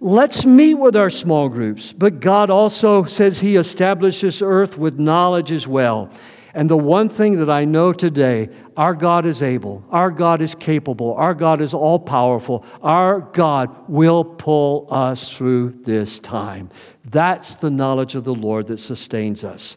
Let's 0.00 0.44
meet 0.44 0.74
with 0.74 0.96
our 0.96 1.10
small 1.10 1.48
groups. 1.48 1.92
But 1.92 2.18
God 2.18 2.50
also 2.50 3.04
says 3.04 3.38
He 3.38 3.54
establishes 3.54 4.42
earth 4.42 4.76
with 4.76 4.98
knowledge 4.98 5.52
as 5.52 5.68
well. 5.68 6.10
And 6.52 6.68
the 6.68 6.76
one 6.76 7.08
thing 7.08 7.38
that 7.38 7.48
I 7.48 7.64
know 7.64 7.92
today, 7.92 8.48
our 8.76 8.94
God 8.94 9.26
is 9.26 9.42
able, 9.42 9.84
our 9.90 10.10
God 10.10 10.42
is 10.42 10.56
capable, 10.56 11.14
our 11.14 11.34
God 11.34 11.60
is 11.60 11.72
all 11.72 12.00
powerful, 12.00 12.64
our 12.82 13.20
God 13.20 13.88
will 13.88 14.24
pull 14.24 14.88
us 14.90 15.32
through 15.32 15.78
this 15.84 16.18
time. 16.18 16.68
That's 17.04 17.54
the 17.54 17.70
knowledge 17.70 18.16
of 18.16 18.24
the 18.24 18.34
Lord 18.34 18.66
that 18.66 18.78
sustains 18.78 19.44
us. 19.44 19.76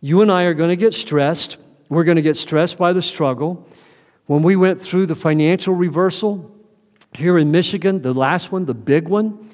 You 0.00 0.22
and 0.22 0.32
I 0.32 0.42
are 0.42 0.54
going 0.54 0.70
to 0.70 0.76
get 0.76 0.92
stressed. 0.92 1.58
We're 1.88 2.04
going 2.04 2.16
to 2.16 2.22
get 2.22 2.36
stressed 2.36 2.78
by 2.78 2.92
the 2.92 3.02
struggle. 3.02 3.66
When 4.26 4.42
we 4.42 4.56
went 4.56 4.80
through 4.80 5.06
the 5.06 5.14
financial 5.14 5.74
reversal, 5.74 6.52
Here 7.14 7.38
in 7.38 7.50
Michigan, 7.50 8.02
the 8.02 8.12
last 8.12 8.52
one, 8.52 8.66
the 8.66 8.74
big 8.74 9.08
one, 9.08 9.48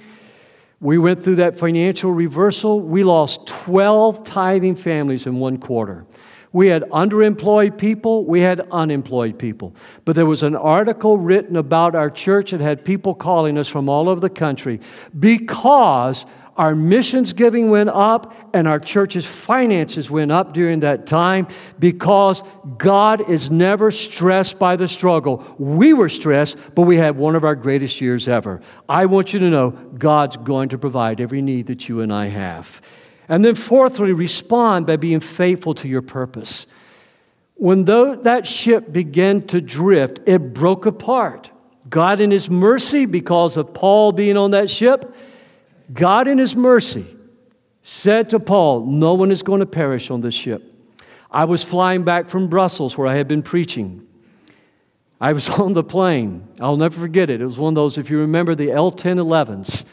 we 0.80 0.98
went 0.98 1.22
through 1.22 1.36
that 1.36 1.56
financial 1.56 2.10
reversal. 2.10 2.80
We 2.80 3.04
lost 3.04 3.46
12 3.46 4.24
tithing 4.24 4.74
families 4.74 5.26
in 5.26 5.38
one 5.38 5.58
quarter. 5.58 6.04
We 6.52 6.66
had 6.66 6.82
underemployed 6.90 7.78
people, 7.78 8.26
we 8.26 8.40
had 8.40 8.66
unemployed 8.72 9.38
people. 9.38 9.74
But 10.04 10.16
there 10.16 10.26
was 10.26 10.42
an 10.42 10.56
article 10.56 11.16
written 11.16 11.56
about 11.56 11.94
our 11.94 12.10
church 12.10 12.50
that 12.50 12.60
had 12.60 12.84
people 12.84 13.14
calling 13.14 13.56
us 13.56 13.68
from 13.68 13.88
all 13.88 14.08
over 14.08 14.20
the 14.20 14.28
country 14.28 14.80
because 15.18 16.26
our 16.56 16.74
missions 16.74 17.32
giving 17.32 17.70
went 17.70 17.88
up 17.88 18.34
and 18.52 18.68
our 18.68 18.78
church's 18.78 19.24
finances 19.24 20.10
went 20.10 20.30
up 20.30 20.52
during 20.52 20.80
that 20.80 21.06
time 21.06 21.48
because 21.78 22.42
God 22.76 23.28
is 23.30 23.50
never 23.50 23.90
stressed 23.90 24.58
by 24.58 24.76
the 24.76 24.86
struggle. 24.86 25.44
We 25.58 25.94
were 25.94 26.10
stressed, 26.10 26.56
but 26.74 26.82
we 26.82 26.98
had 26.98 27.16
one 27.16 27.36
of 27.36 27.44
our 27.44 27.54
greatest 27.54 28.00
years 28.00 28.28
ever. 28.28 28.60
I 28.88 29.06
want 29.06 29.32
you 29.32 29.38
to 29.40 29.48
know 29.48 29.70
God's 29.70 30.36
going 30.36 30.68
to 30.70 30.78
provide 30.78 31.20
every 31.20 31.40
need 31.40 31.68
that 31.68 31.88
you 31.88 32.00
and 32.00 32.12
I 32.12 32.26
have. 32.26 32.82
And 33.28 33.44
then, 33.44 33.54
fourthly, 33.54 34.12
respond 34.12 34.86
by 34.86 34.96
being 34.96 35.20
faithful 35.20 35.74
to 35.76 35.88
your 35.88 36.02
purpose. 36.02 36.66
When 37.54 37.84
that 37.84 38.46
ship 38.46 38.92
began 38.92 39.46
to 39.46 39.60
drift, 39.60 40.20
it 40.26 40.52
broke 40.52 40.84
apart. 40.84 41.50
God, 41.88 42.20
in 42.20 42.30
His 42.30 42.50
mercy, 42.50 43.06
because 43.06 43.56
of 43.56 43.72
Paul 43.72 44.12
being 44.12 44.36
on 44.36 44.50
that 44.50 44.68
ship, 44.68 45.14
God, 45.92 46.28
in 46.28 46.38
His 46.38 46.56
mercy, 46.56 47.06
said 47.82 48.30
to 48.30 48.40
Paul, 48.40 48.86
No 48.86 49.14
one 49.14 49.30
is 49.30 49.42
going 49.42 49.60
to 49.60 49.66
perish 49.66 50.10
on 50.10 50.20
this 50.20 50.34
ship. 50.34 50.62
I 51.30 51.44
was 51.44 51.62
flying 51.62 52.04
back 52.04 52.28
from 52.28 52.48
Brussels 52.48 52.96
where 52.96 53.06
I 53.06 53.14
had 53.14 53.26
been 53.26 53.42
preaching. 53.42 54.06
I 55.20 55.32
was 55.32 55.48
on 55.60 55.72
the 55.72 55.84
plane. 55.84 56.46
I'll 56.60 56.76
never 56.76 57.00
forget 57.00 57.30
it. 57.30 57.40
It 57.40 57.46
was 57.46 57.58
one 57.58 57.72
of 57.72 57.76
those, 57.76 57.98
if 57.98 58.10
you 58.10 58.18
remember, 58.18 58.54
the 58.54 58.70
L 58.72 58.92
1011s. 58.92 59.84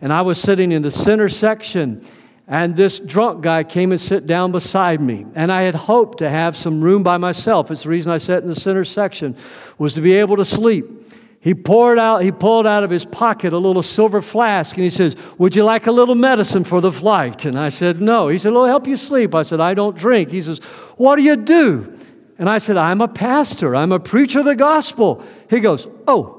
And 0.00 0.12
I 0.12 0.22
was 0.22 0.40
sitting 0.40 0.72
in 0.72 0.82
the 0.82 0.90
center 0.90 1.28
section, 1.28 2.06
and 2.46 2.76
this 2.76 2.98
drunk 2.98 3.42
guy 3.42 3.64
came 3.64 3.90
and 3.92 4.00
sat 4.00 4.26
down 4.26 4.52
beside 4.52 5.00
me. 5.00 5.26
And 5.34 5.52
I 5.52 5.62
had 5.62 5.74
hoped 5.74 6.18
to 6.18 6.30
have 6.30 6.56
some 6.56 6.80
room 6.80 7.02
by 7.02 7.16
myself. 7.16 7.70
It's 7.70 7.82
the 7.82 7.88
reason 7.88 8.12
I 8.12 8.18
sat 8.18 8.42
in 8.42 8.48
the 8.48 8.54
center 8.54 8.84
section, 8.84 9.36
was 9.76 9.94
to 9.94 10.00
be 10.00 10.14
able 10.14 10.36
to 10.36 10.44
sleep. 10.44 11.07
He 11.40 11.54
poured 11.54 11.98
out, 11.98 12.22
he 12.22 12.32
pulled 12.32 12.66
out 12.66 12.82
of 12.82 12.90
his 12.90 13.04
pocket 13.04 13.52
a 13.52 13.58
little 13.58 13.82
silver 13.82 14.20
flask 14.20 14.74
and 14.74 14.82
he 14.82 14.90
says, 14.90 15.16
Would 15.38 15.54
you 15.54 15.62
like 15.62 15.86
a 15.86 15.92
little 15.92 16.16
medicine 16.16 16.64
for 16.64 16.80
the 16.80 16.90
flight? 16.90 17.44
And 17.44 17.58
I 17.58 17.68
said, 17.68 18.00
No. 18.00 18.28
He 18.28 18.38
said, 18.38 18.48
It'll 18.48 18.66
help 18.66 18.88
you 18.88 18.96
sleep. 18.96 19.34
I 19.34 19.42
said, 19.42 19.60
I 19.60 19.74
don't 19.74 19.96
drink. 19.96 20.32
He 20.32 20.42
says, 20.42 20.58
What 20.96 21.16
do 21.16 21.22
you 21.22 21.36
do? 21.36 21.96
And 22.38 22.48
I 22.48 22.58
said, 22.58 22.76
I'm 22.76 23.00
a 23.00 23.08
pastor. 23.08 23.76
I'm 23.76 23.92
a 23.92 24.00
preacher 24.00 24.40
of 24.40 24.46
the 24.46 24.56
gospel. 24.56 25.22
He 25.48 25.60
goes, 25.60 25.86
Oh. 26.06 26.34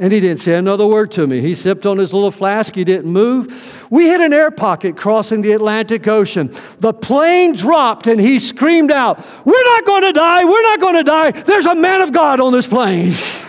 And 0.00 0.12
he 0.12 0.18
didn't 0.18 0.40
say 0.40 0.56
another 0.56 0.86
word 0.86 1.12
to 1.12 1.26
me. 1.26 1.40
He 1.40 1.54
sipped 1.54 1.86
on 1.86 1.98
his 1.98 2.12
little 2.12 2.32
flask. 2.32 2.74
He 2.74 2.82
didn't 2.82 3.12
move. 3.12 3.86
We 3.92 4.06
hit 4.06 4.20
an 4.20 4.32
air 4.32 4.50
pocket 4.50 4.96
crossing 4.96 5.40
the 5.42 5.52
Atlantic 5.52 6.08
Ocean. 6.08 6.50
The 6.80 6.92
plane 6.92 7.54
dropped 7.54 8.08
and 8.08 8.20
he 8.20 8.40
screamed 8.40 8.90
out, 8.90 9.24
We're 9.44 9.64
not 9.64 9.84
going 9.84 10.02
to 10.02 10.12
die. 10.12 10.44
We're 10.44 10.62
not 10.62 10.80
going 10.80 10.96
to 10.96 11.04
die. 11.04 11.30
There's 11.32 11.66
a 11.66 11.74
man 11.74 12.00
of 12.00 12.12
God 12.12 12.40
on 12.40 12.52
this 12.52 12.68
plane. 12.68 13.14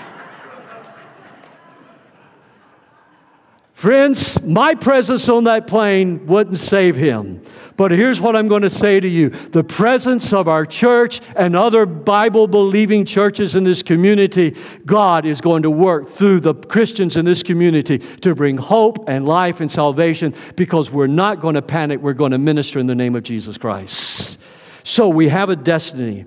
Friends, 3.86 4.42
my 4.42 4.74
presence 4.74 5.30
on 5.30 5.44
that 5.44 5.68
plane 5.68 6.26
wouldn't 6.26 6.58
save 6.58 6.96
him. 6.96 7.40
But 7.78 7.92
here's 7.92 8.20
what 8.20 8.36
I'm 8.36 8.48
going 8.48 8.64
to 8.64 8.70
say 8.70 9.00
to 9.00 9.08
you 9.08 9.30
the 9.30 9.64
presence 9.64 10.34
of 10.34 10.48
our 10.48 10.66
church 10.66 11.22
and 11.36 11.56
other 11.56 11.86
Bible 11.86 12.48
believing 12.48 13.06
churches 13.06 13.54
in 13.54 13.64
this 13.64 13.84
community, 13.84 14.56
God 14.88 15.24
is 15.24 15.40
going 15.40 15.62
to 15.62 15.70
work 15.70 16.10
through 16.10 16.40
the 16.40 16.56
Christians 16.56 17.16
in 17.16 17.26
this 17.26 17.44
community 17.44 18.00
to 18.00 18.34
bring 18.34 18.58
hope 18.58 19.08
and 19.08 19.28
life 19.28 19.60
and 19.60 19.72
salvation 19.72 20.34
because 20.56 20.90
we're 20.90 21.06
not 21.06 21.40
going 21.40 21.54
to 21.54 21.62
panic. 21.62 22.00
We're 22.00 22.14
going 22.14 22.32
to 22.32 22.40
minister 22.40 22.80
in 22.80 22.88
the 22.88 22.96
name 22.96 23.16
of 23.16 23.22
Jesus 23.22 23.56
Christ. 23.56 24.40
So 24.84 25.10
we 25.10 25.28
have 25.28 25.50
a 25.50 25.56
destiny. 25.56 26.26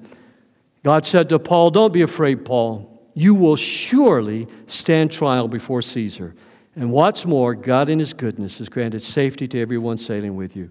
God 0.85 1.05
said 1.07 1.29
to 1.31 1.41
Paul, 1.41 1.73
Don't 1.73 1.93
be 1.93 2.03
afraid, 2.03 2.45
Paul. 2.45 3.11
You 3.15 3.35
will 3.35 3.57
surely 3.57 4.47
stand 4.69 5.11
trial 5.11 5.49
before 5.49 5.83
Caesar. 5.83 6.37
And 6.79 6.93
what's 6.93 7.25
more, 7.25 7.57
God 7.57 7.89
in 7.89 7.99
His 7.99 8.13
goodness 8.13 8.59
has 8.59 8.69
granted 8.69 9.03
safety 9.03 9.49
to 9.49 9.61
everyone 9.61 9.99
sailing 9.99 10.37
with 10.37 10.55
you. 10.55 10.71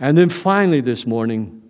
And 0.00 0.16
then 0.16 0.30
finally, 0.30 0.80
this 0.80 1.06
morning, 1.06 1.60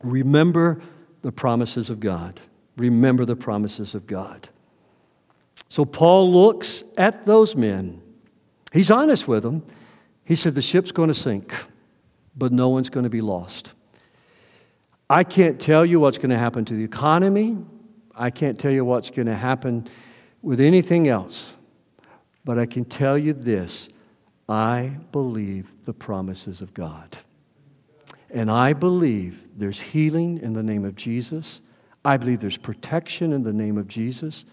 remember 0.00 0.80
the 1.22 1.32
promises 1.32 1.90
of 1.90 1.98
God. 1.98 2.40
Remember 2.76 3.24
the 3.24 3.34
promises 3.34 3.96
of 3.96 4.06
God. 4.06 4.48
So 5.68 5.84
Paul 5.84 6.32
looks 6.32 6.84
at 6.96 7.26
those 7.26 7.56
men. 7.56 8.00
He's 8.72 8.92
honest 8.92 9.26
with 9.26 9.42
them. 9.42 9.64
He 10.24 10.36
said, 10.36 10.54
The 10.54 10.62
ship's 10.62 10.92
going 10.92 11.08
to 11.08 11.14
sink, 11.14 11.52
but 12.36 12.52
no 12.52 12.68
one's 12.68 12.90
going 12.90 13.04
to 13.04 13.10
be 13.10 13.22
lost. 13.22 13.72
I 15.10 15.24
can't 15.24 15.60
tell 15.60 15.84
you 15.84 15.98
what's 15.98 16.18
going 16.18 16.30
to 16.30 16.38
happen 16.38 16.64
to 16.66 16.74
the 16.74 16.84
economy. 16.84 17.56
I 18.14 18.30
can't 18.30 18.56
tell 18.56 18.70
you 18.70 18.84
what's 18.84 19.10
going 19.10 19.26
to 19.26 19.34
happen 19.34 19.88
with 20.42 20.60
anything 20.60 21.08
else. 21.08 21.55
But 22.46 22.60
I 22.60 22.64
can 22.64 22.84
tell 22.84 23.18
you 23.18 23.34
this 23.34 23.88
I 24.48 24.96
believe 25.10 25.82
the 25.82 25.92
promises 25.92 26.62
of 26.62 26.72
God. 26.72 27.18
And 28.30 28.50
I 28.50 28.72
believe 28.72 29.44
there's 29.56 29.80
healing 29.80 30.38
in 30.38 30.52
the 30.52 30.62
name 30.62 30.84
of 30.84 30.94
Jesus. 30.94 31.60
I 32.04 32.16
believe 32.16 32.38
there's 32.38 32.56
protection 32.56 33.32
in 33.32 33.42
the 33.42 33.52
name 33.52 33.76
of 33.76 33.88
Jesus. 33.88 34.44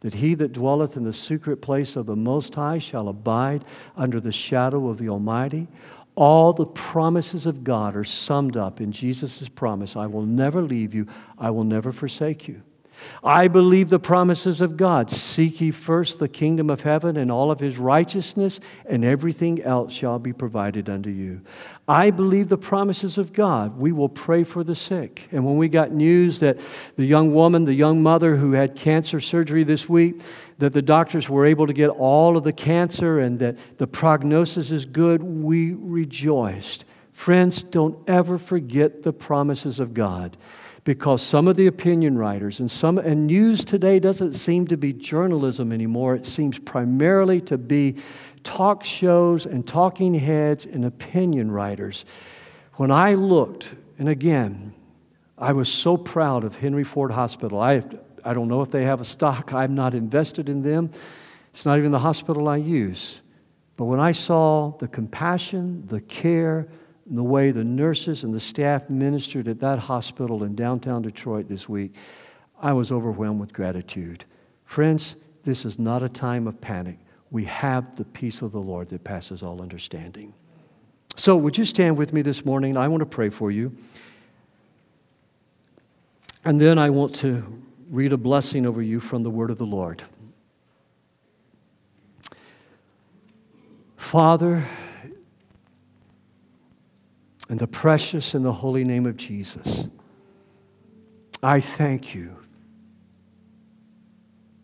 That 0.00 0.14
he 0.14 0.34
that 0.34 0.52
dwelleth 0.52 0.96
in 0.96 1.04
the 1.04 1.12
secret 1.12 1.62
place 1.62 1.94
of 1.94 2.06
the 2.06 2.16
Most 2.16 2.54
High 2.56 2.78
shall 2.78 3.08
abide 3.08 3.64
under 3.96 4.20
the 4.20 4.32
shadow 4.32 4.88
of 4.88 4.98
the 4.98 5.08
Almighty. 5.08 5.68
All 6.16 6.52
the 6.52 6.66
promises 6.66 7.46
of 7.46 7.62
God 7.62 7.94
are 7.94 8.04
summed 8.04 8.56
up 8.56 8.80
in 8.80 8.90
Jesus' 8.90 9.48
promise 9.48 9.94
I 9.94 10.06
will 10.06 10.26
never 10.26 10.62
leave 10.62 10.94
you, 10.94 11.06
I 11.38 11.50
will 11.50 11.64
never 11.64 11.92
forsake 11.92 12.48
you. 12.48 12.62
I 13.22 13.48
believe 13.48 13.88
the 13.88 13.98
promises 13.98 14.60
of 14.60 14.76
God. 14.76 15.10
Seek 15.10 15.60
ye 15.60 15.70
first 15.70 16.18
the 16.18 16.28
kingdom 16.28 16.70
of 16.70 16.82
heaven 16.82 17.16
and 17.16 17.30
all 17.30 17.50
of 17.50 17.60
his 17.60 17.78
righteousness, 17.78 18.60
and 18.84 19.04
everything 19.04 19.62
else 19.62 19.92
shall 19.92 20.18
be 20.18 20.32
provided 20.32 20.88
unto 20.88 21.10
you. 21.10 21.40
I 21.88 22.10
believe 22.10 22.48
the 22.48 22.58
promises 22.58 23.18
of 23.18 23.32
God. 23.32 23.78
We 23.78 23.92
will 23.92 24.08
pray 24.08 24.44
for 24.44 24.64
the 24.64 24.74
sick. 24.74 25.28
And 25.32 25.44
when 25.44 25.56
we 25.56 25.68
got 25.68 25.92
news 25.92 26.40
that 26.40 26.58
the 26.96 27.04
young 27.04 27.34
woman, 27.34 27.64
the 27.64 27.74
young 27.74 28.02
mother 28.02 28.36
who 28.36 28.52
had 28.52 28.74
cancer 28.74 29.20
surgery 29.20 29.64
this 29.64 29.88
week, 29.88 30.20
that 30.58 30.72
the 30.72 30.82
doctors 30.82 31.28
were 31.28 31.46
able 31.46 31.66
to 31.66 31.72
get 31.72 31.88
all 31.88 32.36
of 32.36 32.44
the 32.44 32.52
cancer 32.52 33.18
and 33.18 33.38
that 33.38 33.58
the 33.78 33.86
prognosis 33.86 34.70
is 34.70 34.84
good, 34.84 35.22
we 35.22 35.74
rejoiced. 35.74 36.84
Friends, 37.12 37.62
don't 37.62 37.98
ever 38.08 38.36
forget 38.36 39.02
the 39.02 39.12
promises 39.12 39.80
of 39.80 39.94
God 39.94 40.36
because 40.86 41.20
some 41.20 41.48
of 41.48 41.56
the 41.56 41.66
opinion 41.66 42.16
writers 42.16 42.60
and 42.60 42.70
some 42.70 42.96
and 42.96 43.26
news 43.26 43.64
today 43.64 43.98
doesn't 43.98 44.34
seem 44.34 44.68
to 44.68 44.76
be 44.76 44.92
journalism 44.92 45.72
anymore. 45.72 46.14
It 46.14 46.28
seems 46.28 46.60
primarily 46.60 47.40
to 47.40 47.58
be 47.58 47.96
talk 48.44 48.84
shows 48.84 49.46
and 49.46 49.66
talking 49.66 50.14
heads 50.14 50.64
and 50.64 50.84
opinion 50.84 51.50
writers. 51.50 52.04
When 52.74 52.92
i 52.92 53.14
looked 53.14 53.74
and 53.98 54.08
again 54.08 54.72
i 55.36 55.52
was 55.52 55.68
so 55.68 55.96
proud 55.96 56.44
of 56.44 56.54
henry 56.54 56.84
ford 56.84 57.10
hospital. 57.10 57.58
I, 57.60 57.82
I 58.24 58.32
don't 58.32 58.46
know 58.46 58.62
if 58.62 58.70
they 58.70 58.84
have 58.84 59.00
a 59.00 59.04
stock. 59.04 59.52
I'm 59.52 59.74
not 59.74 59.92
invested 59.92 60.48
in 60.48 60.62
them. 60.62 60.90
It's 61.52 61.66
not 61.66 61.78
even 61.78 61.90
the 61.90 61.98
hospital 61.98 62.46
i 62.46 62.58
use. 62.58 63.20
But 63.76 63.86
when 63.86 63.98
i 63.98 64.12
saw 64.12 64.70
the 64.78 64.86
compassion 64.86 65.84
the 65.88 66.00
care 66.00 66.68
the 67.08 67.22
way 67.22 67.50
the 67.50 67.64
nurses 67.64 68.24
and 68.24 68.34
the 68.34 68.40
staff 68.40 68.90
ministered 68.90 69.48
at 69.48 69.60
that 69.60 69.78
hospital 69.78 70.42
in 70.42 70.54
downtown 70.54 71.02
Detroit 71.02 71.48
this 71.48 71.68
week, 71.68 71.94
I 72.60 72.72
was 72.72 72.90
overwhelmed 72.90 73.40
with 73.40 73.52
gratitude. 73.52 74.24
Friends, 74.64 75.14
this 75.44 75.64
is 75.64 75.78
not 75.78 76.02
a 76.02 76.08
time 76.08 76.46
of 76.46 76.60
panic. 76.60 76.98
We 77.30 77.44
have 77.44 77.96
the 77.96 78.04
peace 78.04 78.42
of 78.42 78.52
the 78.52 78.60
Lord 78.60 78.88
that 78.88 79.04
passes 79.04 79.42
all 79.42 79.62
understanding. 79.62 80.32
So, 81.16 81.36
would 81.36 81.56
you 81.56 81.64
stand 81.64 81.96
with 81.96 82.12
me 82.12 82.22
this 82.22 82.44
morning? 82.44 82.76
I 82.76 82.88
want 82.88 83.00
to 83.00 83.06
pray 83.06 83.30
for 83.30 83.50
you. 83.50 83.76
And 86.44 86.60
then 86.60 86.78
I 86.78 86.90
want 86.90 87.14
to 87.16 87.44
read 87.90 88.12
a 88.12 88.16
blessing 88.16 88.66
over 88.66 88.82
you 88.82 89.00
from 89.00 89.22
the 89.22 89.30
word 89.30 89.50
of 89.50 89.58
the 89.58 89.66
Lord. 89.66 90.02
Father, 93.96 94.64
in 97.48 97.58
the 97.58 97.66
precious 97.66 98.34
and 98.34 98.44
the 98.44 98.52
holy 98.52 98.84
name 98.84 99.06
of 99.06 99.16
Jesus, 99.16 99.88
I 101.42 101.60
thank 101.60 102.14
you 102.14 102.36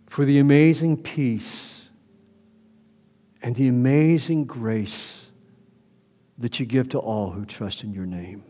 for 0.09 0.25
the 0.25 0.39
amazing 0.39 0.97
peace 1.03 1.89
and 3.41 3.55
the 3.55 3.69
amazing 3.69 4.45
grace 4.45 5.27
that 6.39 6.59
you 6.59 6.67
give 6.67 6.89
to 6.91 6.99
all 6.99 7.31
who 7.31 7.45
trust 7.45 7.83
in 7.85 7.93
your 7.93 8.07
name. 8.07 8.45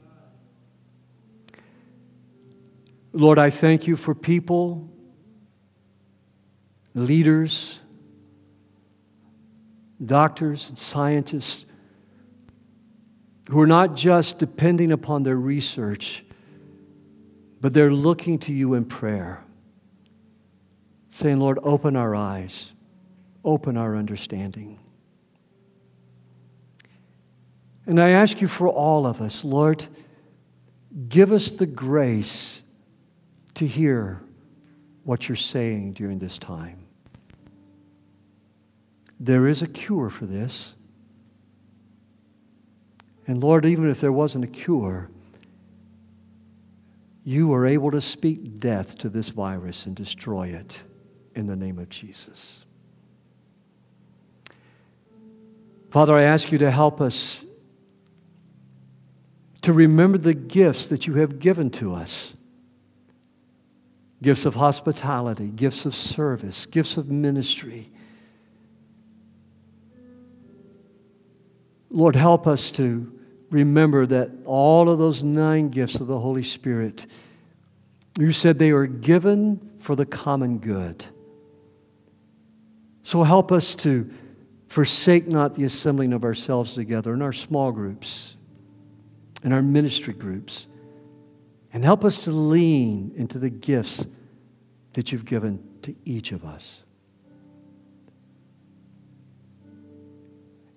Lord, 3.12 3.38
I 3.38 3.50
thank 3.50 3.86
you 3.86 3.96
for 3.96 4.14
people, 4.14 4.88
leaders, 6.94 7.80
doctors 10.04 10.68
and 10.68 10.78
scientists 10.78 11.66
who 13.53 13.61
are 13.61 13.66
not 13.66 13.94
just 13.94 14.38
depending 14.38 14.90
upon 14.90 15.24
their 15.24 15.36
research, 15.36 16.24
but 17.61 17.74
they're 17.74 17.92
looking 17.92 18.38
to 18.38 18.50
you 18.50 18.72
in 18.72 18.82
prayer, 18.82 19.44
saying, 21.11 21.38
Lord, 21.38 21.59
open 21.62 21.94
our 21.94 22.14
eyes, 22.14 22.72
open 23.44 23.76
our 23.76 23.94
understanding. 23.94 24.78
And 27.84 28.00
I 28.00 28.09
ask 28.12 28.40
you 28.40 28.48
for 28.48 28.68
all 28.68 29.07
of 29.07 29.20
us, 29.20 29.44
Lord, 29.44 29.86
give 31.11 31.30
us 31.30 31.50
the 31.50 31.66
grace 31.66 32.62
to 33.57 33.66
hear 33.66 34.22
what 35.05 35.28
you're 35.28 35.36
saying 35.36 35.92
during 35.92 36.18
this 36.18 36.38
time. 36.38 36.86
There 39.20 39.46
is 39.46 39.61
a 39.61 39.66
cure 39.66 40.09
for 40.09 40.24
this. 40.24 40.72
And 43.32 43.42
Lord, 43.42 43.64
even 43.64 43.88
if 43.88 43.98
there 43.98 44.12
wasn't 44.12 44.44
a 44.44 44.46
cure, 44.46 45.08
you 47.24 47.50
are 47.54 47.64
able 47.64 47.90
to 47.90 48.00
speak 48.02 48.60
death 48.60 48.98
to 48.98 49.08
this 49.08 49.30
virus 49.30 49.86
and 49.86 49.96
destroy 49.96 50.48
it 50.48 50.82
in 51.34 51.46
the 51.46 51.56
name 51.56 51.78
of 51.78 51.88
Jesus. 51.88 52.66
Father, 55.90 56.12
I 56.12 56.24
ask 56.24 56.52
you 56.52 56.58
to 56.58 56.70
help 56.70 57.00
us 57.00 57.42
to 59.62 59.72
remember 59.72 60.18
the 60.18 60.34
gifts 60.34 60.88
that 60.88 61.06
you 61.06 61.14
have 61.14 61.38
given 61.38 61.70
to 61.70 61.94
us 61.94 62.34
gifts 64.20 64.44
of 64.44 64.56
hospitality, 64.56 65.46
gifts 65.48 65.86
of 65.86 65.94
service, 65.94 66.66
gifts 66.66 66.98
of 66.98 67.10
ministry. 67.10 67.90
Lord, 71.88 72.14
help 72.14 72.46
us 72.46 72.70
to 72.72 73.20
remember 73.53 74.07
that 74.07 74.30
all 74.44 74.90
of 74.90 74.98
those 74.98 75.22
nine 75.22 75.68
gifts 75.68 75.96
of 75.96 76.09
the 76.09 76.18
Holy 76.18 76.42
Spirit, 76.42 77.07
you 78.18 78.32
said 78.32 78.59
they 78.59 78.70
are 78.70 78.86
given 78.86 79.70
for 79.78 79.94
the 79.94 80.07
common 80.07 80.59
good. 80.59 81.05
So 83.03 83.22
help 83.22 83.53
us 83.53 83.74
to 83.76 84.11
forsake 84.66 85.28
not 85.28 85.55
the 85.55 85.64
assembling 85.64 86.12
of 86.12 86.24
ourselves 86.24 86.74
together 86.74 87.14
in 87.14 87.22
our 87.22 87.32
small 87.32 87.70
groups 87.70 88.36
in 89.42 89.53
our 89.53 89.62
ministry 89.62 90.14
groups. 90.14 90.66
And 91.72 91.84
help 91.84 92.05
us 92.05 92.24
to 92.24 92.30
lean 92.30 93.12
into 93.16 93.38
the 93.38 93.50
gifts 93.50 94.07
that 94.92 95.11
you've 95.11 95.24
given 95.24 95.62
to 95.82 95.94
each 96.05 96.32
of 96.32 96.44
us. 96.44 96.82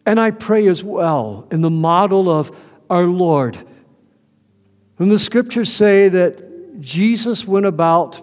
And 0.05 0.19
I 0.19 0.31
pray 0.31 0.67
as 0.67 0.83
well 0.83 1.47
in 1.51 1.61
the 1.61 1.69
model 1.69 2.29
of 2.29 2.55
our 2.89 3.05
Lord, 3.05 3.57
And 4.97 5.11
the 5.11 5.19
scriptures 5.19 5.71
say 5.71 6.07
that 6.09 6.79
Jesus 6.79 7.45
went 7.45 7.65
about 7.65 8.21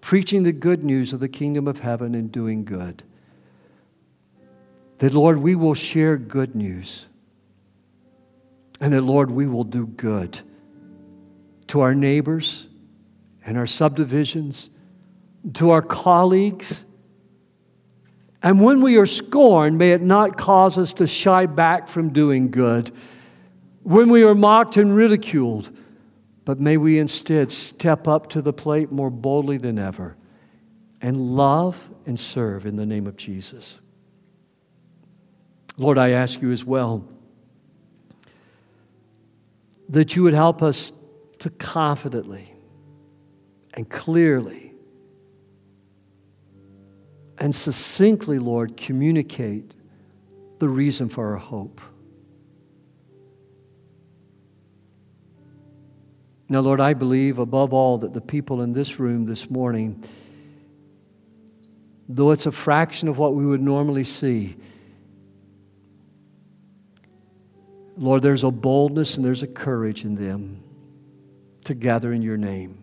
preaching 0.00 0.42
the 0.42 0.52
good 0.52 0.84
news 0.84 1.12
of 1.12 1.20
the 1.20 1.28
kingdom 1.28 1.66
of 1.66 1.80
heaven 1.80 2.14
and 2.14 2.30
doing 2.30 2.64
good. 2.64 3.02
That, 4.98 5.12
Lord, 5.12 5.38
we 5.38 5.54
will 5.54 5.74
share 5.74 6.16
good 6.16 6.54
news. 6.54 7.06
And 8.80 8.92
that, 8.92 9.02
Lord, 9.02 9.30
we 9.30 9.46
will 9.46 9.64
do 9.64 9.86
good 9.86 10.40
to 11.68 11.80
our 11.80 11.94
neighbors 11.94 12.66
and 13.44 13.58
our 13.58 13.66
subdivisions, 13.66 14.68
to 15.54 15.70
our 15.70 15.82
colleagues. 15.82 16.84
And 18.42 18.62
when 18.62 18.82
we 18.82 18.98
are 18.98 19.06
scorned, 19.06 19.78
may 19.78 19.92
it 19.92 20.02
not 20.02 20.36
cause 20.36 20.78
us 20.78 20.92
to 20.94 21.06
shy 21.06 21.46
back 21.46 21.88
from 21.88 22.10
doing 22.10 22.50
good. 22.50 22.92
When 23.84 24.08
we 24.08 24.24
are 24.24 24.34
mocked 24.34 24.78
and 24.78 24.96
ridiculed, 24.96 25.70
but 26.46 26.58
may 26.58 26.78
we 26.78 26.98
instead 26.98 27.52
step 27.52 28.08
up 28.08 28.30
to 28.30 28.40
the 28.40 28.52
plate 28.52 28.90
more 28.90 29.10
boldly 29.10 29.58
than 29.58 29.78
ever 29.78 30.16
and 31.02 31.36
love 31.36 31.90
and 32.06 32.18
serve 32.18 32.64
in 32.64 32.76
the 32.76 32.86
name 32.86 33.06
of 33.06 33.18
Jesus. 33.18 33.78
Lord, 35.76 35.98
I 35.98 36.10
ask 36.10 36.40
you 36.40 36.50
as 36.50 36.64
well 36.64 37.06
that 39.90 40.16
you 40.16 40.22
would 40.22 40.34
help 40.34 40.62
us 40.62 40.90
to 41.40 41.50
confidently 41.50 42.54
and 43.74 43.88
clearly 43.88 44.72
and 47.36 47.54
succinctly, 47.54 48.38
Lord, 48.38 48.78
communicate 48.78 49.74
the 50.58 50.70
reason 50.70 51.10
for 51.10 51.32
our 51.32 51.36
hope. 51.36 51.82
Now, 56.48 56.60
Lord, 56.60 56.80
I 56.80 56.94
believe 56.94 57.38
above 57.38 57.72
all 57.72 57.98
that 57.98 58.12
the 58.12 58.20
people 58.20 58.60
in 58.60 58.72
this 58.72 59.00
room 59.00 59.24
this 59.24 59.48
morning, 59.48 60.04
though 62.08 62.32
it's 62.32 62.46
a 62.46 62.52
fraction 62.52 63.08
of 63.08 63.18
what 63.18 63.34
we 63.34 63.46
would 63.46 63.62
normally 63.62 64.04
see, 64.04 64.56
Lord, 67.96 68.22
there's 68.22 68.44
a 68.44 68.50
boldness 68.50 69.16
and 69.16 69.24
there's 69.24 69.42
a 69.42 69.46
courage 69.46 70.04
in 70.04 70.16
them 70.16 70.62
to 71.64 71.74
gather 71.74 72.12
in 72.12 72.22
your 72.22 72.36
name. 72.36 72.82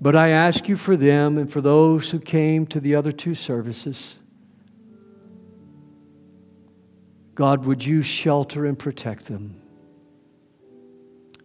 But 0.00 0.16
I 0.16 0.28
ask 0.28 0.66
you 0.66 0.76
for 0.76 0.96
them 0.96 1.36
and 1.36 1.52
for 1.52 1.60
those 1.60 2.08
who 2.10 2.20
came 2.20 2.66
to 2.68 2.80
the 2.80 2.94
other 2.94 3.12
two 3.12 3.34
services. 3.34 4.18
God, 7.34 7.66
would 7.66 7.84
you 7.84 8.02
shelter 8.02 8.64
and 8.64 8.78
protect 8.78 9.26
them? 9.26 9.60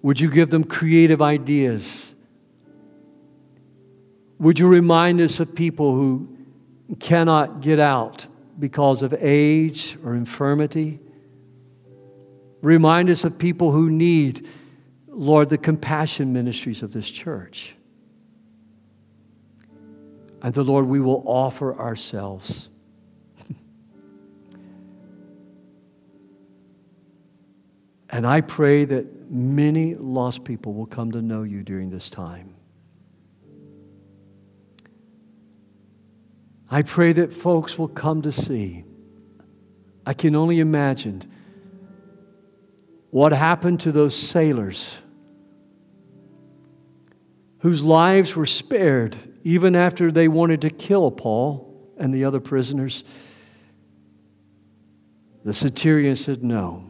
Would 0.05 0.19
you 0.19 0.29
give 0.29 0.49
them 0.51 0.63
creative 0.63 1.21
ideas? 1.21 2.13
Would 4.37 4.59
you 4.59 4.67
remind 4.67 5.19
us 5.19 5.39
of 5.39 5.55
people 5.55 5.95
who 5.95 6.35
cannot 6.99 7.61
get 7.61 7.79
out 7.79 8.27
because 8.57 9.01
of 9.01 9.13
age 9.19 9.97
or 10.03 10.13
infirmity. 10.15 10.99
Remind 12.61 13.09
us 13.09 13.23
of 13.23 13.37
people 13.37 13.71
who 13.71 13.89
need, 13.89 14.47
Lord, 15.07 15.49
the 15.49 15.57
compassion 15.57 16.33
ministries 16.33 16.83
of 16.83 16.91
this 16.93 17.09
church. 17.09 17.75
And 20.41 20.53
the 20.53 20.63
Lord, 20.63 20.85
we 20.85 20.99
will 20.99 21.23
offer 21.25 21.77
ourselves. 21.77 22.69
and 28.09 28.25
I 28.27 28.41
pray 28.41 28.85
that 28.85 29.05
many 29.29 29.95
lost 29.95 30.43
people 30.43 30.73
will 30.73 30.85
come 30.85 31.11
to 31.11 31.21
know 31.21 31.43
you 31.43 31.63
during 31.63 31.89
this 31.89 32.09
time. 32.09 32.55
I 36.69 36.81
pray 36.81 37.13
that 37.13 37.31
folks 37.31 37.77
will 37.77 37.87
come 37.87 38.21
to 38.23 38.31
see. 38.31 38.83
I 40.05 40.13
can 40.13 40.35
only 40.35 40.59
imagine 40.59 41.21
what 43.11 43.31
happened 43.31 43.79
to 43.81 43.91
those 43.91 44.15
sailors 44.15 44.93
whose 47.59 47.83
lives 47.83 48.35
were 48.35 48.45
spared 48.45 49.15
even 49.43 49.75
after 49.75 50.11
they 50.11 50.27
wanted 50.27 50.61
to 50.61 50.69
kill 50.69 51.09
Paul 51.11 51.93
and 51.97 52.13
the 52.13 52.25
other 52.25 52.39
prisoners. 52.39 53.03
The 55.43 55.53
centurion 55.53 56.15
said 56.15 56.43
no. 56.43 56.89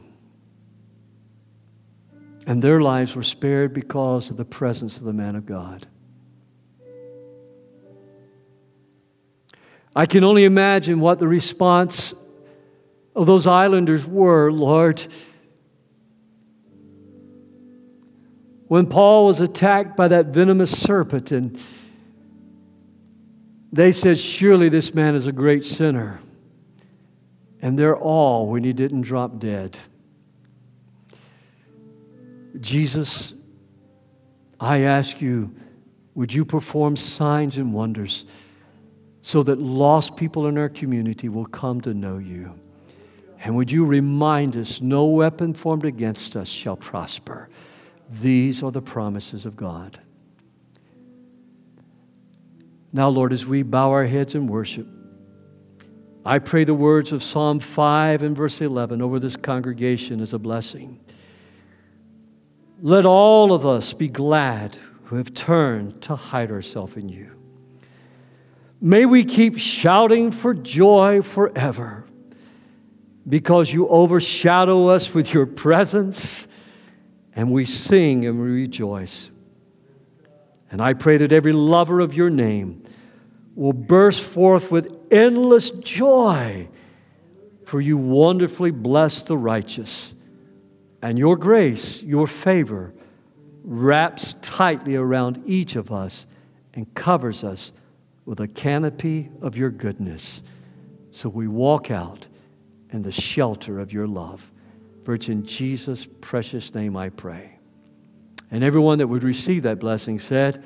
And 2.48 2.62
their 2.62 2.82
lives 2.82 3.16
were 3.16 3.24
spared 3.24 3.74
because 3.74 4.30
of 4.30 4.38
the 4.38 4.46
presence 4.46 4.98
of 4.98 5.04
the 5.04 5.14
man 5.14 5.36
of 5.36 5.46
God. 5.46 5.88
I 9.96 10.06
can 10.06 10.24
only 10.24 10.44
imagine 10.44 11.00
what 11.00 11.20
the 11.20 11.28
response 11.28 12.14
of 13.16 13.28
those 13.28 13.48
islanders 13.48 14.06
were, 14.06 14.52
Lord. 14.52 15.06
When 18.68 18.88
Paul 18.88 19.28
was 19.28 19.40
attacked 19.40 19.96
by 19.96 20.10
that 20.10 20.28
venomous 20.28 20.78
serpent, 20.78 21.32
and 21.32 21.58
they 23.72 23.92
said, 23.92 24.20
Surely 24.20 24.70
this 24.70 24.94
man 24.94 25.16
is 25.16 25.26
a 25.26 25.32
great 25.32 25.66
sinner. 25.66 26.20
And 27.62 27.80
they're 27.80 27.98
all 27.98 28.48
when 28.48 28.64
he 28.64 28.74
didn't 28.74 29.02
drop 29.02 29.40
dead. 29.40 29.78
Jesus, 32.60 33.34
I 34.60 34.82
ask 34.82 35.22
you, 35.22 35.56
would 36.14 36.34
you 36.34 36.46
perform 36.46 36.96
signs 36.96 37.58
and 37.58 37.74
wonders? 37.74 38.26
so 39.26 39.42
that 39.42 39.60
lost 39.60 40.16
people 40.16 40.46
in 40.46 40.56
our 40.56 40.70
community 40.70 41.30
will 41.30 41.48
come 41.48 41.82
to 41.82 41.96
know 41.96 42.20
you. 42.20 42.54
And 43.44 43.56
would 43.56 43.72
you 43.72 43.84
remind 43.84 44.56
us, 44.56 44.82
no 44.82 45.06
weapon 45.06 45.56
formed 45.56 45.84
against 45.84 46.36
us 46.36 46.48
shall 46.48 46.76
prosper. 46.76 47.50
These 48.08 48.62
are 48.62 48.70
the 48.70 48.84
promises 48.84 49.48
of 49.48 49.56
God. 49.56 50.00
Now, 52.94 53.10
Lord, 53.10 53.34
as 53.34 53.48
we 53.48 53.64
bow 53.64 53.90
our 53.90 54.06
heads 54.06 54.36
in 54.36 54.46
worship, 54.46 54.86
I 56.24 56.38
pray 56.38 56.64
the 56.64 56.76
words 56.76 57.12
of 57.12 57.24
Psalm 57.24 57.60
5 57.60 58.22
and 58.22 58.38
verse 58.38 58.62
11 58.62 59.02
over 59.02 59.18
this 59.18 59.36
congregation 59.36 60.22
as 60.22 60.34
a 60.34 60.40
blessing. 60.40 61.00
Let 62.82 63.06
all 63.06 63.54
of 63.54 63.66
us 63.66 63.94
be 63.94 64.08
glad 64.08 64.78
who 65.06 65.16
have 65.16 65.34
turned 65.34 66.02
to 66.04 66.16
hide 66.16 66.52
ourselves 66.52 66.96
in 66.98 67.10
you. 67.10 67.32
May 68.82 69.06
we 69.06 69.24
keep 69.24 69.58
shouting 69.58 70.32
for 70.32 70.54
joy 70.54 71.22
forever 71.22 72.06
because 73.28 73.72
you 73.72 73.88
overshadow 73.88 74.88
us 74.88 75.14
with 75.14 75.34
your 75.34 75.46
presence 75.46 76.48
and 77.34 77.52
we 77.52 77.66
sing 77.66 78.26
and 78.26 78.40
we 78.40 78.48
rejoice. 78.48 79.30
And 80.70 80.82
I 80.82 80.94
pray 80.94 81.18
that 81.18 81.32
every 81.32 81.54
lover 81.54 82.00
of 82.00 82.14
your 82.14 82.30
name 82.30 82.84
will 83.56 83.74
burst 83.74 84.22
forth 84.22 84.72
with 84.72 84.94
endless 85.10 85.70
joy, 85.70 86.68
for 87.64 87.80
you 87.80 87.98
wonderfully 87.98 88.72
bless 88.72 89.22
the 89.22 89.38
righteous. 89.38 90.14
And 91.06 91.20
your 91.20 91.38
grace, 91.38 92.02
your 92.02 92.26
favor, 92.26 92.92
wraps 93.64 94.34
tightly 94.42 94.96
around 94.96 95.40
each 95.46 95.76
of 95.76 95.92
us 95.92 96.26
and 96.74 96.92
covers 96.96 97.44
us 97.44 97.72
with 98.26 98.40
a 98.40 98.48
canopy 98.48 99.30
of 99.40 99.56
your 99.56 99.70
goodness. 99.70 100.42
So 101.12 101.30
we 101.30 101.48
walk 101.48 101.92
out 101.92 102.28
in 102.90 103.04
the 103.04 103.12
shelter 103.12 103.80
of 103.80 103.94
your 103.94 104.08
love. 104.08 104.52
For 105.04 105.14
it's 105.14 105.30
in 105.30 105.46
Jesus' 105.46 106.08
precious 106.22 106.74
name 106.74 106.98
I 106.98 107.10
pray. 107.10 107.60
And 108.50 108.64
everyone 108.64 108.98
that 108.98 109.06
would 109.06 109.24
receive 109.24 109.62
that 109.62 109.78
blessing 109.78 110.18
said, 110.18 110.64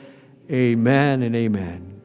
Amen 0.50 1.22
and 1.22 1.36
amen. 1.36 1.98